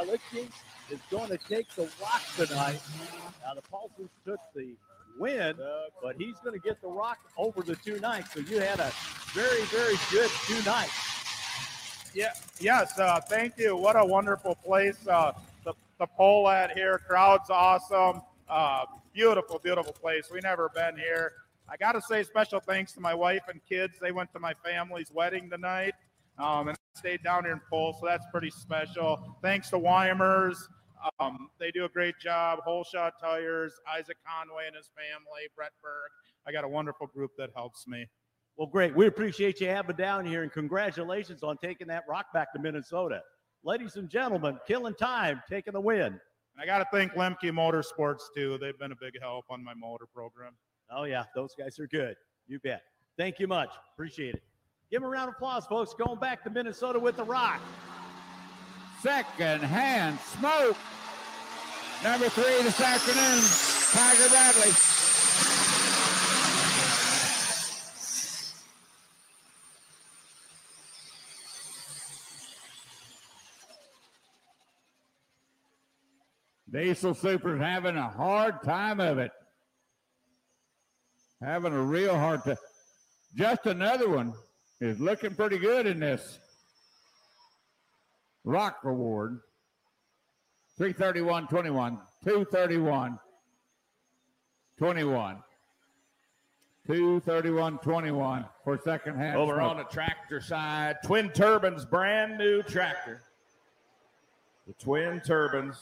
is 0.90 1.00
going 1.10 1.30
to 1.30 1.38
take 1.38 1.74
the 1.74 1.88
rock 2.02 2.20
tonight. 2.36 2.78
Now, 3.42 3.54
the 3.54 3.62
Pulsers 3.62 4.10
took 4.26 4.40
the 4.54 4.74
win, 5.18 5.56
but 6.02 6.16
he's 6.16 6.34
going 6.44 6.60
to 6.60 6.62
get 6.62 6.82
the 6.82 6.88
rock 6.88 7.16
over 7.38 7.62
the 7.62 7.76
two 7.76 7.98
nights. 8.00 8.34
So 8.34 8.40
you 8.40 8.60
had 8.60 8.78
a 8.78 8.92
very, 9.32 9.62
very 9.62 9.94
good 10.10 10.30
two 10.46 10.62
nights. 10.68 12.12
Yeah, 12.14 12.34
yes. 12.60 12.98
Uh, 12.98 13.20
thank 13.20 13.56
you. 13.56 13.74
What 13.74 13.96
a 13.98 14.04
wonderful 14.04 14.56
place. 14.56 14.98
Uh, 15.08 15.32
the 15.64 15.72
the 15.98 16.06
pole 16.06 16.50
at 16.50 16.72
here, 16.72 17.00
crowd's 17.08 17.48
awesome. 17.48 18.20
Uh, 18.50 18.84
beautiful, 19.14 19.60
beautiful 19.60 19.94
place. 19.94 20.28
We 20.30 20.40
never 20.40 20.68
been 20.74 20.98
here. 20.98 21.32
I 21.68 21.76
got 21.76 21.92
to 21.92 22.02
say 22.02 22.22
special 22.22 22.60
thanks 22.60 22.92
to 22.92 23.00
my 23.00 23.14
wife 23.14 23.42
and 23.48 23.60
kids. 23.68 23.94
They 24.00 24.12
went 24.12 24.32
to 24.32 24.40
my 24.40 24.54
family's 24.64 25.10
wedding 25.12 25.48
tonight, 25.48 25.94
um, 26.38 26.68
and 26.68 26.78
stayed 26.94 27.22
down 27.22 27.44
here 27.44 27.52
in 27.52 27.60
Pole, 27.70 27.96
so 27.98 28.06
that's 28.06 28.24
pretty 28.30 28.50
special. 28.50 29.36
Thanks 29.42 29.70
to 29.70 29.78
Weimers. 29.78 30.68
Um, 31.18 31.48
they 31.58 31.70
do 31.70 31.84
a 31.84 31.88
great 31.88 32.18
job. 32.20 32.60
Whole 32.64 32.84
Shot 32.84 33.14
Tires, 33.20 33.72
Isaac 33.92 34.16
Conway 34.26 34.66
and 34.66 34.76
his 34.76 34.90
family, 34.94 35.48
Brett 35.56 35.72
Berg. 35.82 36.10
I 36.46 36.52
got 36.52 36.64
a 36.64 36.68
wonderful 36.68 37.06
group 37.08 37.32
that 37.38 37.50
helps 37.54 37.86
me. 37.86 38.06
Well, 38.56 38.68
great. 38.68 38.94
We 38.94 39.06
appreciate 39.06 39.60
you 39.60 39.68
having 39.68 39.96
down 39.96 40.26
here, 40.26 40.42
and 40.42 40.52
congratulations 40.52 41.42
on 41.42 41.56
taking 41.56 41.86
that 41.88 42.04
rock 42.08 42.26
back 42.34 42.52
to 42.52 42.60
Minnesota. 42.60 43.22
Ladies 43.64 43.96
and 43.96 44.08
gentlemen, 44.08 44.58
killing 44.66 44.94
time, 44.94 45.42
taking 45.48 45.72
the 45.72 45.80
win. 45.80 46.06
And 46.06 46.60
I 46.60 46.66
got 46.66 46.78
to 46.78 46.86
thank 46.92 47.12
Lemke 47.12 47.50
Motorsports 47.50 48.22
too. 48.34 48.58
They've 48.60 48.78
been 48.78 48.92
a 48.92 48.96
big 48.96 49.14
help 49.20 49.46
on 49.48 49.64
my 49.64 49.72
motor 49.74 50.06
program. 50.12 50.52
Oh, 50.94 51.04
yeah, 51.04 51.24
those 51.34 51.54
guys 51.58 51.78
are 51.78 51.86
good. 51.86 52.16
You 52.46 52.58
bet. 52.60 52.82
Thank 53.16 53.38
you 53.38 53.46
much. 53.46 53.70
Appreciate 53.94 54.34
it. 54.34 54.42
Give 54.90 55.00
them 55.00 55.08
a 55.08 55.12
round 55.12 55.28
of 55.28 55.34
applause, 55.36 55.66
folks. 55.66 55.94
Going 55.94 56.18
back 56.18 56.44
to 56.44 56.50
Minnesota 56.50 56.98
with 56.98 57.16
the 57.16 57.24
rock. 57.24 57.60
Second 59.02 59.62
hand 59.62 60.18
smoke 60.20 60.76
Number 62.02 62.28
three 62.30 62.62
this 62.64 62.80
afternoon, 62.80 63.44
Tiger 63.92 64.28
Bradley. 64.28 64.72
Diesel 76.72 77.14
Super's 77.14 77.60
having 77.60 77.96
a 77.96 78.08
hard 78.08 78.64
time 78.64 78.98
of 78.98 79.18
it. 79.18 79.30
Having 81.42 81.72
a 81.72 81.82
real 81.82 82.14
hard 82.14 82.44
time. 82.44 82.56
Just 83.34 83.66
another 83.66 84.08
one 84.08 84.32
is 84.80 85.00
looking 85.00 85.34
pretty 85.34 85.58
good 85.58 85.86
in 85.86 85.98
this 85.98 86.38
rock 88.44 88.78
reward. 88.84 89.40
331 90.78 91.48
21. 91.48 91.98
231 92.24 93.18
21. 94.78 95.42
231 96.86 97.78
21 97.78 98.44
for 98.64 98.80
second 98.84 99.16
half. 99.16 99.36
Over 99.36 99.60
on 99.60 99.78
the 99.78 99.84
tractor 99.84 100.40
side, 100.40 100.96
Twin 101.04 101.30
Turbines, 101.30 101.84
brand 101.84 102.38
new 102.38 102.62
tractor. 102.62 103.22
The 104.66 104.74
Twin 104.74 105.20
Turbines 105.20 105.76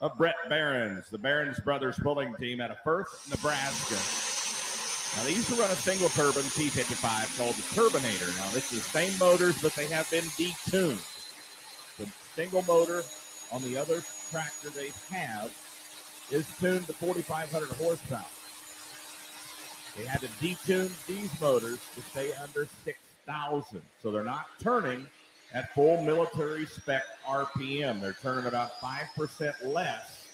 of 0.00 0.16
Brett 0.16 0.36
Barons, 0.48 1.08
the 1.10 1.18
Barons 1.18 1.60
Brothers 1.60 1.98
pulling 2.02 2.34
team 2.36 2.60
out 2.60 2.70
of 2.70 2.78
Firth, 2.82 3.28
Nebraska. 3.30 4.31
Now, 5.16 5.24
they 5.24 5.34
used 5.34 5.48
to 5.48 5.54
run 5.56 5.70
a 5.70 5.76
single 5.76 6.08
turbine 6.08 6.42
T55 6.44 7.36
called 7.36 7.54
the 7.54 7.62
Turbinator. 7.74 8.34
Now, 8.38 8.50
this 8.50 8.72
is 8.72 8.82
same 8.84 9.16
motors, 9.18 9.60
but 9.60 9.74
they 9.74 9.86
have 9.86 10.10
been 10.10 10.24
detuned. 10.24 11.02
The 11.98 12.08
single 12.34 12.62
motor 12.62 13.02
on 13.52 13.62
the 13.62 13.76
other 13.76 14.02
tractor 14.30 14.70
they 14.70 14.90
have 15.10 15.52
is 16.30 16.46
tuned 16.58 16.86
to 16.86 16.94
4,500 16.94 17.68
horsepower. 17.76 18.24
They 19.96 20.06
had 20.06 20.20
to 20.22 20.28
detune 20.40 20.90
these 21.06 21.38
motors 21.38 21.78
to 21.94 22.02
stay 22.10 22.32
under 22.42 22.66
6,000. 22.84 23.82
So 24.02 24.10
they're 24.10 24.24
not 24.24 24.46
turning 24.62 25.06
at 25.52 25.74
full 25.74 26.02
military 26.02 26.64
spec 26.64 27.02
RPM. 27.28 28.00
They're 28.00 28.16
turning 28.22 28.46
about 28.46 28.80
5% 28.80 29.52
less. 29.66 30.26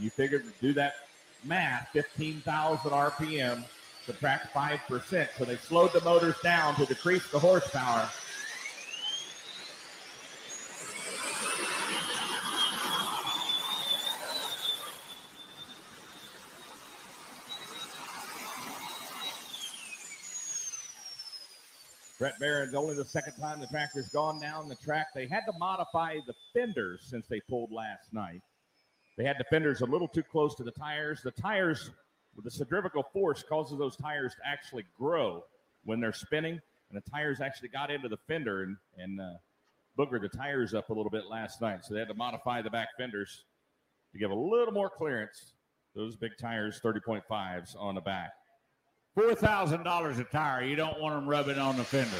You 0.00 0.10
figure 0.10 0.40
to 0.40 0.52
do 0.60 0.72
that 0.72 0.94
math, 1.44 1.88
15,000 1.92 2.90
RPM, 2.90 3.64
subtract 4.06 4.52
5%. 4.54 5.28
So 5.36 5.44
they 5.44 5.56
slowed 5.56 5.92
the 5.92 6.00
motors 6.02 6.36
down 6.42 6.74
to 6.76 6.86
decrease 6.86 7.26
the 7.30 7.38
horsepower. 7.38 8.08
Brett 22.20 22.38
Barron's 22.38 22.74
only 22.74 22.94
the 22.94 23.06
second 23.06 23.32
time 23.40 23.60
the 23.60 23.66
tractor's 23.68 24.10
gone 24.10 24.38
down 24.42 24.68
the 24.68 24.76
track. 24.76 25.06
They 25.14 25.26
had 25.26 25.40
to 25.46 25.58
modify 25.58 26.16
the 26.26 26.34
fenders 26.52 27.06
since 27.08 27.26
they 27.28 27.40
pulled 27.48 27.72
last 27.72 28.12
night. 28.12 28.42
They 29.16 29.24
had 29.24 29.36
the 29.38 29.44
fenders 29.44 29.80
a 29.80 29.86
little 29.86 30.08
too 30.08 30.22
close 30.22 30.54
to 30.56 30.62
the 30.62 30.70
tires. 30.70 31.22
The 31.22 31.30
tires, 31.30 31.90
with 32.34 32.44
the 32.44 32.50
centrifugal 32.50 33.04
force, 33.12 33.42
causes 33.42 33.78
those 33.78 33.96
tires 33.96 34.34
to 34.34 34.40
actually 34.46 34.84
grow 34.98 35.44
when 35.84 36.00
they're 36.00 36.12
spinning, 36.12 36.60
and 36.90 37.02
the 37.02 37.10
tires 37.10 37.40
actually 37.40 37.68
got 37.68 37.90
into 37.90 38.08
the 38.08 38.16
fender 38.28 38.62
and, 38.62 38.76
and 38.96 39.20
uh, 39.20 39.34
boogered 39.98 40.22
the 40.22 40.28
tires 40.28 40.74
up 40.74 40.90
a 40.90 40.92
little 40.92 41.10
bit 41.10 41.26
last 41.26 41.60
night. 41.60 41.84
So 41.84 41.94
they 41.94 42.00
had 42.00 42.08
to 42.08 42.14
modify 42.14 42.62
the 42.62 42.70
back 42.70 42.88
fenders 42.96 43.44
to 44.12 44.18
give 44.18 44.30
a 44.30 44.34
little 44.34 44.72
more 44.72 44.90
clearance. 44.90 45.52
Those 45.94 46.16
big 46.16 46.32
tires, 46.40 46.80
30.5s 46.84 47.76
on 47.78 47.96
the 47.96 48.00
back. 48.00 48.30
Four 49.14 49.34
thousand 49.34 49.82
dollars 49.82 50.20
a 50.20 50.24
tire. 50.24 50.62
You 50.62 50.76
don't 50.76 51.00
want 51.00 51.16
them 51.16 51.28
rubbing 51.28 51.58
on 51.58 51.76
the 51.76 51.82
fender. 51.82 52.16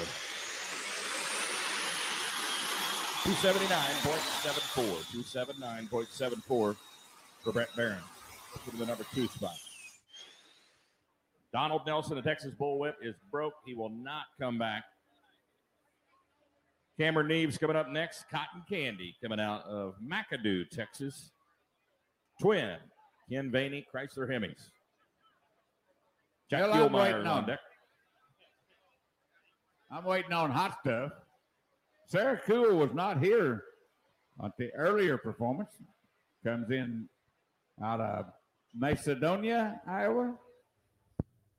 279.74. 3.35 5.89
279.74 5.89 6.43
for 6.49 6.77
Brett 7.53 7.69
Barron. 7.77 7.99
To 8.69 8.77
the 8.77 8.85
number 8.85 9.05
two 9.15 9.29
spot. 9.29 9.55
Donald 11.53 11.83
Nelson, 11.87 12.17
the 12.17 12.23
Texas 12.23 12.53
Bullwhip, 12.61 12.95
is 13.01 13.15
broke. 13.31 13.55
He 13.65 13.75
will 13.75 13.91
not 13.91 14.25
come 14.41 14.59
back. 14.59 14.83
Cameron 16.99 17.29
Neves 17.29 17.59
coming 17.59 17.77
up 17.77 17.89
next. 17.89 18.25
Cotton 18.31 18.63
Candy 18.69 19.15
coming 19.23 19.39
out 19.39 19.65
of 19.65 19.95
McAdoo, 20.05 20.69
Texas. 20.71 21.31
Twin. 22.41 22.77
Ken 23.31 23.51
Vaney, 23.53 23.87
Chrysler 23.95 24.29
Hemis. 24.29 24.59
Jack 26.51 26.65
I'm 26.65 26.93
waiting 26.93 27.21
on- 27.21 27.27
on 27.29 27.47
deck. 27.47 27.61
I'm 29.93 30.05
waiting 30.05 30.33
on 30.33 30.51
hot 30.51 30.79
stuff. 30.81 31.13
Sarah 32.11 32.41
Cool 32.45 32.77
was 32.77 32.93
not 32.93 33.23
here 33.23 33.63
at 34.45 34.51
the 34.59 34.73
earlier 34.75 35.17
performance. 35.17 35.71
Comes 36.43 36.69
in 36.73 37.09
out 37.81 38.01
of 38.01 38.25
Macedonia, 38.75 39.81
Iowa. 39.87 40.35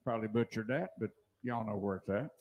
Probably 0.03 0.27
butchered 0.27 0.67
that, 0.67 0.89
but 0.99 1.11
y'all 1.41 1.65
know 1.65 1.77
where 1.77 1.97
it's 1.97 2.09
at. 2.09 2.31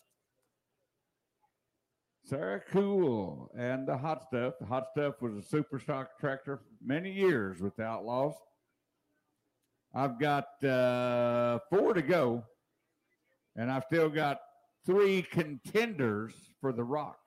Sarah 2.25 2.61
Cool 2.73 3.53
and 3.57 3.87
the 3.87 3.97
hot 3.97 4.25
stuff. 4.27 4.55
The 4.59 4.67
hot 4.67 4.87
stuff 4.91 5.23
was 5.23 5.37
a 5.37 5.43
super 5.43 5.79
stock 5.79 6.19
tractor 6.19 6.57
for 6.57 6.65
many 6.85 7.13
years 7.13 7.61
with 7.61 7.77
the 7.77 7.85
Outlaws. 7.85 8.35
I've 9.95 10.19
got 10.19 10.65
uh, 10.65 11.61
four 11.71 11.95
to 11.95 12.03
go, 12.03 12.43
and 13.55 13.71
I've 13.71 13.85
still 13.85 14.09
got 14.09 14.41
three 14.85 15.23
contenders 15.23 16.33
for 16.61 16.73
the 16.73 16.83
Rock. 16.83 17.20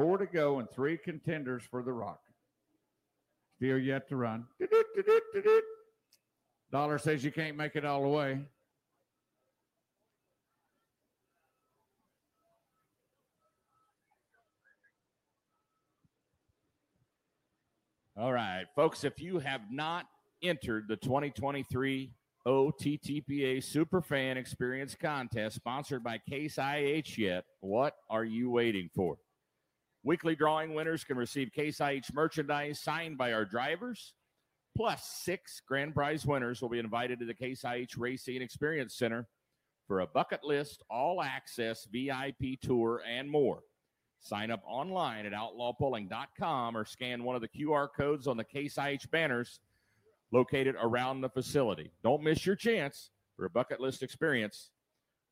Four 0.00 0.16
to 0.16 0.24
go 0.24 0.60
and 0.60 0.70
three 0.70 0.96
contenders 0.96 1.62
for 1.70 1.82
the 1.82 1.92
Rock. 1.92 2.20
Still 3.56 3.78
yet 3.78 4.08
to 4.08 4.16
run. 4.16 4.46
Dollar 6.72 6.96
says 6.96 7.22
you 7.22 7.30
can't 7.30 7.54
make 7.54 7.76
it 7.76 7.84
all 7.84 8.00
the 8.00 8.08
way. 8.08 8.40
All 18.16 18.32
right, 18.32 18.64
folks, 18.74 19.04
if 19.04 19.20
you 19.20 19.38
have 19.40 19.70
not 19.70 20.06
entered 20.42 20.88
the 20.88 20.96
2023 20.96 22.10
OTTPA 22.46 23.58
Superfan 23.58 24.38
Experience 24.38 24.96
Contest 24.98 25.56
sponsored 25.56 26.02
by 26.02 26.16
Case 26.26 26.56
IH 26.56 27.18
yet, 27.18 27.44
what 27.60 27.96
are 28.08 28.24
you 28.24 28.48
waiting 28.48 28.88
for? 28.94 29.18
Weekly 30.02 30.34
drawing 30.34 30.74
winners 30.74 31.04
can 31.04 31.16
receive 31.16 31.52
Case 31.52 31.80
IH 31.80 32.12
merchandise 32.14 32.80
signed 32.80 33.18
by 33.18 33.32
our 33.32 33.44
drivers. 33.44 34.14
Plus, 34.74 35.04
six 35.04 35.60
grand 35.66 35.94
prize 35.94 36.24
winners 36.24 36.62
will 36.62 36.70
be 36.70 36.78
invited 36.78 37.18
to 37.18 37.26
the 37.26 37.34
Case 37.34 37.64
IH 37.64 37.98
Racing 37.98 38.40
Experience 38.40 38.94
Center 38.94 39.28
for 39.86 40.00
a 40.00 40.06
bucket 40.06 40.42
list, 40.42 40.82
all 40.88 41.20
access 41.20 41.86
VIP 41.92 42.58
tour, 42.62 43.02
and 43.06 43.30
more. 43.30 43.60
Sign 44.20 44.50
up 44.50 44.62
online 44.66 45.26
at 45.26 45.32
outlawpulling.com 45.32 46.76
or 46.76 46.84
scan 46.84 47.24
one 47.24 47.36
of 47.36 47.42
the 47.42 47.48
QR 47.48 47.88
codes 47.94 48.26
on 48.26 48.36
the 48.36 48.44
Case 48.44 48.78
IH 48.78 49.08
banners 49.10 49.60
located 50.32 50.76
around 50.80 51.20
the 51.20 51.28
facility. 51.28 51.90
Don't 52.02 52.22
miss 52.22 52.46
your 52.46 52.56
chance 52.56 53.10
for 53.36 53.44
a 53.44 53.50
bucket 53.50 53.80
list 53.80 54.02
experience. 54.02 54.70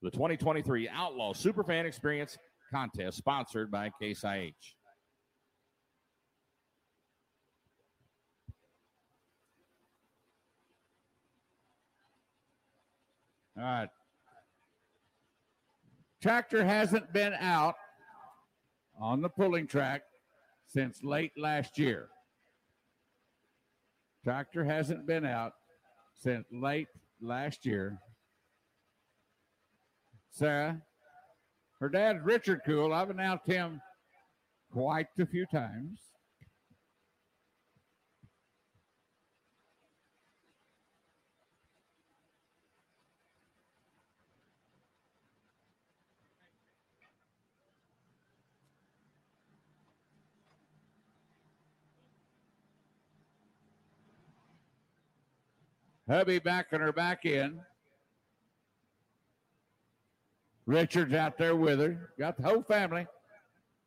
The 0.03 0.11
2023 0.11 0.89
Outlaw 0.89 1.33
Superfan 1.33 1.85
Experience 1.85 2.37
Contest, 2.71 3.19
sponsored 3.19 3.71
by 3.71 3.91
Case 4.01 4.25
IH. 4.25 4.53
All 13.57 13.65
right. 13.65 13.89
Tractor 16.23 16.65
hasn't 16.65 17.13
been 17.13 17.35
out 17.35 17.75
on 19.01 19.21
the 19.21 19.29
pulling 19.29 19.67
track 19.67 20.03
since 20.67 21.03
late 21.03 21.33
last 21.37 21.79
year. 21.79 22.09
Tractor 24.25 24.65
hasn't 24.65 25.07
been 25.07 25.25
out 25.25 25.53
since 26.15 26.47
late 26.53 26.89
last 27.21 27.65
year. 27.65 27.99
Sarah, 30.31 30.83
her 31.81 31.89
dad's 31.89 32.25
Richard 32.25 32.61
Cool. 32.67 32.93
I've 32.93 33.11
announced 33.11 33.47
him 33.47 33.81
quite 34.73 35.07
a 35.19 35.27
few 35.27 35.47
times. 35.47 36.01
Hubby 56.09 56.39
backing 56.39 56.81
her 56.81 56.93
back 56.93 57.27
in. 57.27 57.61
Richard's 60.69 61.15
out 61.15 61.39
there 61.39 61.57
with 61.57 61.81
her. 61.81 62.11
Got 62.19 62.37
the 62.37 62.43
whole 62.43 62.63
family. 62.63 63.07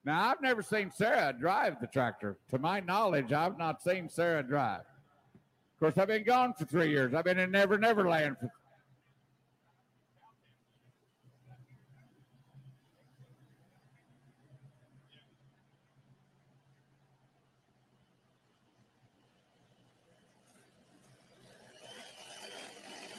Now, 0.03 0.31
I've 0.31 0.41
never 0.41 0.63
seen 0.63 0.91
Sarah 0.91 1.31
drive 1.31 1.79
the 1.79 1.85
tractor. 1.85 2.37
To 2.49 2.57
my 2.57 2.79
knowledge, 2.79 3.31
I've 3.31 3.59
not 3.59 3.83
seen 3.83 4.09
Sarah 4.09 4.41
drive. 4.41 4.79
Of 4.79 5.79
course, 5.79 5.97
I've 5.99 6.07
been 6.07 6.23
gone 6.23 6.55
for 6.57 6.65
three 6.65 6.89
years. 6.89 7.13
I've 7.13 7.23
been 7.23 7.37
in 7.37 7.51
Never 7.51 7.77
Never 7.77 8.09
Land 8.09 8.37
for 8.39 8.49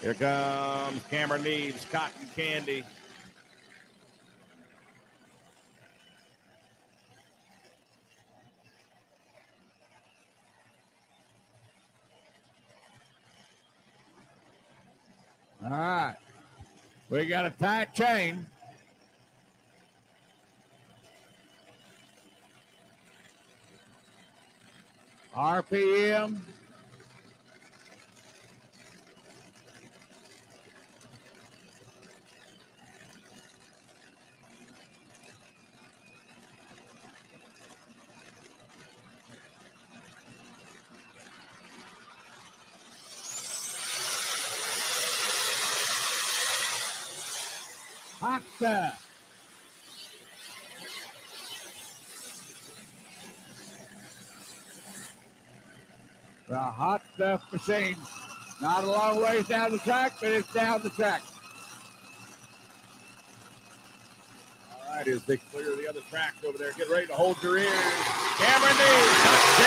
Here 0.01 0.15
comes 0.15 1.01
Cameron 1.09 1.45
Neves, 1.45 1.89
Cotton 1.93 2.29
Candy. 2.35 2.83
All 15.65 15.71
right. 15.71 16.17
We 17.13 17.27
got 17.27 17.45
a 17.45 17.51
tight 17.51 17.95
chain. 17.95 18.47
RPM. 25.37 26.39
Hot. 48.59 48.99
The 56.49 56.59
hot 56.59 57.03
stuff 57.15 57.43
machine. 57.53 57.97
Not 58.61 58.85
a 58.85 58.87
long 58.87 59.23
ways 59.23 59.49
down 59.49 59.73
the 59.73 59.79
track, 59.79 60.13
but 60.21 60.31
it's 60.31 60.53
down 60.53 60.83
the 60.83 60.91
track. 60.91 61.23
All 64.71 64.95
right, 64.95 65.09
as 65.09 65.23
they 65.25 65.39
clear 65.39 65.75
the 65.75 65.89
other 65.89 66.03
track 66.11 66.35
over 66.47 66.59
there, 66.59 66.73
get 66.73 66.91
ready 66.91 67.07
to 67.07 67.15
hold 67.15 67.43
your 67.43 67.59
ears. 67.59 67.73
Cameron 68.37 68.77
Neves, 68.77 69.25
Cotton 69.25 69.63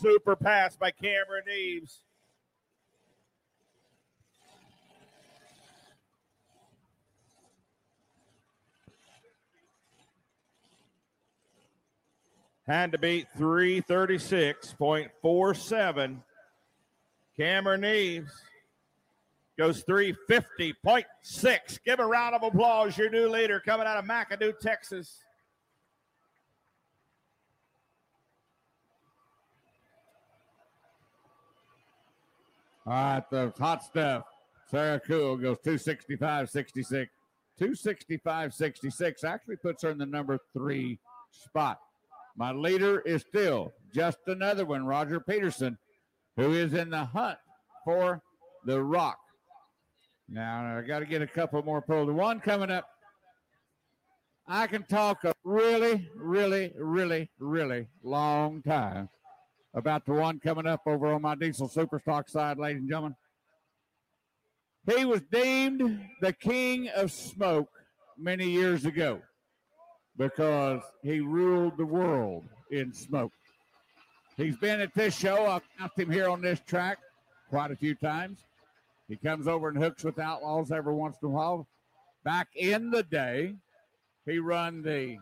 super 0.00 0.36
pass 0.36 0.76
by 0.76 0.90
Cameron 0.90 1.44
Neves. 1.48 2.00
Had 12.66 12.92
to 12.92 12.98
beat 12.98 13.26
336.47. 13.38 16.16
Cameron 17.36 17.80
Neves 17.80 18.30
goes 19.58 19.82
350.6. 19.84 21.78
Give 21.84 21.98
a 21.98 22.06
round 22.06 22.36
of 22.36 22.44
applause, 22.44 22.96
your 22.96 23.10
new 23.10 23.28
leader 23.28 23.60
coming 23.60 23.86
out 23.86 23.98
of 23.98 24.04
McAdoo, 24.04 24.58
Texas. 24.60 25.24
All 32.86 32.92
right, 32.92 33.30
the 33.30 33.52
hot 33.58 33.84
stuff. 33.84 34.24
Sarah 34.70 35.00
Cool 35.00 35.36
goes 35.36 35.58
265 35.64 36.48
66. 36.48 37.12
265 37.58 38.54
66 38.54 39.24
actually 39.24 39.56
puts 39.56 39.82
her 39.82 39.90
in 39.90 39.98
the 39.98 40.06
number 40.06 40.38
three 40.54 40.98
spot. 41.30 41.78
My 42.36 42.52
leader 42.52 43.00
is 43.00 43.22
still 43.22 43.72
just 43.92 44.18
another 44.26 44.64
one, 44.64 44.86
Roger 44.86 45.20
Peterson, 45.20 45.76
who 46.36 46.52
is 46.52 46.72
in 46.72 46.90
the 46.90 47.04
hunt 47.04 47.38
for 47.84 48.22
the 48.64 48.82
rock. 48.82 49.18
Now, 50.28 50.78
I 50.78 50.82
got 50.82 51.00
to 51.00 51.06
get 51.06 51.20
a 51.20 51.26
couple 51.26 51.62
more 51.62 51.82
pulled. 51.82 52.10
One 52.10 52.40
coming 52.40 52.70
up, 52.70 52.88
I 54.46 54.66
can 54.68 54.84
talk 54.84 55.24
a 55.24 55.34
really, 55.44 56.08
really, 56.16 56.72
really, 56.78 57.28
really 57.38 57.88
long 58.02 58.62
time 58.62 59.08
about 59.74 60.04
the 60.04 60.12
one 60.12 60.40
coming 60.40 60.66
up 60.66 60.82
over 60.86 61.12
on 61.12 61.22
my 61.22 61.34
diesel 61.34 61.68
superstock 61.68 62.28
side, 62.28 62.58
ladies 62.58 62.80
and 62.80 62.88
gentlemen. 62.88 63.16
He 64.96 65.04
was 65.04 65.20
deemed 65.30 66.00
the 66.20 66.32
king 66.32 66.88
of 66.88 67.12
smoke 67.12 67.68
many 68.18 68.48
years 68.50 68.84
ago 68.84 69.20
because 70.16 70.82
he 71.02 71.20
ruled 71.20 71.76
the 71.76 71.86
world 71.86 72.44
in 72.70 72.92
smoke. 72.92 73.32
He's 74.36 74.56
been 74.56 74.80
at 74.80 74.94
this 74.94 75.16
show. 75.16 75.46
I've 75.46 75.62
got 75.78 75.98
him 75.98 76.10
here 76.10 76.28
on 76.28 76.40
this 76.40 76.60
track 76.66 76.98
quite 77.50 77.70
a 77.70 77.76
few 77.76 77.94
times. 77.94 78.40
He 79.08 79.16
comes 79.16 79.46
over 79.46 79.68
and 79.68 79.76
hooks 79.76 80.04
with 80.04 80.18
outlaws 80.18 80.70
every 80.72 80.94
once 80.94 81.16
in 81.22 81.28
a 81.28 81.32
while. 81.32 81.68
Back 82.24 82.48
in 82.54 82.90
the 82.90 83.02
day, 83.02 83.56
he 84.24 84.38
run 84.38 84.82
the 84.82 85.18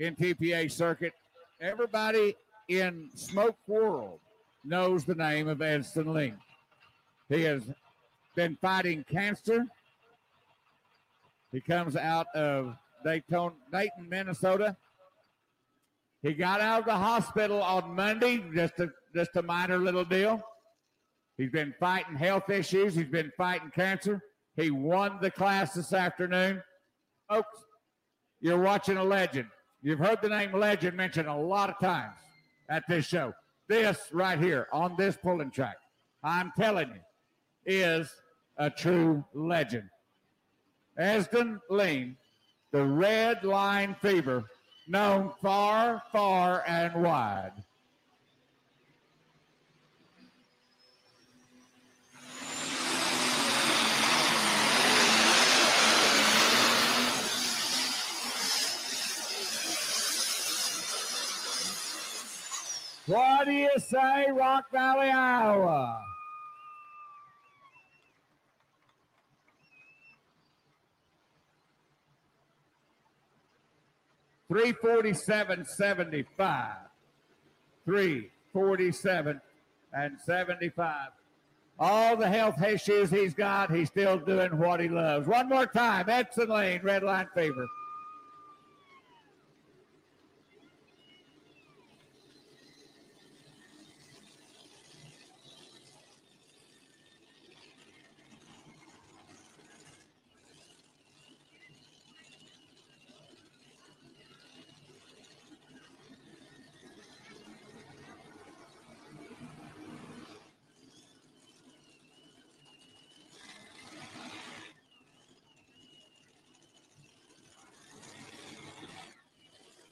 NTPA 0.00 0.70
circuit. 0.70 1.12
Everybody 1.60 2.34
in 2.68 3.10
smoke 3.14 3.56
world 3.66 4.20
knows 4.64 5.04
the 5.04 5.14
name 5.14 5.48
of 5.48 5.62
Edson 5.62 6.12
Ling. 6.12 6.36
He 7.28 7.42
has 7.42 7.62
been 8.36 8.56
fighting 8.60 9.04
cancer. 9.10 9.66
He 11.50 11.60
comes 11.60 11.96
out 11.96 12.26
of 12.34 12.76
Dayton, 13.04 13.52
Dayton, 13.72 14.08
Minnesota. 14.08 14.76
He 16.22 16.34
got 16.34 16.60
out 16.60 16.80
of 16.80 16.86
the 16.86 16.94
hospital 16.94 17.62
on 17.62 17.94
Monday, 17.94 18.42
just 18.54 18.78
a 18.78 18.90
just 19.14 19.36
a 19.36 19.42
minor 19.42 19.78
little 19.78 20.04
deal. 20.04 20.40
He's 21.36 21.50
been 21.50 21.74
fighting 21.80 22.16
health 22.16 22.48
issues. 22.48 22.94
He's 22.94 23.08
been 23.08 23.32
fighting 23.36 23.70
cancer. 23.74 24.22
He 24.56 24.70
won 24.70 25.18
the 25.20 25.30
class 25.30 25.74
this 25.74 25.92
afternoon. 25.92 26.62
Folks, 27.28 27.64
you're 28.40 28.60
watching 28.60 28.96
a 28.96 29.04
legend. 29.04 29.48
You've 29.82 29.98
heard 29.98 30.22
the 30.22 30.28
name 30.28 30.52
legend 30.52 30.96
mentioned 30.96 31.28
a 31.28 31.34
lot 31.34 31.68
of 31.68 31.78
times 31.80 32.14
at 32.72 32.88
this 32.88 33.06
show. 33.06 33.34
This 33.68 33.98
right 34.12 34.38
here 34.38 34.66
on 34.72 34.96
this 34.96 35.16
pulling 35.16 35.50
track, 35.50 35.76
I'm 36.24 36.52
telling 36.58 36.88
you, 36.88 37.00
is 37.66 38.10
a 38.56 38.70
true 38.70 39.24
legend. 39.34 39.88
Esden 40.98 41.60
Lean, 41.70 42.16
the 42.70 42.84
red 42.84 43.44
line 43.44 43.94
fever, 44.00 44.44
known 44.88 45.32
far, 45.42 46.02
far, 46.10 46.64
and 46.66 47.02
wide. 47.02 47.52
What 63.06 63.46
do 63.46 63.52
you 63.52 63.70
say, 63.78 64.26
Rock 64.30 64.70
Valley, 64.72 65.10
Iowa? 65.10 65.98
Three 74.48 74.72
forty-seven 74.72 75.66
seventy-five. 75.66 76.76
Three 77.84 78.30
forty-seven 78.52 79.40
and 79.92 80.18
seventy-five. 80.24 81.08
All 81.78 82.16
the 82.16 82.28
health 82.28 82.62
issues 82.62 83.10
he's 83.10 83.34
got, 83.34 83.74
he's 83.74 83.88
still 83.88 84.18
doing 84.18 84.56
what 84.58 84.78
he 84.78 84.88
loves. 84.88 85.26
One 85.26 85.48
more 85.48 85.66
time, 85.66 86.08
Edson 86.08 86.48
Lane, 86.48 86.80
red 86.82 87.02
line 87.02 87.28
fever. 87.34 87.66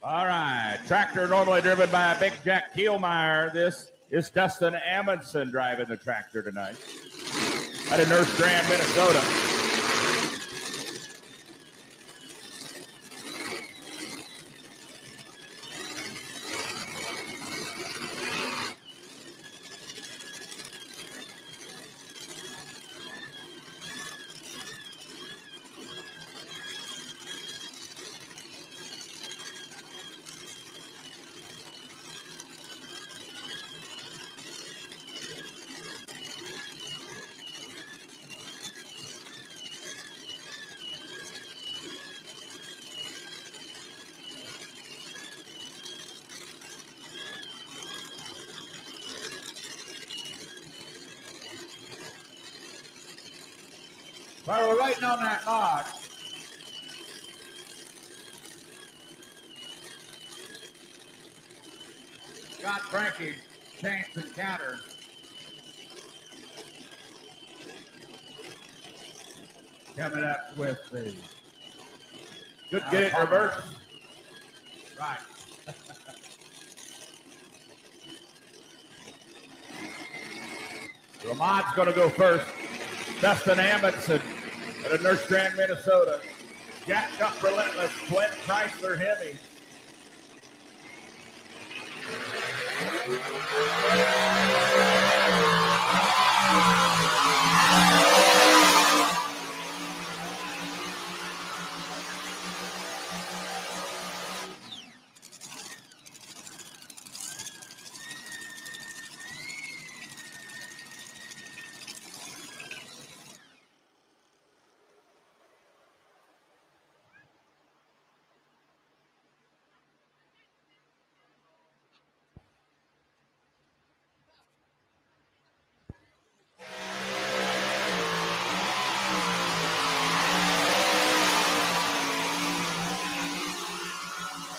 All 0.03 0.25
right. 0.25 0.79
Tractor 1.21 1.35
normally 1.35 1.61
driven 1.61 1.87
by 1.91 2.13
a 2.13 2.19
Big 2.19 2.33
Jack 2.43 2.73
Kielmeyer. 2.73 3.53
This 3.53 3.91
is 4.09 4.31
Dustin 4.31 4.73
Amundsen 4.73 5.51
driving 5.51 5.85
the 5.87 5.95
tractor 5.95 6.41
tonight. 6.41 6.75
Out 7.91 7.99
of 7.99 8.09
Nurse 8.09 8.35
Grand, 8.37 8.67
Minnesota. 8.67 9.50
While 54.51 54.67
we're 54.67 54.83
waiting 54.83 55.05
on 55.05 55.23
that 55.23 55.45
log, 55.45 55.85
Scott 62.59 62.81
Frankie, 62.81 63.35
chance 63.79 64.07
encounter. 64.17 64.81
Coming 69.95 70.25
up 70.25 70.57
with 70.57 70.79
the. 70.91 71.15
Good 72.71 72.83
get 72.91 73.03
it 73.03 73.17
reverse. 73.17 73.55
Right. 74.99 75.19
Lamont's 81.23 81.73
going 81.73 81.87
to 81.87 81.93
go 81.93 82.09
first. 82.09 82.45
Dustin 83.21 83.61
Amundsen 83.61 84.21
out 84.91 84.99
of 84.99 85.03
Nurse 85.03 85.25
Grand, 85.27 85.55
Minnesota. 85.55 86.19
Jack 86.85 87.09
Up 87.21 87.41
Relentless, 87.41 87.91
Flint 87.91 88.31
Chrysler 88.45 88.97
Hemi. 88.97 89.37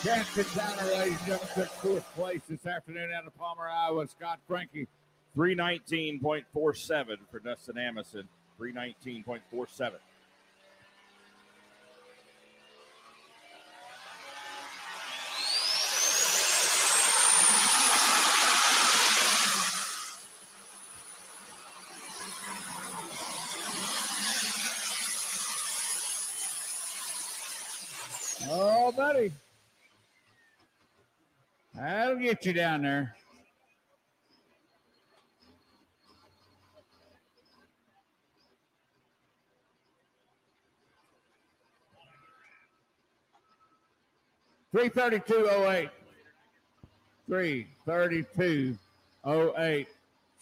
Chance 0.03 0.37
encounter, 0.37 0.85
ladies 0.97 1.17
and 1.19 1.27
gentlemen, 1.27 1.49
took 1.55 1.73
fourth 1.93 2.14
place 2.14 2.40
this 2.48 2.64
afternoon 2.64 3.10
out 3.12 3.27
of 3.27 3.36
Palmer, 3.36 3.69
Iowa. 3.69 4.09
Scott 4.09 4.39
Frankie 4.48 4.89
319.47 5.36 7.19
for 7.31 7.39
Dustin 7.39 7.77
Amundsen. 7.77 8.27
319.47. 8.59 9.93
Oh, 28.51 28.93
buddy. 28.93 29.31
That'll 31.74 32.19
get 32.33 32.47
you 32.47 32.53
down 32.55 32.81
there. 32.81 33.15
Three 44.71 44.89
thirty-two 44.89 45.47
oh 45.51 45.71
eight. 45.71 45.91
Three 47.29 47.67
thirty-two 47.85 48.79
oh 49.25 49.53
eight 49.59 49.89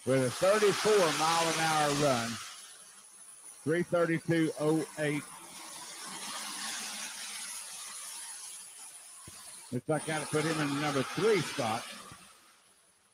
with 0.07 0.27
a 0.27 0.31
thirty-four 0.31 0.93
mile 1.19 1.49
an 1.49 1.61
hour 1.61 1.91
run. 2.05 2.31
Three 3.65 3.83
thirty-two 3.83 4.53
oh 4.61 4.87
eight. 5.01 5.23
Looks 9.73 9.89
like 9.89 10.03
I 10.05 10.19
got 10.19 10.23
to 10.23 10.27
put 10.27 10.45
him 10.45 10.61
in 10.61 10.75
the 10.75 10.81
number 10.81 11.03
three 11.03 11.41
spot. 11.41 11.85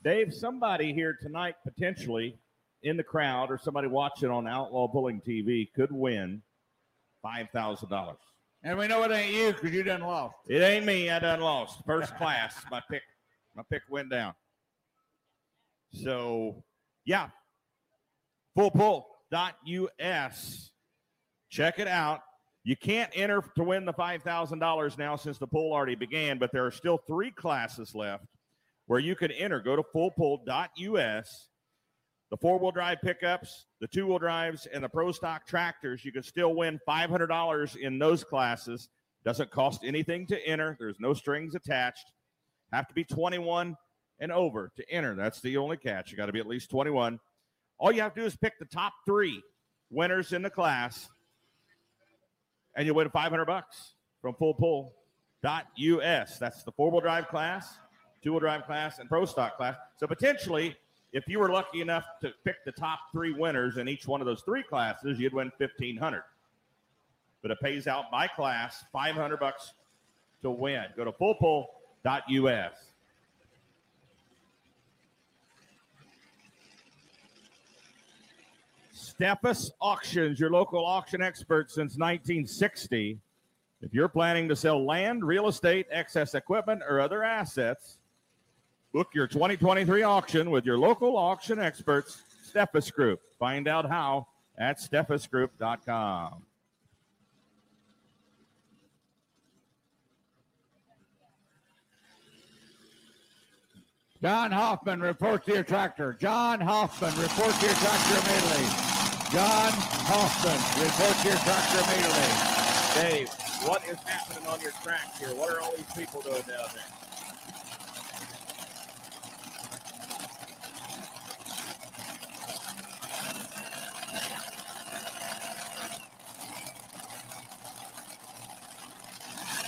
Dave, 0.03 0.33
somebody 0.33 0.95
here 0.95 1.19
tonight 1.21 1.57
potentially 1.65 2.39
in 2.83 2.97
the 2.97 3.03
crowd 3.03 3.51
or 3.51 3.59
somebody 3.59 3.89
watching 3.89 4.31
on 4.31 4.47
Outlaw 4.47 4.89
Pulling 4.89 5.21
TV 5.21 5.71
could 5.75 5.93
win 5.93 6.41
$5,000. 7.23 8.17
And 8.63 8.79
we 8.79 8.89
know 8.89 9.03
it 9.03 9.11
ain't 9.11 9.35
you 9.35 9.53
because 9.53 9.73
you 9.73 9.83
done 9.83 10.01
lost. 10.01 10.37
It 10.49 10.63
ain't 10.63 10.87
me. 10.87 11.11
I 11.11 11.19
done 11.19 11.41
lost. 11.41 11.85
First 11.85 12.17
class. 12.19 12.55
My 12.71 12.81
pick. 12.91 13.03
My 13.55 13.63
pick 13.71 13.83
went 13.91 14.11
down. 14.11 14.33
So, 15.93 16.65
yeah. 17.05 17.29
Fullpull.us. 18.57 20.71
Check 21.51 21.79
it 21.79 21.89
out. 21.89 22.21
You 22.67 22.77
can't 22.77 23.13
enter 23.15 23.45
to 23.55 23.63
win 23.63 23.85
the 23.85 23.93
$5,000 23.93 24.99
now 24.99 25.15
since 25.15 25.39
the 25.39 25.47
pool 25.47 25.73
already 25.73 25.95
began, 25.95 26.37
but 26.37 26.51
there 26.51 26.67
are 26.67 26.73
still 26.73 26.99
three 26.99 27.31
classes 27.31 27.95
left 27.95 28.27
where 28.87 28.99
you 28.99 29.15
can 29.15 29.31
enter. 29.31 29.61
Go 29.61 29.77
to 29.77 29.85
fullpull.us. 29.95 31.49
The 32.33 32.37
four 32.37 32.59
wheel 32.59 32.73
drive 32.73 32.99
pickups, 33.05 33.67
the 33.81 33.87
two 33.87 34.09
wheel 34.09 34.19
drives, 34.19 34.67
and 34.67 34.83
the 34.83 34.89
pro 34.89 35.13
stock 35.13 35.47
tractors, 35.47 36.05
you 36.05 36.11
can 36.11 36.25
still 36.25 36.57
win 36.57 36.81
$500 36.89 37.77
in 37.77 38.01
those 38.01 38.25
classes. 38.25 38.89
Doesn't 39.25 39.53
cost 39.53 39.85
anything 39.85 40.27
to 40.27 40.45
enter, 40.45 40.77
there's 40.81 40.99
no 40.99 41.15
strings 41.15 41.55
attached. 41.55 42.11
Have 42.73 42.89
to 42.89 42.95
be 42.95 43.05
21 43.05 43.77
and 44.19 44.33
over 44.33 44.73
to 44.75 44.91
enter. 44.91 45.15
That's 45.15 45.41
the 45.41 45.57
only 45.57 45.77
catch. 45.77 46.11
You 46.11 46.17
got 46.17 46.27
to 46.27 46.33
be 46.33 46.41
at 46.41 46.49
least 46.49 46.71
21. 46.71 47.21
All 47.79 47.93
you 47.93 48.03
have 48.03 48.15
to 48.15 48.23
do 48.23 48.27
is 48.27 48.37
pick 48.37 48.59
the 48.59 48.65
top 48.65 48.93
three 49.07 49.41
winners 49.89 50.33
in 50.33 50.43
the 50.43 50.51
class 50.51 51.09
and 52.77 52.87
you 52.87 52.95
win 52.95 53.11
500 53.11 53.45
bucks 53.45 53.95
from 54.23 54.35
fullpull.us. 54.35 56.39
That's 56.39 56.63
the 56.63 56.73
four 56.73 56.91
wheel 56.91 57.01
drive 57.01 57.29
class, 57.29 57.79
two 58.23 58.33
wheel 58.33 58.41
drive 58.41 58.67
class, 58.67 58.99
and 58.99 59.09
pro 59.09 59.25
stock 59.25 59.57
class. 59.57 59.77
So 59.97 60.07
potentially, 60.07 60.77
if 61.13 61.27
you 61.27 61.39
were 61.39 61.51
lucky 61.51 61.81
enough 61.81 62.05
to 62.21 62.33
pick 62.45 62.65
the 62.65 62.73
top 62.73 63.01
three 63.11 63.33
winners 63.33 63.79
in 63.79 63.89
each 63.89 64.07
one 64.07 64.21
of 64.21 64.27
those 64.27 64.43
three 64.43 64.63
classes, 64.63 65.19
you'd 65.19 65.33
win 65.33 65.51
1500 65.57 66.23
But 67.43 67.51
it 67.51 67.61
pays 67.61 67.87
out 67.87 68.11
by 68.11 68.29
class, 68.29 68.85
500 68.93 69.41
bucks 69.41 69.73
to 70.43 70.51
win. 70.51 70.85
Go 70.97 71.05
to 71.05 71.13
fullpull.us. 71.13 72.86
Steffes 79.19 79.71
Auctions, 79.81 80.39
your 80.39 80.51
local 80.51 80.85
auction 80.85 81.23
expert 81.23 81.71
since 81.71 81.97
1960. 81.97 83.19
If 83.83 83.95
you're 83.95 84.09
planning 84.09 84.49
to 84.49 84.57
sell 84.57 84.85
land, 84.85 85.25
real 85.25 85.49
estate, 85.49 85.87
excess 85.91 86.35
equipment, 86.35 86.83
or 86.89 87.01
other 87.01 87.23
assets, 87.23 87.99
book 88.93 89.09
your 89.15 89.27
2023 89.27 90.03
auction 90.03 90.51
with 90.51 90.65
your 90.65 90.79
local 90.79 91.17
auction 91.17 91.59
experts, 91.59 92.23
Steffes 92.51 92.93
Group. 92.93 93.21
Find 93.39 93.69
out 93.69 93.89
how 93.89 94.27
at 94.59 94.79
steffesgroup.com. 94.79 96.43
John 104.23 104.51
Hoffman, 104.51 105.01
report 105.01 105.45
to 105.45 105.53
your 105.53 105.63
tractor. 105.63 106.15
John 106.15 106.61
Hoffman, 106.61 107.15
report 107.21 107.55
to 107.55 107.67
your 107.67 107.75
tractor 107.75 108.31
immediately. 108.31 108.86
John 109.33 109.73
Hoffman, 110.07 110.85
report 110.85 111.25
your 111.25 111.35
tractor 111.43 111.83
immediately. 111.91 112.31
Dave, 112.95 113.29
what 113.69 113.83
is 113.89 113.99
happening 114.07 114.47
on 114.49 114.61
your 114.61 114.71
track 114.85 115.19
here? 115.19 115.35
What 115.35 115.53
are 115.53 115.61
all 115.61 115.73
these 115.77 115.85
people 115.97 116.21
doing 116.21 116.43
down 116.43 116.69
there? 116.73 116.85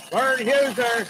Vern 0.09 0.39
Huser, 0.39 1.07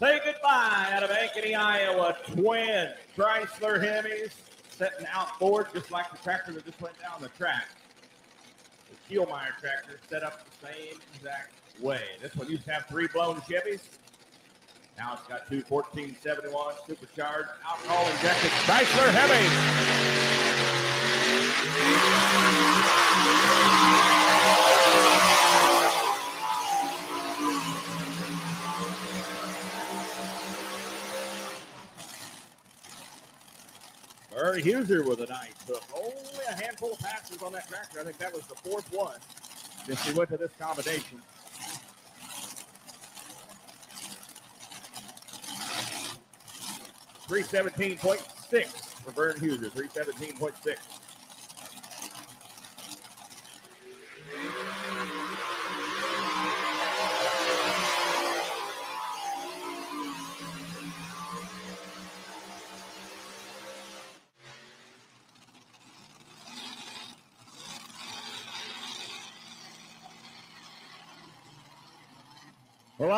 say 0.00 0.20
goodbye 0.24 0.90
out 0.92 1.04
of 1.04 1.10
Ankeny, 1.10 1.56
Iowa. 1.56 2.16
Twin 2.26 2.90
Chrysler 3.16 3.80
Hemis 3.80 4.32
setting 4.72 5.06
out 5.12 5.38
forward 5.38 5.68
just 5.72 5.90
like 5.90 6.10
the 6.10 6.18
tractor 6.18 6.52
that 6.52 6.64
just 6.64 6.80
went 6.80 6.98
down 7.00 7.20
the 7.20 7.28
track. 7.28 7.68
The 8.90 9.14
Kielmeyer 9.14 9.58
tractor 9.60 10.00
set 10.08 10.22
up 10.22 10.44
the 10.44 10.66
same 10.66 10.98
exact 11.14 11.52
way. 11.80 12.02
This 12.20 12.34
one 12.36 12.48
used 12.50 12.64
to 12.64 12.72
have 12.72 12.86
three 12.86 13.06
blown 13.08 13.36
Chevys. 13.42 13.82
Now 14.98 15.14
it's 15.14 15.26
got 15.26 15.48
two 15.48 15.62
1471 15.68 16.74
supercharged 16.86 17.48
alcohol 17.66 18.06
injected 18.10 18.50
Chrysler 18.66 19.10
Hemis. 19.12 19.82
Murray 34.42 34.60
Huser 34.60 35.06
with 35.06 35.20
a 35.20 35.26
nice 35.26 35.54
hook. 35.68 35.84
Only 35.94 36.44
a 36.50 36.52
handful 36.52 36.94
of 36.94 36.98
passes 36.98 37.40
on 37.42 37.52
that 37.52 37.68
tractor. 37.68 38.00
I 38.00 38.02
think 38.02 38.18
that 38.18 38.34
was 38.34 38.44
the 38.48 38.56
fourth 38.56 38.92
one 38.92 39.14
since 39.86 40.04
he 40.04 40.12
went 40.14 40.30
to 40.30 40.36
this 40.36 40.50
combination. 40.58 41.22
Three 47.28 47.44
seventeen 47.44 47.96
point 47.98 48.20
six 48.50 48.72
for 49.04 49.12
Vern 49.12 49.38
Huser. 49.38 49.70
Three 49.70 49.88
seventeen 49.88 50.36
point 50.36 50.54
six. 50.60 50.80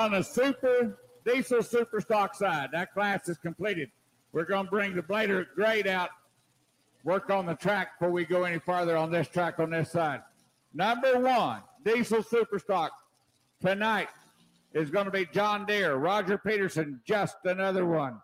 On 0.04 0.12
the 0.12 0.22
super 0.22 0.98
diesel 1.24 1.62
super 1.62 1.98
stock 1.98 2.34
side, 2.34 2.68
that 2.72 2.92
class 2.92 3.26
is 3.26 3.38
completed. 3.38 3.90
We're 4.32 4.44
going 4.44 4.66
to 4.66 4.70
bring 4.70 4.94
the 4.94 5.00
blader 5.00 5.46
grade 5.54 5.86
out, 5.86 6.10
work 7.04 7.30
on 7.30 7.46
the 7.46 7.54
track 7.54 7.98
before 7.98 8.12
we 8.12 8.26
go 8.26 8.44
any 8.44 8.58
farther 8.58 8.98
on 8.98 9.10
this 9.10 9.28
track 9.28 9.58
on 9.58 9.70
this 9.70 9.90
side. 9.90 10.20
Number 10.74 11.18
one, 11.18 11.62
diesel 11.86 12.22
super 12.22 12.58
stock 12.58 12.92
tonight 13.62 14.08
is 14.74 14.90
going 14.90 15.06
to 15.06 15.10
be 15.10 15.24
John 15.32 15.64
Deere, 15.64 15.94
Roger 15.94 16.36
Peterson, 16.36 17.00
just 17.06 17.36
another 17.44 17.86
one. 17.86 18.20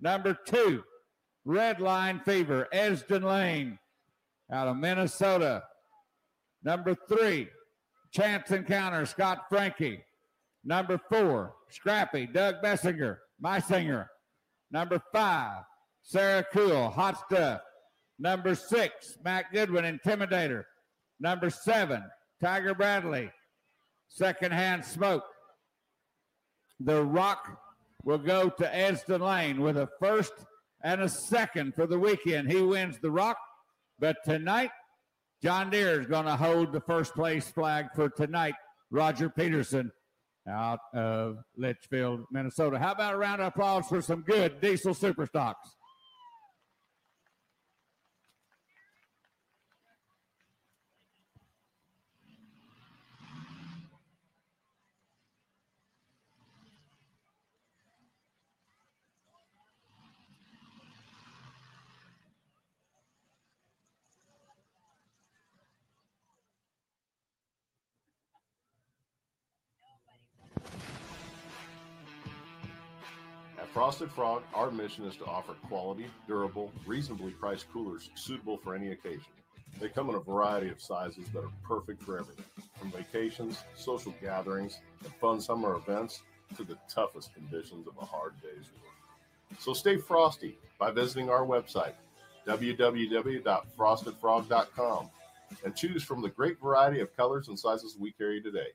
Number 0.00 0.38
two, 0.46 0.84
Red 1.44 1.80
Line 1.80 2.20
Fever, 2.24 2.68
Esden 2.72 3.24
Lane 3.24 3.80
out 4.52 4.68
of 4.68 4.76
Minnesota. 4.76 5.64
Number 6.62 6.94
three, 7.08 7.48
Chance 8.12 8.52
Encounter, 8.52 9.04
Scott 9.04 9.46
Frankie. 9.48 10.04
Number 10.64 11.00
four, 11.10 11.54
Scrappy, 11.70 12.26
Doug 12.26 12.56
Messinger, 12.62 13.18
my 13.40 13.58
singer. 13.60 14.10
Number 14.70 15.00
five, 15.12 15.62
Sarah 16.02 16.44
Cool, 16.52 16.90
Hot 16.90 17.18
Stuff. 17.26 17.60
Number 18.18 18.54
six, 18.54 19.16
Matt 19.24 19.46
Goodwin, 19.52 19.84
Intimidator. 19.84 20.64
Number 21.20 21.50
seven, 21.50 22.02
Tiger 22.42 22.74
Bradley, 22.74 23.30
Secondhand 24.08 24.84
Smoke. 24.84 25.24
The 26.80 27.04
Rock 27.04 27.58
will 28.04 28.18
go 28.18 28.48
to 28.48 28.64
Edston 28.64 29.20
Lane 29.20 29.60
with 29.60 29.76
a 29.76 29.88
first 30.00 30.32
and 30.82 31.00
a 31.00 31.08
second 31.08 31.74
for 31.74 31.86
the 31.86 31.98
weekend. 31.98 32.50
He 32.50 32.62
wins 32.62 32.98
the 33.00 33.10
Rock, 33.10 33.36
but 33.98 34.16
tonight, 34.24 34.70
John 35.42 35.70
Deere 35.70 36.00
is 36.00 36.06
going 36.06 36.26
to 36.26 36.36
hold 36.36 36.72
the 36.72 36.80
first 36.80 37.14
place 37.14 37.48
flag 37.48 37.86
for 37.94 38.08
tonight. 38.08 38.54
Roger 38.90 39.28
Peterson 39.28 39.92
out 40.48 40.80
of 40.94 41.38
Litchfield, 41.56 42.24
Minnesota. 42.30 42.78
How 42.78 42.92
about 42.92 43.14
a 43.14 43.18
round 43.18 43.40
of 43.40 43.48
applause 43.48 43.86
for 43.88 44.00
some 44.00 44.22
good 44.22 44.60
diesel 44.60 44.94
super 44.94 45.26
Frosted 73.88 74.12
Frog, 74.12 74.42
our 74.52 74.70
mission 74.70 75.06
is 75.06 75.16
to 75.16 75.24
offer 75.24 75.54
quality, 75.66 76.08
durable, 76.26 76.70
reasonably 76.84 77.30
priced 77.30 77.72
coolers 77.72 78.10
suitable 78.16 78.58
for 78.58 78.74
any 78.74 78.92
occasion. 78.92 79.32
They 79.80 79.88
come 79.88 80.10
in 80.10 80.14
a 80.14 80.20
variety 80.20 80.68
of 80.68 80.78
sizes 80.78 81.26
that 81.32 81.42
are 81.42 81.50
perfect 81.66 82.02
for 82.02 82.18
everything, 82.18 82.44
from 82.78 82.92
vacations, 82.92 83.64
social 83.76 84.14
gatherings, 84.20 84.78
and 85.04 85.14
fun 85.14 85.40
summer 85.40 85.76
events 85.76 86.20
to 86.58 86.64
the 86.64 86.76
toughest 86.86 87.32
conditions 87.32 87.88
of 87.88 87.94
a 87.98 88.04
hard 88.04 88.34
day's 88.42 88.70
work. 88.82 88.92
So 89.58 89.72
stay 89.72 89.96
frosty 89.96 90.58
by 90.78 90.90
visiting 90.90 91.30
our 91.30 91.46
website, 91.46 91.94
www.frostedfrog.com, 92.46 95.10
and 95.64 95.74
choose 95.74 96.02
from 96.02 96.20
the 96.20 96.28
great 96.28 96.60
variety 96.60 97.00
of 97.00 97.16
colors 97.16 97.48
and 97.48 97.58
sizes 97.58 97.96
we 97.98 98.12
carry 98.12 98.42
today. 98.42 98.68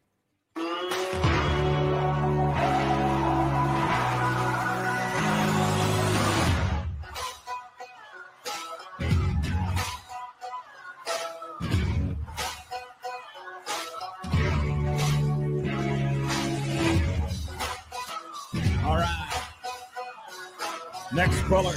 Caller, 21.53 21.75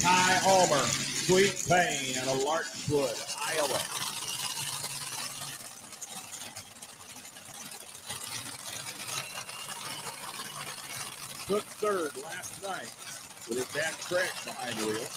Ty 0.00 0.40
Allmer, 0.46 0.86
Sweet 1.26 1.68
Pain 1.68 2.16
and 2.16 2.30
of 2.30 2.42
Larchwood, 2.42 3.14
Iowa. 3.46 3.78
Took 11.46 11.62
third 11.76 12.16
last 12.24 12.62
night 12.62 12.90
with 13.50 13.58
his 13.58 13.68
dad 13.74 13.92
Craig 14.00 14.30
behind 14.46 14.78
the 14.78 14.86
wheel. 14.86 15.08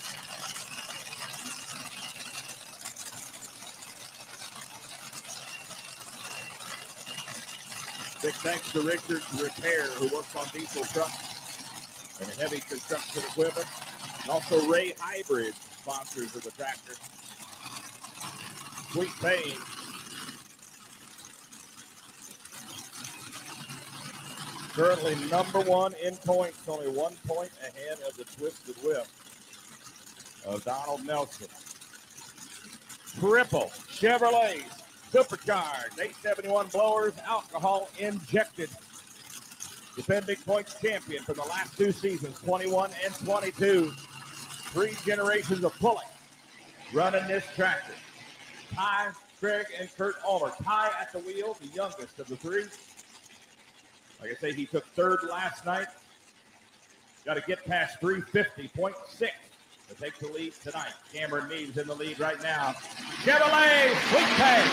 Big 8.22 8.34
thanks 8.44 8.74
to 8.74 8.82
Richard 8.82 9.24
Repair, 9.42 9.84
who 9.92 10.14
works 10.14 10.36
on 10.36 10.48
diesel 10.52 10.84
trucks 10.84 11.31
and 12.22 12.30
heavy 12.40 12.60
construction 12.60 13.24
equipment. 13.24 13.68
And 14.22 14.30
also 14.30 14.66
Ray 14.68 14.94
Hybrid, 15.00 15.54
sponsors 15.56 16.36
of 16.36 16.44
the 16.44 16.52
tractor. 16.52 16.94
Sweet 18.92 19.12
Pain. 19.22 19.58
Currently 24.74 25.16
number 25.30 25.60
one 25.62 25.94
in 26.02 26.16
points, 26.18 26.60
only 26.68 26.88
one 26.88 27.16
point 27.28 27.52
ahead 27.62 27.98
of 28.08 28.16
the 28.16 28.24
Twisted 28.24 28.76
Whip 28.84 29.06
of 30.46 30.64
Donald 30.64 31.06
Nelson. 31.06 31.48
Triple 33.20 33.72
Chevrolet 33.90 34.64
supercharged 35.12 36.00
871 36.00 36.68
blowers, 36.68 37.14
alcohol 37.28 37.90
injected. 38.00 38.70
Defending 39.96 40.38
points 40.38 40.80
champion 40.82 41.24
for 41.24 41.34
the 41.34 41.44
last 41.44 41.78
two 41.78 41.92
seasons, 41.92 42.40
21 42.40 42.92
and 43.04 43.14
22. 43.14 43.92
Three 44.72 44.94
generations 45.06 45.66
of 45.66 45.78
pulling 45.80 46.06
running 46.94 47.28
this 47.28 47.44
tractor. 47.56 47.94
Ty, 48.74 49.10
Craig, 49.40 49.66
and 49.80 49.90
Kurt 49.98 50.22
Allmer. 50.22 50.52
Ty 50.64 50.92
at 51.00 51.12
the 51.12 51.20
wheel, 51.20 51.58
the 51.60 51.68
youngest 51.68 52.20
of 52.20 52.28
the 52.28 52.36
three. 52.36 52.66
Like 54.22 54.32
I 54.32 54.36
say, 54.36 54.54
he 54.54 54.66
took 54.66 54.86
third 54.88 55.20
last 55.30 55.66
night. 55.66 55.88
Got 57.26 57.36
to 57.36 57.42
get 57.42 57.64
past 57.66 58.00
350.6 58.02 58.94
to 59.20 59.30
take 60.00 60.18
the 60.20 60.28
lead 60.28 60.54
tonight. 60.64 60.94
Cameron 61.14 61.50
Neves 61.50 61.78
in 61.78 61.88
the 61.88 61.96
lead 61.96 62.20
right 62.20 62.42
now. 62.42 62.74
Chevrolet 63.24 63.94
Sweet 64.10 64.28
Pay. 64.38 64.64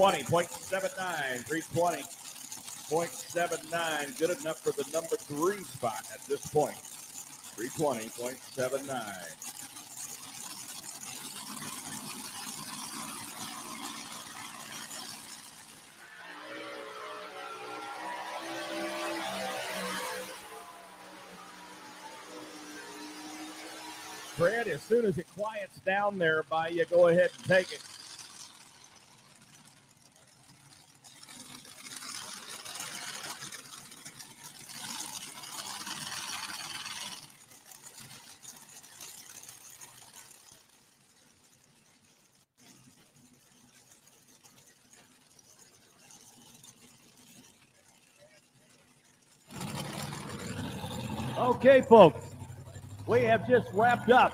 320.79, 0.00 1.44
320.79, 1.44 4.18
good 4.18 4.30
enough 4.40 4.58
for 4.60 4.72
the 4.72 4.90
number 4.94 5.16
three 5.16 5.62
spot 5.62 6.06
at 6.10 6.24
this 6.24 6.40
point. 6.46 6.78
320.79. 7.54 8.88
Fred, 24.34 24.66
as 24.66 24.80
soon 24.80 25.04
as 25.04 25.18
it 25.18 25.26
quiets 25.36 25.78
down 25.80 26.18
there 26.18 26.44
by 26.44 26.68
you, 26.68 26.86
go 26.86 27.08
ahead 27.08 27.28
and 27.36 27.44
take 27.44 27.70
it. 27.70 27.82
Okay, 51.60 51.82
folks, 51.82 52.22
we 53.06 53.20
have 53.24 53.46
just 53.46 53.68
wrapped 53.74 54.10
up 54.10 54.32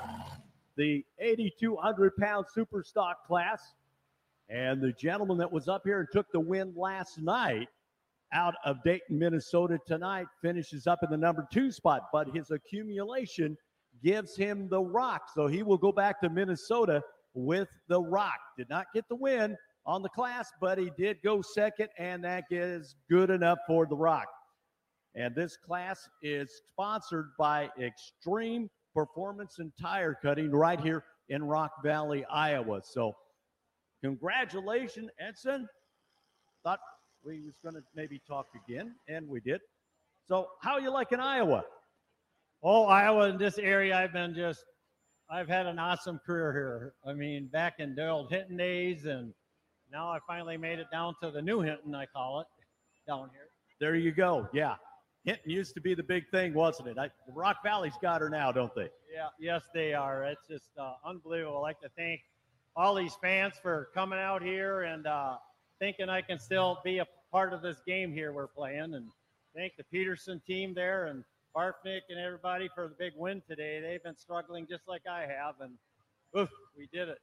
the 0.77 1.05
8,200 1.19 2.17
pound 2.19 2.47
super 2.55 2.85
stock 2.85 3.27
class. 3.27 3.75
And 4.49 4.81
the 4.81 4.93
gentleman 4.93 5.37
that 5.39 5.51
was 5.51 5.67
up 5.67 5.83
here 5.85 5.99
and 5.99 6.09
took 6.13 6.31
the 6.31 6.39
win 6.39 6.73
last 6.77 7.19
night 7.19 7.67
out 8.33 8.55
of 8.65 8.77
Dayton, 8.85 9.19
Minnesota 9.19 9.77
tonight 9.89 10.29
finishes 10.41 10.87
up 10.87 11.01
in 11.03 11.11
the 11.11 11.17
number 11.17 11.49
two 11.53 11.73
spot, 11.73 12.03
but 12.13 12.29
his 12.33 12.53
accumulation 12.53 13.57
gives 14.05 14.37
him 14.37 14.69
the 14.69 14.81
rock. 14.81 15.23
So 15.35 15.49
he 15.49 15.65
will 15.65 15.79
go 15.79 15.91
back 15.91 16.21
to 16.21 16.31
Minnesota 16.31 17.03
with 17.35 17.71
the 17.89 18.01
rock. 18.01 18.39
Did 18.57 18.69
not 18.69 18.87
get 18.95 19.05
the 19.09 19.17
win 19.17 19.57
on 19.85 20.03
the 20.03 20.11
class, 20.11 20.53
but 20.61 20.79
he 20.79 20.93
did 20.97 21.17
go 21.25 21.43
second, 21.43 21.89
and 21.99 22.23
that 22.23 22.45
is 22.53 22.95
good 23.11 23.31
enough 23.31 23.59
for 23.67 23.85
the 23.85 23.97
rock. 23.97 24.29
And 25.17 25.35
this 25.35 25.57
class 25.57 26.09
is 26.23 26.61
sponsored 26.73 27.31
by 27.39 27.71
Extreme 27.81 28.69
Performance 28.95 29.59
and 29.59 29.73
Tire 29.81 30.17
Cutting 30.23 30.51
right 30.51 30.79
here 30.79 31.05
in 31.31 31.43
Rock 31.43 31.83
Valley, 31.83 32.25
Iowa. 32.27 32.83
So 32.85 33.17
congratulations, 34.05 35.09
Edson. 35.19 35.67
Thought 36.63 36.81
we 37.25 37.41
was 37.41 37.55
going 37.63 37.75
to 37.77 37.83
maybe 37.95 38.21
talk 38.29 38.47
again, 38.69 38.95
and 39.09 39.27
we 39.27 39.41
did. 39.41 39.63
So 40.29 40.49
how 40.61 40.79
you 40.79 40.91
liking 40.91 41.21
Iowa? 41.21 41.65
Oh, 42.63 42.85
Iowa 42.85 43.31
in 43.31 43.39
this 43.39 43.59
area, 43.59 43.97
I've 43.97 44.13
been 44.13 44.35
just, 44.35 44.65
I've 45.31 45.49
had 45.49 45.67
an 45.67 45.79
awesome 45.79 46.21
career 46.27 46.53
here. 46.53 46.95
I 47.11 47.15
mean, 47.15 47.47
back 47.47 47.75
in 47.79 47.95
the 47.95 48.09
old 48.09 48.31
Hinton 48.31 48.57
days, 48.57 49.07
and 49.07 49.33
now 49.91 50.09
I 50.11 50.19
finally 50.27 50.59
made 50.59 50.79
it 50.79 50.89
down 50.93 51.15
to 51.23 51.31
the 51.31 51.41
new 51.41 51.61
Hinton, 51.61 51.95
I 51.95 52.07
call 52.07 52.41
it, 52.41 52.47
down 53.09 53.31
here. 53.33 53.49
There 53.81 53.95
you 53.95 54.13
go. 54.13 54.49
Yeah. 54.53 54.75
Hinton 55.27 55.51
used 55.51 55.75
to 55.75 55.81
be 55.81 55.93
the 55.93 56.05
big 56.05 56.29
thing, 56.31 56.55
wasn't 56.55 56.89
it? 56.89 56.99
I, 56.99 57.11
Rock 57.35 57.57
Valley's 57.65 57.97
got 58.01 58.21
her 58.21 58.31
now, 58.31 58.53
don't 58.53 58.73
they? 58.77 58.89
Yeah, 59.13 59.29
yes, 59.41 59.63
they 59.75 59.93
are. 59.93 60.25
It's 60.25 60.47
just 60.49 60.71
uh, 60.81 60.95
unbelievable. 61.05 61.59
I'd 61.59 61.63
like 61.63 61.81
to 61.81 61.89
thank 61.97 62.21
all 62.77 62.95
these 62.95 63.17
fans 63.21 63.55
for 63.61 63.89
coming 63.93 64.21
out 64.21 64.41
here 64.41 64.83
and 64.83 65.05
uh, 65.07 65.37
thinking 65.81 66.09
I 66.09 66.23
can 66.23 66.39
still 66.39 66.79
be 66.85 66.99
a 66.99 67.07
part 67.33 67.53
of 67.53 67.61
this 67.61 67.79
game 67.85 68.13
here 68.13 68.33
we're 68.33 68.47
playing. 68.47 68.95
And 68.95 69.09
thank 69.55 69.77
the 69.77 69.83
Peterson 69.85 70.41
team 70.47 70.75
there 70.75 71.07
and 71.07 71.25
Barfnick 71.57 72.03
and 72.09 72.21
everybody 72.21 72.69
for 72.73 72.87
the 72.87 72.95
big 72.97 73.15
win 73.17 73.43
today. 73.49 73.81
They've 73.81 74.03
been 74.03 74.17
struggling 74.17 74.65
just 74.71 74.87
like 74.87 75.03
I 75.11 75.23
have, 75.23 75.57
and 75.61 75.73
oof, 76.39 76.51
we 76.79 76.89
did 76.93 77.09
it. 77.09 77.19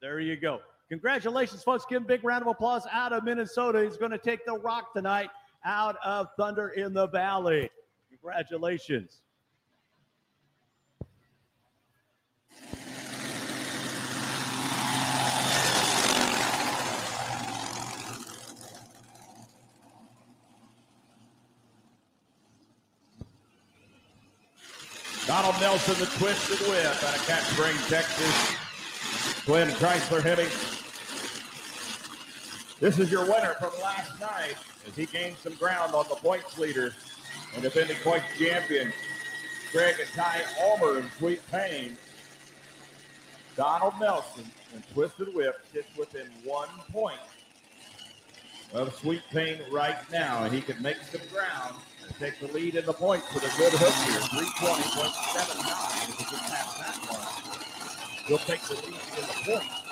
There 0.00 0.20
you 0.20 0.36
go. 0.36 0.60
Congratulations, 0.90 1.64
folks. 1.64 1.84
Give 1.88 1.96
him 1.96 2.04
a 2.04 2.06
big 2.06 2.22
round 2.22 2.42
of 2.42 2.48
applause 2.48 2.86
out 2.92 3.12
of 3.12 3.24
Minnesota. 3.24 3.82
He's 3.82 3.96
going 3.96 4.12
to 4.12 4.18
take 4.18 4.46
the 4.46 4.54
rock 4.58 4.92
tonight 4.94 5.30
out 5.64 5.96
of 6.04 6.28
Thunder 6.36 6.68
in 6.70 6.92
the 6.92 7.08
Valley. 7.08 7.70
Congratulations. 8.10 9.20
Donald 25.26 25.60
Nelson, 25.60 25.94
the 25.98 26.06
twisted 26.18 26.66
whip 26.68 26.86
out 26.86 27.14
of 27.14 27.26
Cat 27.26 27.42
Spring, 27.42 27.76
Texas. 27.88 28.56
Glenn 29.44 29.68
Chrysler 29.72 30.22
Hemi. 30.22 30.77
This 32.80 33.00
is 33.00 33.10
your 33.10 33.24
winner 33.24 33.54
from 33.58 33.72
last 33.82 34.20
night 34.20 34.54
as 34.86 34.94
he 34.94 35.06
gained 35.06 35.36
some 35.38 35.54
ground 35.54 35.94
on 35.94 36.04
the 36.08 36.14
points 36.14 36.56
leader 36.58 36.94
and 37.54 37.62
defending 37.62 37.96
points 38.04 38.26
champion, 38.38 38.92
Greg 39.72 39.96
and 39.98 40.08
Ty 40.10 40.42
Allmer 40.60 41.00
in 41.00 41.10
Sweet 41.18 41.40
Pain. 41.50 41.96
Donald 43.56 43.94
Nelson 44.00 44.44
and 44.72 44.84
Twisted 44.94 45.34
Whip 45.34 45.56
sits 45.72 45.88
within 45.96 46.28
one 46.44 46.68
point 46.92 47.18
of 48.72 48.94
Sweet 48.94 49.22
Pain 49.32 49.58
right 49.72 49.98
now, 50.12 50.44
and 50.44 50.54
he 50.54 50.60
can 50.60 50.80
make 50.80 50.98
some 51.10 51.22
ground 51.32 51.74
and 52.06 52.14
take 52.20 52.38
the 52.38 52.46
lead 52.52 52.76
in 52.76 52.86
the 52.86 52.92
points 52.92 53.26
with 53.34 53.42
a 53.42 53.58
good 53.58 53.72
hook 53.72 53.94
here. 54.06 54.20
320.79 54.20 56.08
if 56.10 56.16
he 56.16 56.24
can 56.24 56.38
pass 56.38 56.78
that 56.78 56.96
one. 57.10 58.26
He'll 58.26 58.38
take 58.38 58.60
the 58.62 58.74
lead 58.74 59.00
in 59.16 59.26
the 59.26 59.58
points. 59.58 59.87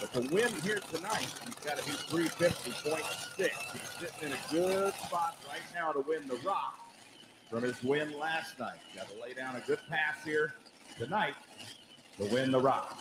But 0.00 0.12
to 0.12 0.20
win 0.34 0.52
here 0.62 0.80
tonight, 0.92 1.26
he's 1.44 1.54
got 1.64 1.78
to 1.78 1.84
be 1.84 1.92
350.6. 1.92 3.36
He's 3.38 3.80
sitting 3.98 4.28
in 4.28 4.32
a 4.32 4.52
good 4.52 4.94
spot 4.94 5.36
right 5.48 5.60
now 5.74 5.92
to 5.92 6.00
win 6.00 6.28
the 6.28 6.36
rock 6.46 6.78
from 7.50 7.62
his 7.62 7.82
win 7.82 8.12
last 8.18 8.58
night. 8.58 8.78
Got 8.94 9.08
to 9.08 9.22
lay 9.22 9.32
down 9.32 9.56
a 9.56 9.60
good 9.60 9.78
pass 9.88 10.22
here 10.24 10.54
tonight 10.98 11.34
to 12.18 12.26
win 12.26 12.50
the 12.50 12.60
rock. 12.60 12.98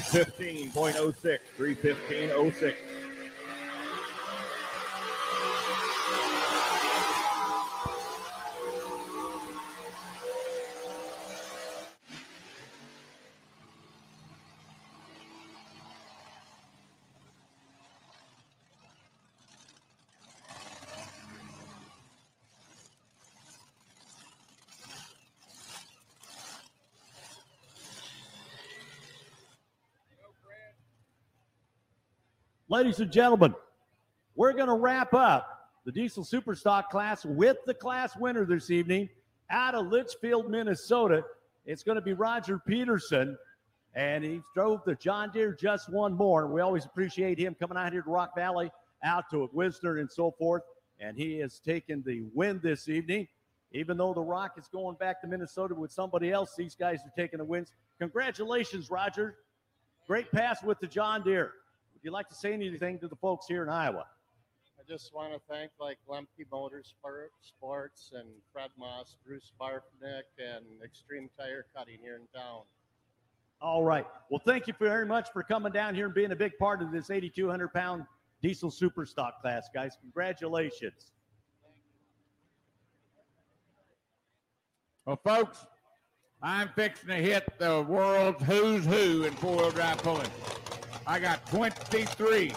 315.06. 0.00 1.38
315.06. 1.58 2.74
Ladies 32.82 32.98
and 32.98 33.12
gentlemen, 33.12 33.54
we're 34.34 34.52
going 34.54 34.66
to 34.66 34.74
wrap 34.74 35.14
up 35.14 35.70
the 35.84 35.92
Diesel 35.92 36.24
Superstock 36.24 36.88
class 36.88 37.24
with 37.24 37.58
the 37.64 37.74
class 37.74 38.16
winner 38.16 38.44
this 38.44 38.72
evening 38.72 39.08
out 39.50 39.76
of 39.76 39.86
Litchfield, 39.86 40.50
Minnesota. 40.50 41.22
It's 41.64 41.84
going 41.84 41.94
to 41.94 42.02
be 42.02 42.12
Roger 42.12 42.58
Peterson, 42.58 43.38
and 43.94 44.24
he 44.24 44.40
drove 44.52 44.80
the 44.84 44.96
John 44.96 45.30
Deere 45.30 45.52
just 45.52 45.92
one 45.92 46.12
more. 46.12 46.48
We 46.48 46.60
always 46.60 46.84
appreciate 46.84 47.38
him 47.38 47.54
coming 47.54 47.78
out 47.78 47.92
here 47.92 48.02
to 48.02 48.10
Rock 48.10 48.34
Valley, 48.34 48.68
out 49.04 49.30
to 49.30 49.48
Wisner 49.52 49.98
and 49.98 50.10
so 50.10 50.32
forth. 50.32 50.62
And 50.98 51.16
he 51.16 51.38
has 51.38 51.60
taken 51.60 52.02
the 52.04 52.24
win 52.34 52.58
this 52.64 52.88
evening. 52.88 53.28
Even 53.70 53.96
though 53.96 54.12
the 54.12 54.22
Rock 54.22 54.54
is 54.58 54.66
going 54.66 54.96
back 54.96 55.20
to 55.20 55.28
Minnesota 55.28 55.76
with 55.76 55.92
somebody 55.92 56.32
else, 56.32 56.56
these 56.56 56.74
guys 56.74 56.98
are 57.06 57.12
taking 57.16 57.38
the 57.38 57.44
wins. 57.44 57.70
Congratulations, 58.00 58.90
Roger. 58.90 59.36
Great 60.08 60.32
pass 60.32 60.64
with 60.64 60.80
the 60.80 60.88
John 60.88 61.22
Deere. 61.22 61.52
Would 62.02 62.08
you 62.08 62.12
like 62.14 62.28
to 62.30 62.34
say 62.34 62.52
anything 62.52 62.98
to 62.98 63.06
the 63.06 63.14
folks 63.14 63.46
here 63.46 63.62
in 63.62 63.68
Iowa? 63.68 64.04
I 64.76 64.82
just 64.92 65.14
want 65.14 65.32
to 65.34 65.40
thank 65.48 65.70
like 65.78 65.98
Lemke 66.08 66.48
Motorsports 66.52 68.10
and 68.12 68.28
Fred 68.52 68.70
Moss, 68.76 69.14
Bruce 69.24 69.52
Barfnick, 69.60 70.22
and 70.36 70.64
Extreme 70.84 71.30
Tire 71.38 71.64
Cutting 71.76 71.98
here 72.02 72.16
in 72.16 72.26
town. 72.36 72.62
All 73.60 73.84
right. 73.84 74.04
Well, 74.30 74.42
thank 74.44 74.66
you 74.66 74.74
very 74.80 75.06
much 75.06 75.28
for 75.32 75.44
coming 75.44 75.70
down 75.70 75.94
here 75.94 76.06
and 76.06 76.14
being 76.14 76.32
a 76.32 76.36
big 76.36 76.58
part 76.58 76.82
of 76.82 76.90
this 76.90 77.08
8,200 77.08 77.72
pound 77.72 78.04
diesel 78.42 78.72
super 78.72 79.06
stock 79.06 79.40
class, 79.40 79.68
guys. 79.72 79.96
Congratulations. 80.00 81.12
Well, 85.06 85.20
folks, 85.22 85.64
I'm 86.42 86.68
fixing 86.74 87.10
to 87.10 87.14
hit 87.14 87.44
the 87.60 87.86
world's 87.88 88.42
who's 88.42 88.84
who 88.86 89.22
in 89.22 89.34
four-wheel 89.34 89.70
drive 89.70 89.98
pulling. 89.98 90.30
I 91.06 91.18
got 91.18 91.44
23, 91.46 92.52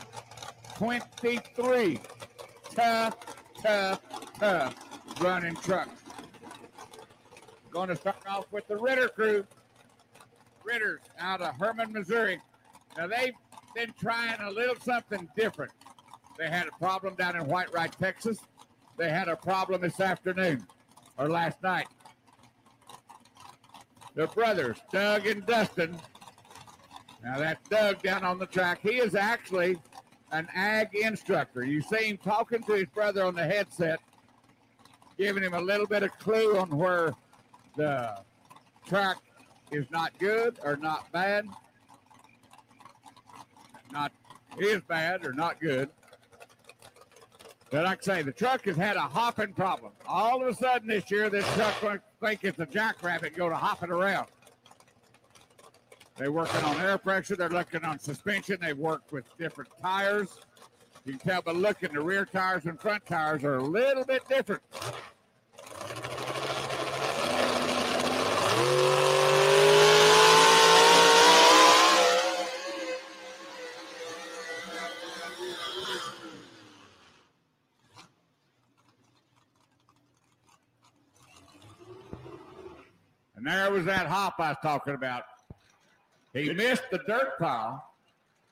23 0.76 2.00
tough, 2.76 3.16
tough, 3.62 4.02
tough 4.40 4.76
running 5.22 5.56
trucks. 5.56 6.02
Going 7.72 7.90
to 7.90 7.96
start 7.96 8.18
off 8.28 8.46
with 8.52 8.68
the 8.68 8.78
Ritter 8.78 9.10
crew. 9.10 9.46
Ritters 10.64 11.02
out 11.20 11.42
of 11.42 11.56
Hermann, 11.56 11.92
Missouri. 11.92 12.40
Now 12.98 13.08
they've 13.08 13.34
been 13.76 13.94
trying 14.00 14.40
a 14.42 14.52
little 14.52 14.76
something 14.76 15.28
different. 15.36 15.72
They 16.38 16.50
had 16.50 16.68
a 16.68 16.72
problem 16.72 17.16
down 17.16 17.36
in 17.36 17.44
Whitewright, 17.44 17.98
Texas. 17.98 18.38
They 18.98 19.10
had 19.10 19.28
a 19.28 19.36
problem 19.36 19.82
this 19.82 20.00
afternoon 20.00 20.66
or 21.18 21.30
last 21.30 21.62
night. 21.62 21.88
The 24.16 24.28
brothers, 24.28 24.78
Doug 24.92 25.28
and 25.28 25.46
Dustin. 25.46 25.98
Now 27.26 27.40
that's 27.40 27.68
Doug 27.70 28.04
down 28.04 28.24
on 28.24 28.38
the 28.38 28.46
track. 28.46 28.80
He 28.84 28.98
is 28.98 29.16
actually 29.16 29.80
an 30.32 30.48
ag 30.54 30.90
instructor. 30.94 31.66
You 31.66 31.82
see 31.82 32.06
him 32.06 32.18
talking 32.18 32.62
to 32.64 32.74
his 32.74 32.86
brother 32.94 33.26
on 33.26 33.34
the 33.34 33.44
headset, 33.44 34.00
giving 35.18 35.42
him 35.42 35.56
a 35.56 35.62
little 35.62 35.88
bit 35.88 36.04
of 36.04 36.18
clue 36.20 36.56
on 36.56 36.70
where 36.70 37.16
the 37.76 38.22
track 38.86 39.18
is 39.72 39.90
not 39.90 40.18
good 40.20 40.60
or 40.64 40.78
not 40.78 41.12
bad. 41.12 41.48
Not 43.92 44.12
is 44.60 44.82
bad 44.88 45.26
or 45.26 45.34
not 45.34 45.60
good. 45.60 45.90
But 47.72 47.86
like 47.86 48.08
I 48.08 48.18
say, 48.18 48.22
the 48.22 48.32
truck 48.32 48.66
has 48.66 48.78
had 48.78 48.98
a 48.98 49.02
hopping 49.02 49.54
problem. 49.54 49.94
All 50.08 50.42
of 50.44 50.48
a 50.48 50.54
sudden 50.54 50.88
this 50.88 51.10
year, 51.10 51.32
this 51.32 51.46
truck 51.56 51.82
going 51.82 52.00
think 52.22 52.44
it's 52.44 52.60
a 52.60 52.66
jackrabbit 52.68 53.30
and 53.30 53.36
go 53.36 53.50
to 53.50 53.56
hopping 53.56 53.90
around. 53.90 54.28
They're 56.18 56.32
working 56.32 56.64
on 56.64 56.80
air 56.80 56.98
pressure. 56.98 57.36
They're 57.36 57.50
looking 57.50 57.84
on 57.84 58.00
suspension. 58.00 58.58
They've 58.62 58.78
worked 58.78 59.12
with 59.12 59.26
different 59.38 59.70
tires. 59.82 60.30
You 61.04 61.14
can 61.14 61.20
tell 61.20 61.42
by 61.42 61.52
looking, 61.52 61.94
the 61.94 62.02
rear 62.02 62.26
tires 62.26 62.66
and 62.66 62.80
front 62.80 63.06
tires 63.06 63.44
are 63.44 63.58
a 63.58 63.64
little 63.64 64.06
bit 64.06 64.28
different. 64.30 64.62
And 83.36 83.46
there 83.46 83.70
was 83.70 83.84
that 83.86 84.08
hop 84.08 84.40
I 84.40 84.50
was 84.50 84.58
talking 84.64 84.96
about. 84.96 85.24
He 86.36 86.54
missed 86.54 86.84
the 86.92 87.00
dirt 87.08 87.40
pile. 87.40 87.92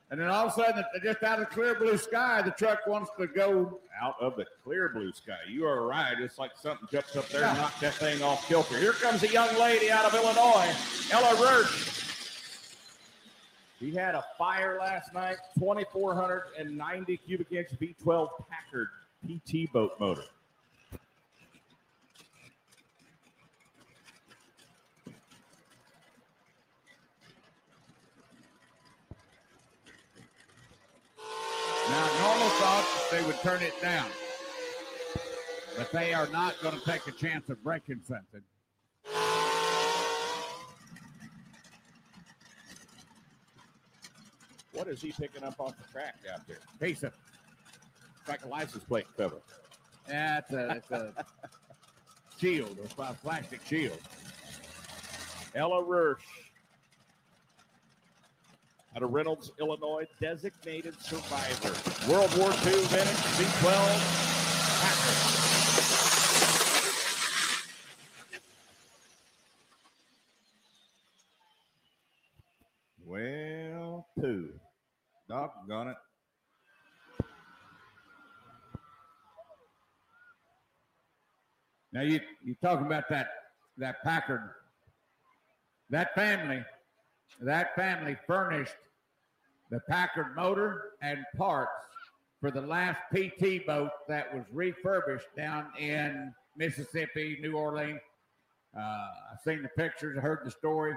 And 0.09 0.21
then 0.21 0.29
all 0.29 0.47
of 0.47 0.53
a 0.53 0.55
sudden, 0.55 0.83
just 1.03 1.23
out 1.23 1.41
of 1.41 1.49
clear 1.49 1.75
blue 1.75 1.97
sky, 1.97 2.41
the 2.41 2.51
truck 2.51 2.87
wants 2.87 3.09
to 3.19 3.27
go. 3.27 3.79
Out 4.01 4.15
of 4.21 4.35
the 4.35 4.45
clear 4.63 4.89
blue 4.89 5.11
sky. 5.11 5.37
You 5.49 5.65
are 5.65 5.85
right. 5.85 6.15
It's 6.19 6.37
like 6.37 6.51
something 6.61 6.87
jumps 6.91 7.15
up 7.15 7.27
there 7.29 7.43
and 7.45 7.57
knocked 7.57 7.81
that 7.81 7.95
thing 7.95 8.21
off 8.21 8.47
kilter. 8.47 8.77
Here 8.77 8.93
comes 8.93 9.23
a 9.23 9.27
young 9.27 9.53
lady 9.57 9.91
out 9.91 10.05
of 10.05 10.13
Illinois, 10.13 10.73
Ella 11.11 11.43
Roach. 11.43 12.03
He 13.79 13.93
had 13.93 14.15
a 14.15 14.23
fire 14.37 14.77
last 14.79 15.13
night, 15.13 15.37
2,490 15.59 17.17
cubic 17.17 17.51
inch 17.51 17.67
V12 17.79 18.29
Packard 18.49 18.87
PT 19.27 19.71
boat 19.73 19.99
motor. 19.99 20.23
Now, 31.89 32.07
normal 32.21 32.49
thought 32.49 32.85
they 33.11 33.21
would 33.23 33.32
turn 33.43 33.61
it 33.61 33.73
down, 33.81 34.07
but 35.77 35.91
they 35.91 36.13
are 36.13 36.27
not 36.27 36.55
going 36.61 36.79
to 36.79 36.85
take 36.85 37.05
a 37.07 37.11
chance 37.11 37.49
of 37.49 37.61
breaking 37.61 37.99
something. 38.07 38.41
What 44.71 44.87
is 44.87 45.01
he 45.01 45.11
picking 45.11 45.43
up 45.43 45.59
off 45.59 45.73
the 45.77 45.91
track 45.91 46.15
out 46.33 46.47
there? 46.47 46.59
Piece 46.79 47.03
of 47.03 47.11
It's 48.21 48.29
like 48.29 48.45
a 48.45 48.47
license 48.47 48.85
plate 48.85 49.07
cover. 49.17 49.41
Yeah, 50.07 50.37
it's 50.39 50.51
a, 50.53 50.69
it's 50.77 50.91
a 50.91 51.13
shield, 52.39 52.77
a 52.97 53.13
plastic 53.13 53.59
shield. 53.65 53.99
Ella 55.53 55.83
Roach 55.83 56.23
out 58.95 59.03
of 59.03 59.11
Reynolds, 59.11 59.51
Illinois, 59.59 60.05
designated 60.21 60.99
survivor. 61.01 62.11
World 62.11 62.37
War 62.37 62.49
II 62.49 62.79
vintage 62.85 63.17
V12 63.37 64.33
Packard. 64.81 65.43
Well, 73.05 74.07
two. 74.19 74.49
Doggone 75.27 75.87
it. 75.89 75.95
Now 81.91 82.01
you 82.01 82.19
you 82.43 82.55
talking 82.61 82.85
about 82.85 83.07
that 83.09 83.29
that 83.77 84.03
Packard. 84.03 84.49
That 85.89 86.15
family, 86.15 86.63
that 87.41 87.75
family 87.75 88.15
furnished 88.27 88.75
the 89.71 89.79
Packard 89.89 90.35
motor 90.35 90.91
and 91.01 91.19
parts 91.37 91.71
for 92.39 92.51
the 92.51 92.61
last 92.61 92.99
PT 93.15 93.65
boat 93.65 93.91
that 94.07 94.33
was 94.33 94.43
refurbished 94.51 95.27
down 95.35 95.67
in 95.79 96.33
Mississippi, 96.57 97.39
New 97.41 97.53
Orleans. 97.53 98.01
Uh, 98.77 99.07
I've 99.31 99.41
seen 99.43 99.63
the 99.63 99.69
pictures, 99.69 100.17
I 100.17 100.21
heard 100.21 100.41
the 100.43 100.51
story 100.51 100.95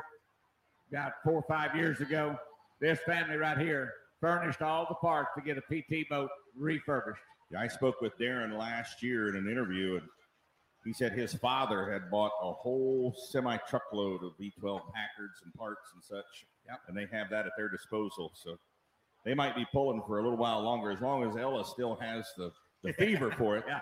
about 0.90 1.12
four 1.24 1.34
or 1.34 1.44
five 1.48 1.74
years 1.74 2.00
ago. 2.00 2.36
This 2.80 2.98
family 3.06 3.36
right 3.36 3.58
here 3.58 3.92
furnished 4.20 4.62
all 4.62 4.86
the 4.88 4.94
parts 4.96 5.30
to 5.36 5.40
get 5.40 5.56
a 5.56 5.60
PT 5.60 6.08
boat 6.08 6.30
refurbished. 6.56 7.22
Yeah, 7.50 7.60
I 7.60 7.68
spoke 7.68 8.00
with 8.00 8.18
Darren 8.18 8.58
last 8.58 9.02
year 9.02 9.28
in 9.28 9.36
an 9.36 9.50
interview, 9.50 9.96
and 9.96 10.08
He 10.86 10.92
said 10.92 11.12
his 11.12 11.34
father 11.34 11.90
had 11.90 12.12
bought 12.12 12.30
a 12.40 12.52
whole 12.52 13.12
semi 13.30 13.56
truckload 13.68 14.22
of 14.22 14.38
V12 14.38 14.80
Packards 14.94 15.42
and 15.44 15.52
parts 15.54 15.90
and 15.92 16.02
such. 16.02 16.46
Yep. 16.68 16.80
And 16.86 16.96
they 16.96 17.06
have 17.10 17.28
that 17.30 17.44
at 17.44 17.52
their 17.58 17.68
disposal. 17.68 18.30
So 18.34 18.56
they 19.24 19.34
might 19.34 19.56
be 19.56 19.66
pulling 19.72 20.00
for 20.06 20.20
a 20.20 20.22
little 20.22 20.38
while 20.38 20.62
longer 20.62 20.92
as 20.92 21.00
long 21.00 21.28
as 21.28 21.36
Ella 21.36 21.64
still 21.64 21.96
has 21.96 22.24
the, 22.38 22.52
the 22.84 22.92
fever 22.98 23.32
for 23.32 23.56
it. 23.56 23.64
Yeah. 23.66 23.80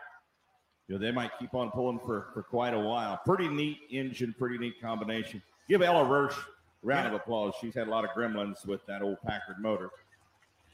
You 0.88 0.94
know, 0.94 0.98
they 0.98 1.12
might 1.12 1.30
keep 1.38 1.52
on 1.52 1.70
pulling 1.72 1.98
for, 1.98 2.28
for 2.32 2.42
quite 2.42 2.72
a 2.72 2.80
while. 2.80 3.20
Pretty 3.22 3.48
neat 3.48 3.80
engine, 3.90 4.34
pretty 4.38 4.56
neat 4.56 4.80
combination. 4.80 5.42
Give 5.68 5.82
Ella 5.82 6.04
Roche 6.04 6.38
a 6.38 6.86
round 6.86 7.08
of 7.08 7.12
applause. 7.12 7.52
She's 7.60 7.74
had 7.74 7.86
a 7.86 7.90
lot 7.90 8.04
of 8.04 8.10
gremlins 8.12 8.66
with 8.66 8.84
that 8.86 9.02
old 9.02 9.18
Packard 9.26 9.60
motor. 9.60 9.90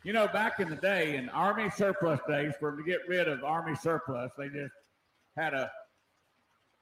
You 0.04 0.12
know, 0.12 0.28
back 0.28 0.60
in 0.60 0.70
the 0.70 0.76
day, 0.76 1.16
in 1.16 1.28
Army 1.28 1.70
surplus 1.70 2.20
days, 2.28 2.54
for 2.60 2.70
them 2.70 2.84
to 2.84 2.88
get 2.88 3.00
rid 3.08 3.26
of 3.26 3.42
Army 3.42 3.74
surplus, 3.74 4.30
they 4.38 4.48
just 4.48 4.72
had 5.36 5.54
a 5.54 5.70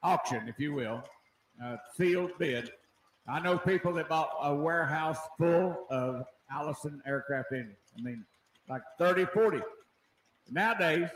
auction, 0.03 0.49
if 0.49 0.59
you 0.59 0.73
will, 0.75 1.03
sealed 1.97 2.33
bid. 2.39 2.71
I 3.29 3.41
know 3.41 3.59
people 3.59 3.93
that 3.95 4.09
bought 4.09 4.31
a 4.43 4.55
warehouse 4.55 5.19
full 5.37 5.87
of 5.91 6.25
Allison 6.51 7.03
aircraft 7.07 7.53
engines. 7.53 7.77
I 7.99 8.03
mean, 8.03 8.25
like 8.69 8.83
30, 8.99 9.27
40. 9.27 9.61
Nowadays, 10.51 11.09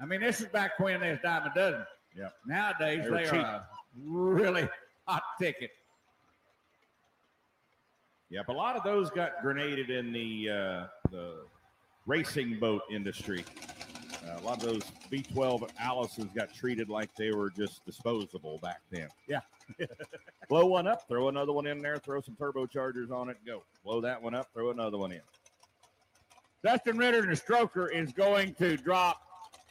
I 0.00 0.06
mean, 0.06 0.20
this 0.20 0.40
is 0.40 0.46
back 0.46 0.78
when 0.78 1.00
they 1.00 1.10
was 1.10 1.18
dime 1.22 1.46
a 1.46 1.52
dozen. 1.54 1.84
Yeah. 2.16 2.28
Nowadays, 2.46 3.04
They 3.04 3.10
they, 3.10 3.24
cheap. 3.24 3.34
are 3.34 3.56
a 3.56 3.66
really 3.94 4.68
hot 5.06 5.22
ticket. 5.38 5.70
Yep, 8.30 8.48
a 8.48 8.52
lot 8.52 8.76
of 8.76 8.82
those 8.82 9.10
got 9.10 9.40
grenaded 9.42 9.88
in 9.90 10.12
the 10.12 10.50
uh, 10.50 10.86
the 11.10 11.44
racing 12.06 12.58
boat 12.58 12.82
industry. 12.90 13.44
Uh, 14.12 14.40
a 14.40 14.42
lot 14.42 14.62
of 14.62 14.68
those 14.68 14.82
V12 15.10 15.68
Allisons 15.80 16.34
got 16.34 16.52
treated 16.54 16.88
like 16.88 17.14
they 17.14 17.32
were 17.32 17.50
just 17.50 17.84
disposable 17.84 18.58
back 18.62 18.80
then. 18.90 19.08
Yeah. 19.26 19.40
Blow 20.48 20.66
one 20.66 20.86
up, 20.86 21.06
throw 21.08 21.28
another 21.28 21.52
one 21.52 21.66
in 21.66 21.82
there, 21.82 21.98
throw 21.98 22.20
some 22.20 22.34
turbochargers 22.34 23.10
on 23.10 23.28
it, 23.28 23.36
go. 23.46 23.62
Blow 23.84 24.00
that 24.00 24.20
one 24.20 24.34
up, 24.34 24.48
throw 24.54 24.70
another 24.70 24.98
one 24.98 25.12
in. 25.12 25.20
Dustin 26.64 26.96
Ritter 26.98 27.20
and 27.20 27.30
the 27.30 27.36
Stroker 27.36 27.92
is 27.92 28.12
going 28.12 28.54
to 28.54 28.76
drop 28.76 29.20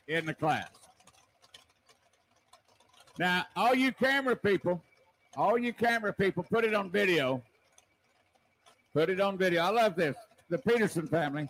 in 0.08 0.26
the 0.26 0.34
class. 0.34 0.70
Now, 3.20 3.46
all 3.56 3.74
you 3.74 3.92
camera 3.92 4.36
people, 4.36 4.82
all 5.36 5.58
you 5.58 5.74
camera 5.74 6.14
people, 6.14 6.44
put 6.44 6.64
it 6.64 6.74
on 6.74 6.90
video. 6.90 7.42
Put 8.94 9.10
it 9.10 9.20
on 9.20 9.38
video. 9.38 9.64
I 9.64 9.70
love 9.70 9.96
this. 9.96 10.16
The 10.50 10.58
Peterson 10.60 11.08
family, 11.08 11.50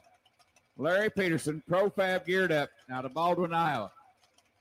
Larry 0.77 1.09
Peterson, 1.09 1.63
Profab 1.69 2.25
geared 2.25 2.51
up 2.51 2.69
out 2.91 3.05
of 3.05 3.13
Baldwin, 3.13 3.53
Iowa. 3.53 3.91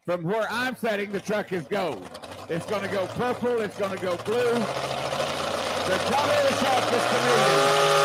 From 0.04 0.22
where 0.22 0.46
I'm 0.50 0.76
setting, 0.76 1.12
the 1.12 1.20
truck 1.20 1.52
is 1.52 1.64
gold. 1.64 2.08
It's 2.48 2.64
going 2.66 2.82
to 2.82 2.88
go 2.88 3.06
purple. 3.08 3.60
It's 3.60 3.76
going 3.78 3.96
to 3.96 4.02
go 4.02 4.16
blue. 4.18 4.54
The 4.54 5.98
color 6.10 6.32
of 6.32 6.48
the 6.48 6.56
truck 6.64 6.92
is. 6.92 7.96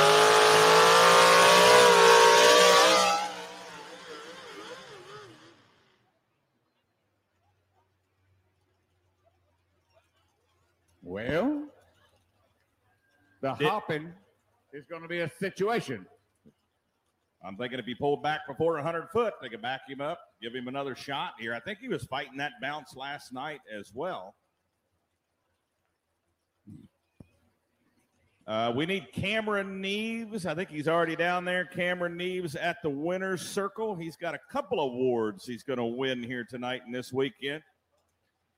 Well, 11.04 11.64
the 13.42 13.54
Did- 13.54 13.68
hopping 13.68 14.14
is 14.74 14.86
going 14.86 15.02
to 15.02 15.08
be 15.08 15.20
a 15.20 15.30
situation. 15.40 16.06
I'm 17.44 17.58
thinking 17.58 17.80
if 17.80 17.86
he 17.86 17.96
pulled 17.96 18.22
back 18.22 18.42
before 18.48 18.74
100 18.74 19.10
foot, 19.10 19.34
they 19.42 19.50
could 19.50 19.62
back 19.62 19.82
him 19.88 20.00
up, 20.00 20.20
give 20.42 20.54
him 20.54 20.68
another 20.68 20.96
shot 20.96 21.34
here. 21.40 21.56
I 21.56 21.60
think 21.60 21.80
he 21.80 21.88
was 21.88 22.04
fighting 22.04 22.38
that 22.38 22.54
bounce 22.62 22.96
last 22.96 23.34
night 23.34 23.62
as 23.76 23.92
well. 23.94 24.36
Uh, 28.48 28.72
we 28.76 28.86
need 28.86 29.12
Cameron 29.14 29.82
Neves. 29.82 30.46
I 30.46 30.54
think 30.54 30.70
he's 30.70 30.88
already 30.88 31.16
down 31.16 31.46
there. 31.46 31.66
Cameron 31.66 32.18
Neves 32.18 32.56
at 32.60 32.82
the 32.84 32.90
winner's 32.90 33.42
circle. 33.42 33.96
He's 33.96 34.18
got 34.18 34.36
a 34.36 34.40
couple 34.52 34.80
awards 34.80 35.46
he's 35.46 35.64
going 35.64 35.78
to 35.78 35.86
win 35.86 36.22
here 36.22 36.46
tonight 36.48 36.82
and 36.86 36.94
this 36.94 37.14
weekend. 37.14 37.64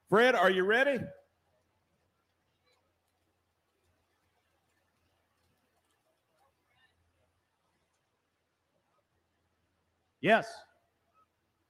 Fred, 0.10 0.36
are 0.36 0.50
you 0.50 0.64
ready? 0.64 1.00
Yes. 10.24 10.48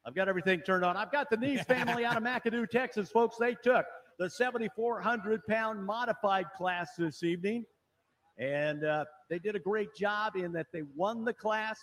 I've 0.05 0.13
got 0.13 0.29
everything 0.29 0.61
turned 0.61 0.85
on. 0.85 0.95
I've 0.95 1.11
got 1.11 1.29
the 1.29 1.37
Neves 1.37 1.65
family 1.65 2.05
out 2.05 2.17
of 2.17 2.23
McAdoo, 2.23 2.69
Texas, 2.69 3.09
folks. 3.09 3.35
They 3.37 3.55
took 3.63 3.85
the 4.19 4.29
7,400 4.29 5.41
pound 5.47 5.83
modified 5.83 6.45
class 6.55 6.89
this 6.97 7.23
evening. 7.23 7.65
And 8.37 8.85
uh, 8.85 9.05
they 9.29 9.39
did 9.39 9.55
a 9.55 9.59
great 9.59 9.95
job 9.95 10.35
in 10.35 10.51
that 10.53 10.67
they 10.71 10.83
won 10.95 11.25
the 11.25 11.33
class. 11.33 11.79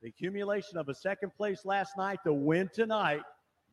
The 0.00 0.08
accumulation 0.08 0.78
of 0.78 0.88
a 0.88 0.94
second 0.94 1.32
place 1.36 1.66
last 1.66 1.92
night, 1.98 2.20
the 2.24 2.32
win 2.32 2.70
tonight, 2.72 3.22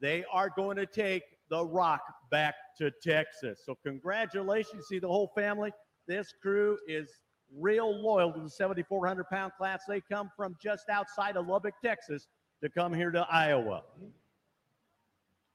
they 0.01 0.25
are 0.31 0.49
going 0.49 0.75
to 0.75 0.85
take 0.85 1.23
the 1.49 1.65
rock 1.65 2.01
back 2.31 2.55
to 2.79 2.91
Texas. 3.01 3.61
So, 3.65 3.77
congratulations. 3.85 4.87
See 4.87 4.99
the 4.99 5.07
whole 5.07 5.31
family. 5.35 5.71
This 6.07 6.33
crew 6.41 6.77
is 6.85 7.09
real 7.57 7.93
loyal 8.01 8.33
to 8.33 8.39
the 8.41 8.49
7,400 8.49 9.25
pound 9.29 9.53
class. 9.57 9.83
They 9.87 10.01
come 10.01 10.29
from 10.35 10.55
just 10.61 10.89
outside 10.89 11.37
of 11.37 11.47
Lubbock, 11.47 11.75
Texas 11.83 12.27
to 12.61 12.69
come 12.69 12.93
here 12.93 13.11
to 13.11 13.25
Iowa. 13.29 13.83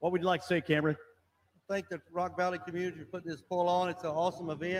What 0.00 0.12
would 0.12 0.20
you 0.20 0.26
like 0.26 0.42
to 0.42 0.46
say, 0.46 0.60
Cameron? 0.60 0.96
Thank 1.68 1.88
the 1.88 2.00
Rock 2.12 2.36
Valley 2.36 2.58
community 2.64 2.98
for 3.00 3.06
putting 3.06 3.30
this 3.30 3.42
poll 3.42 3.68
on. 3.68 3.88
It's 3.88 4.04
an 4.04 4.10
awesome 4.10 4.50
event. 4.50 4.74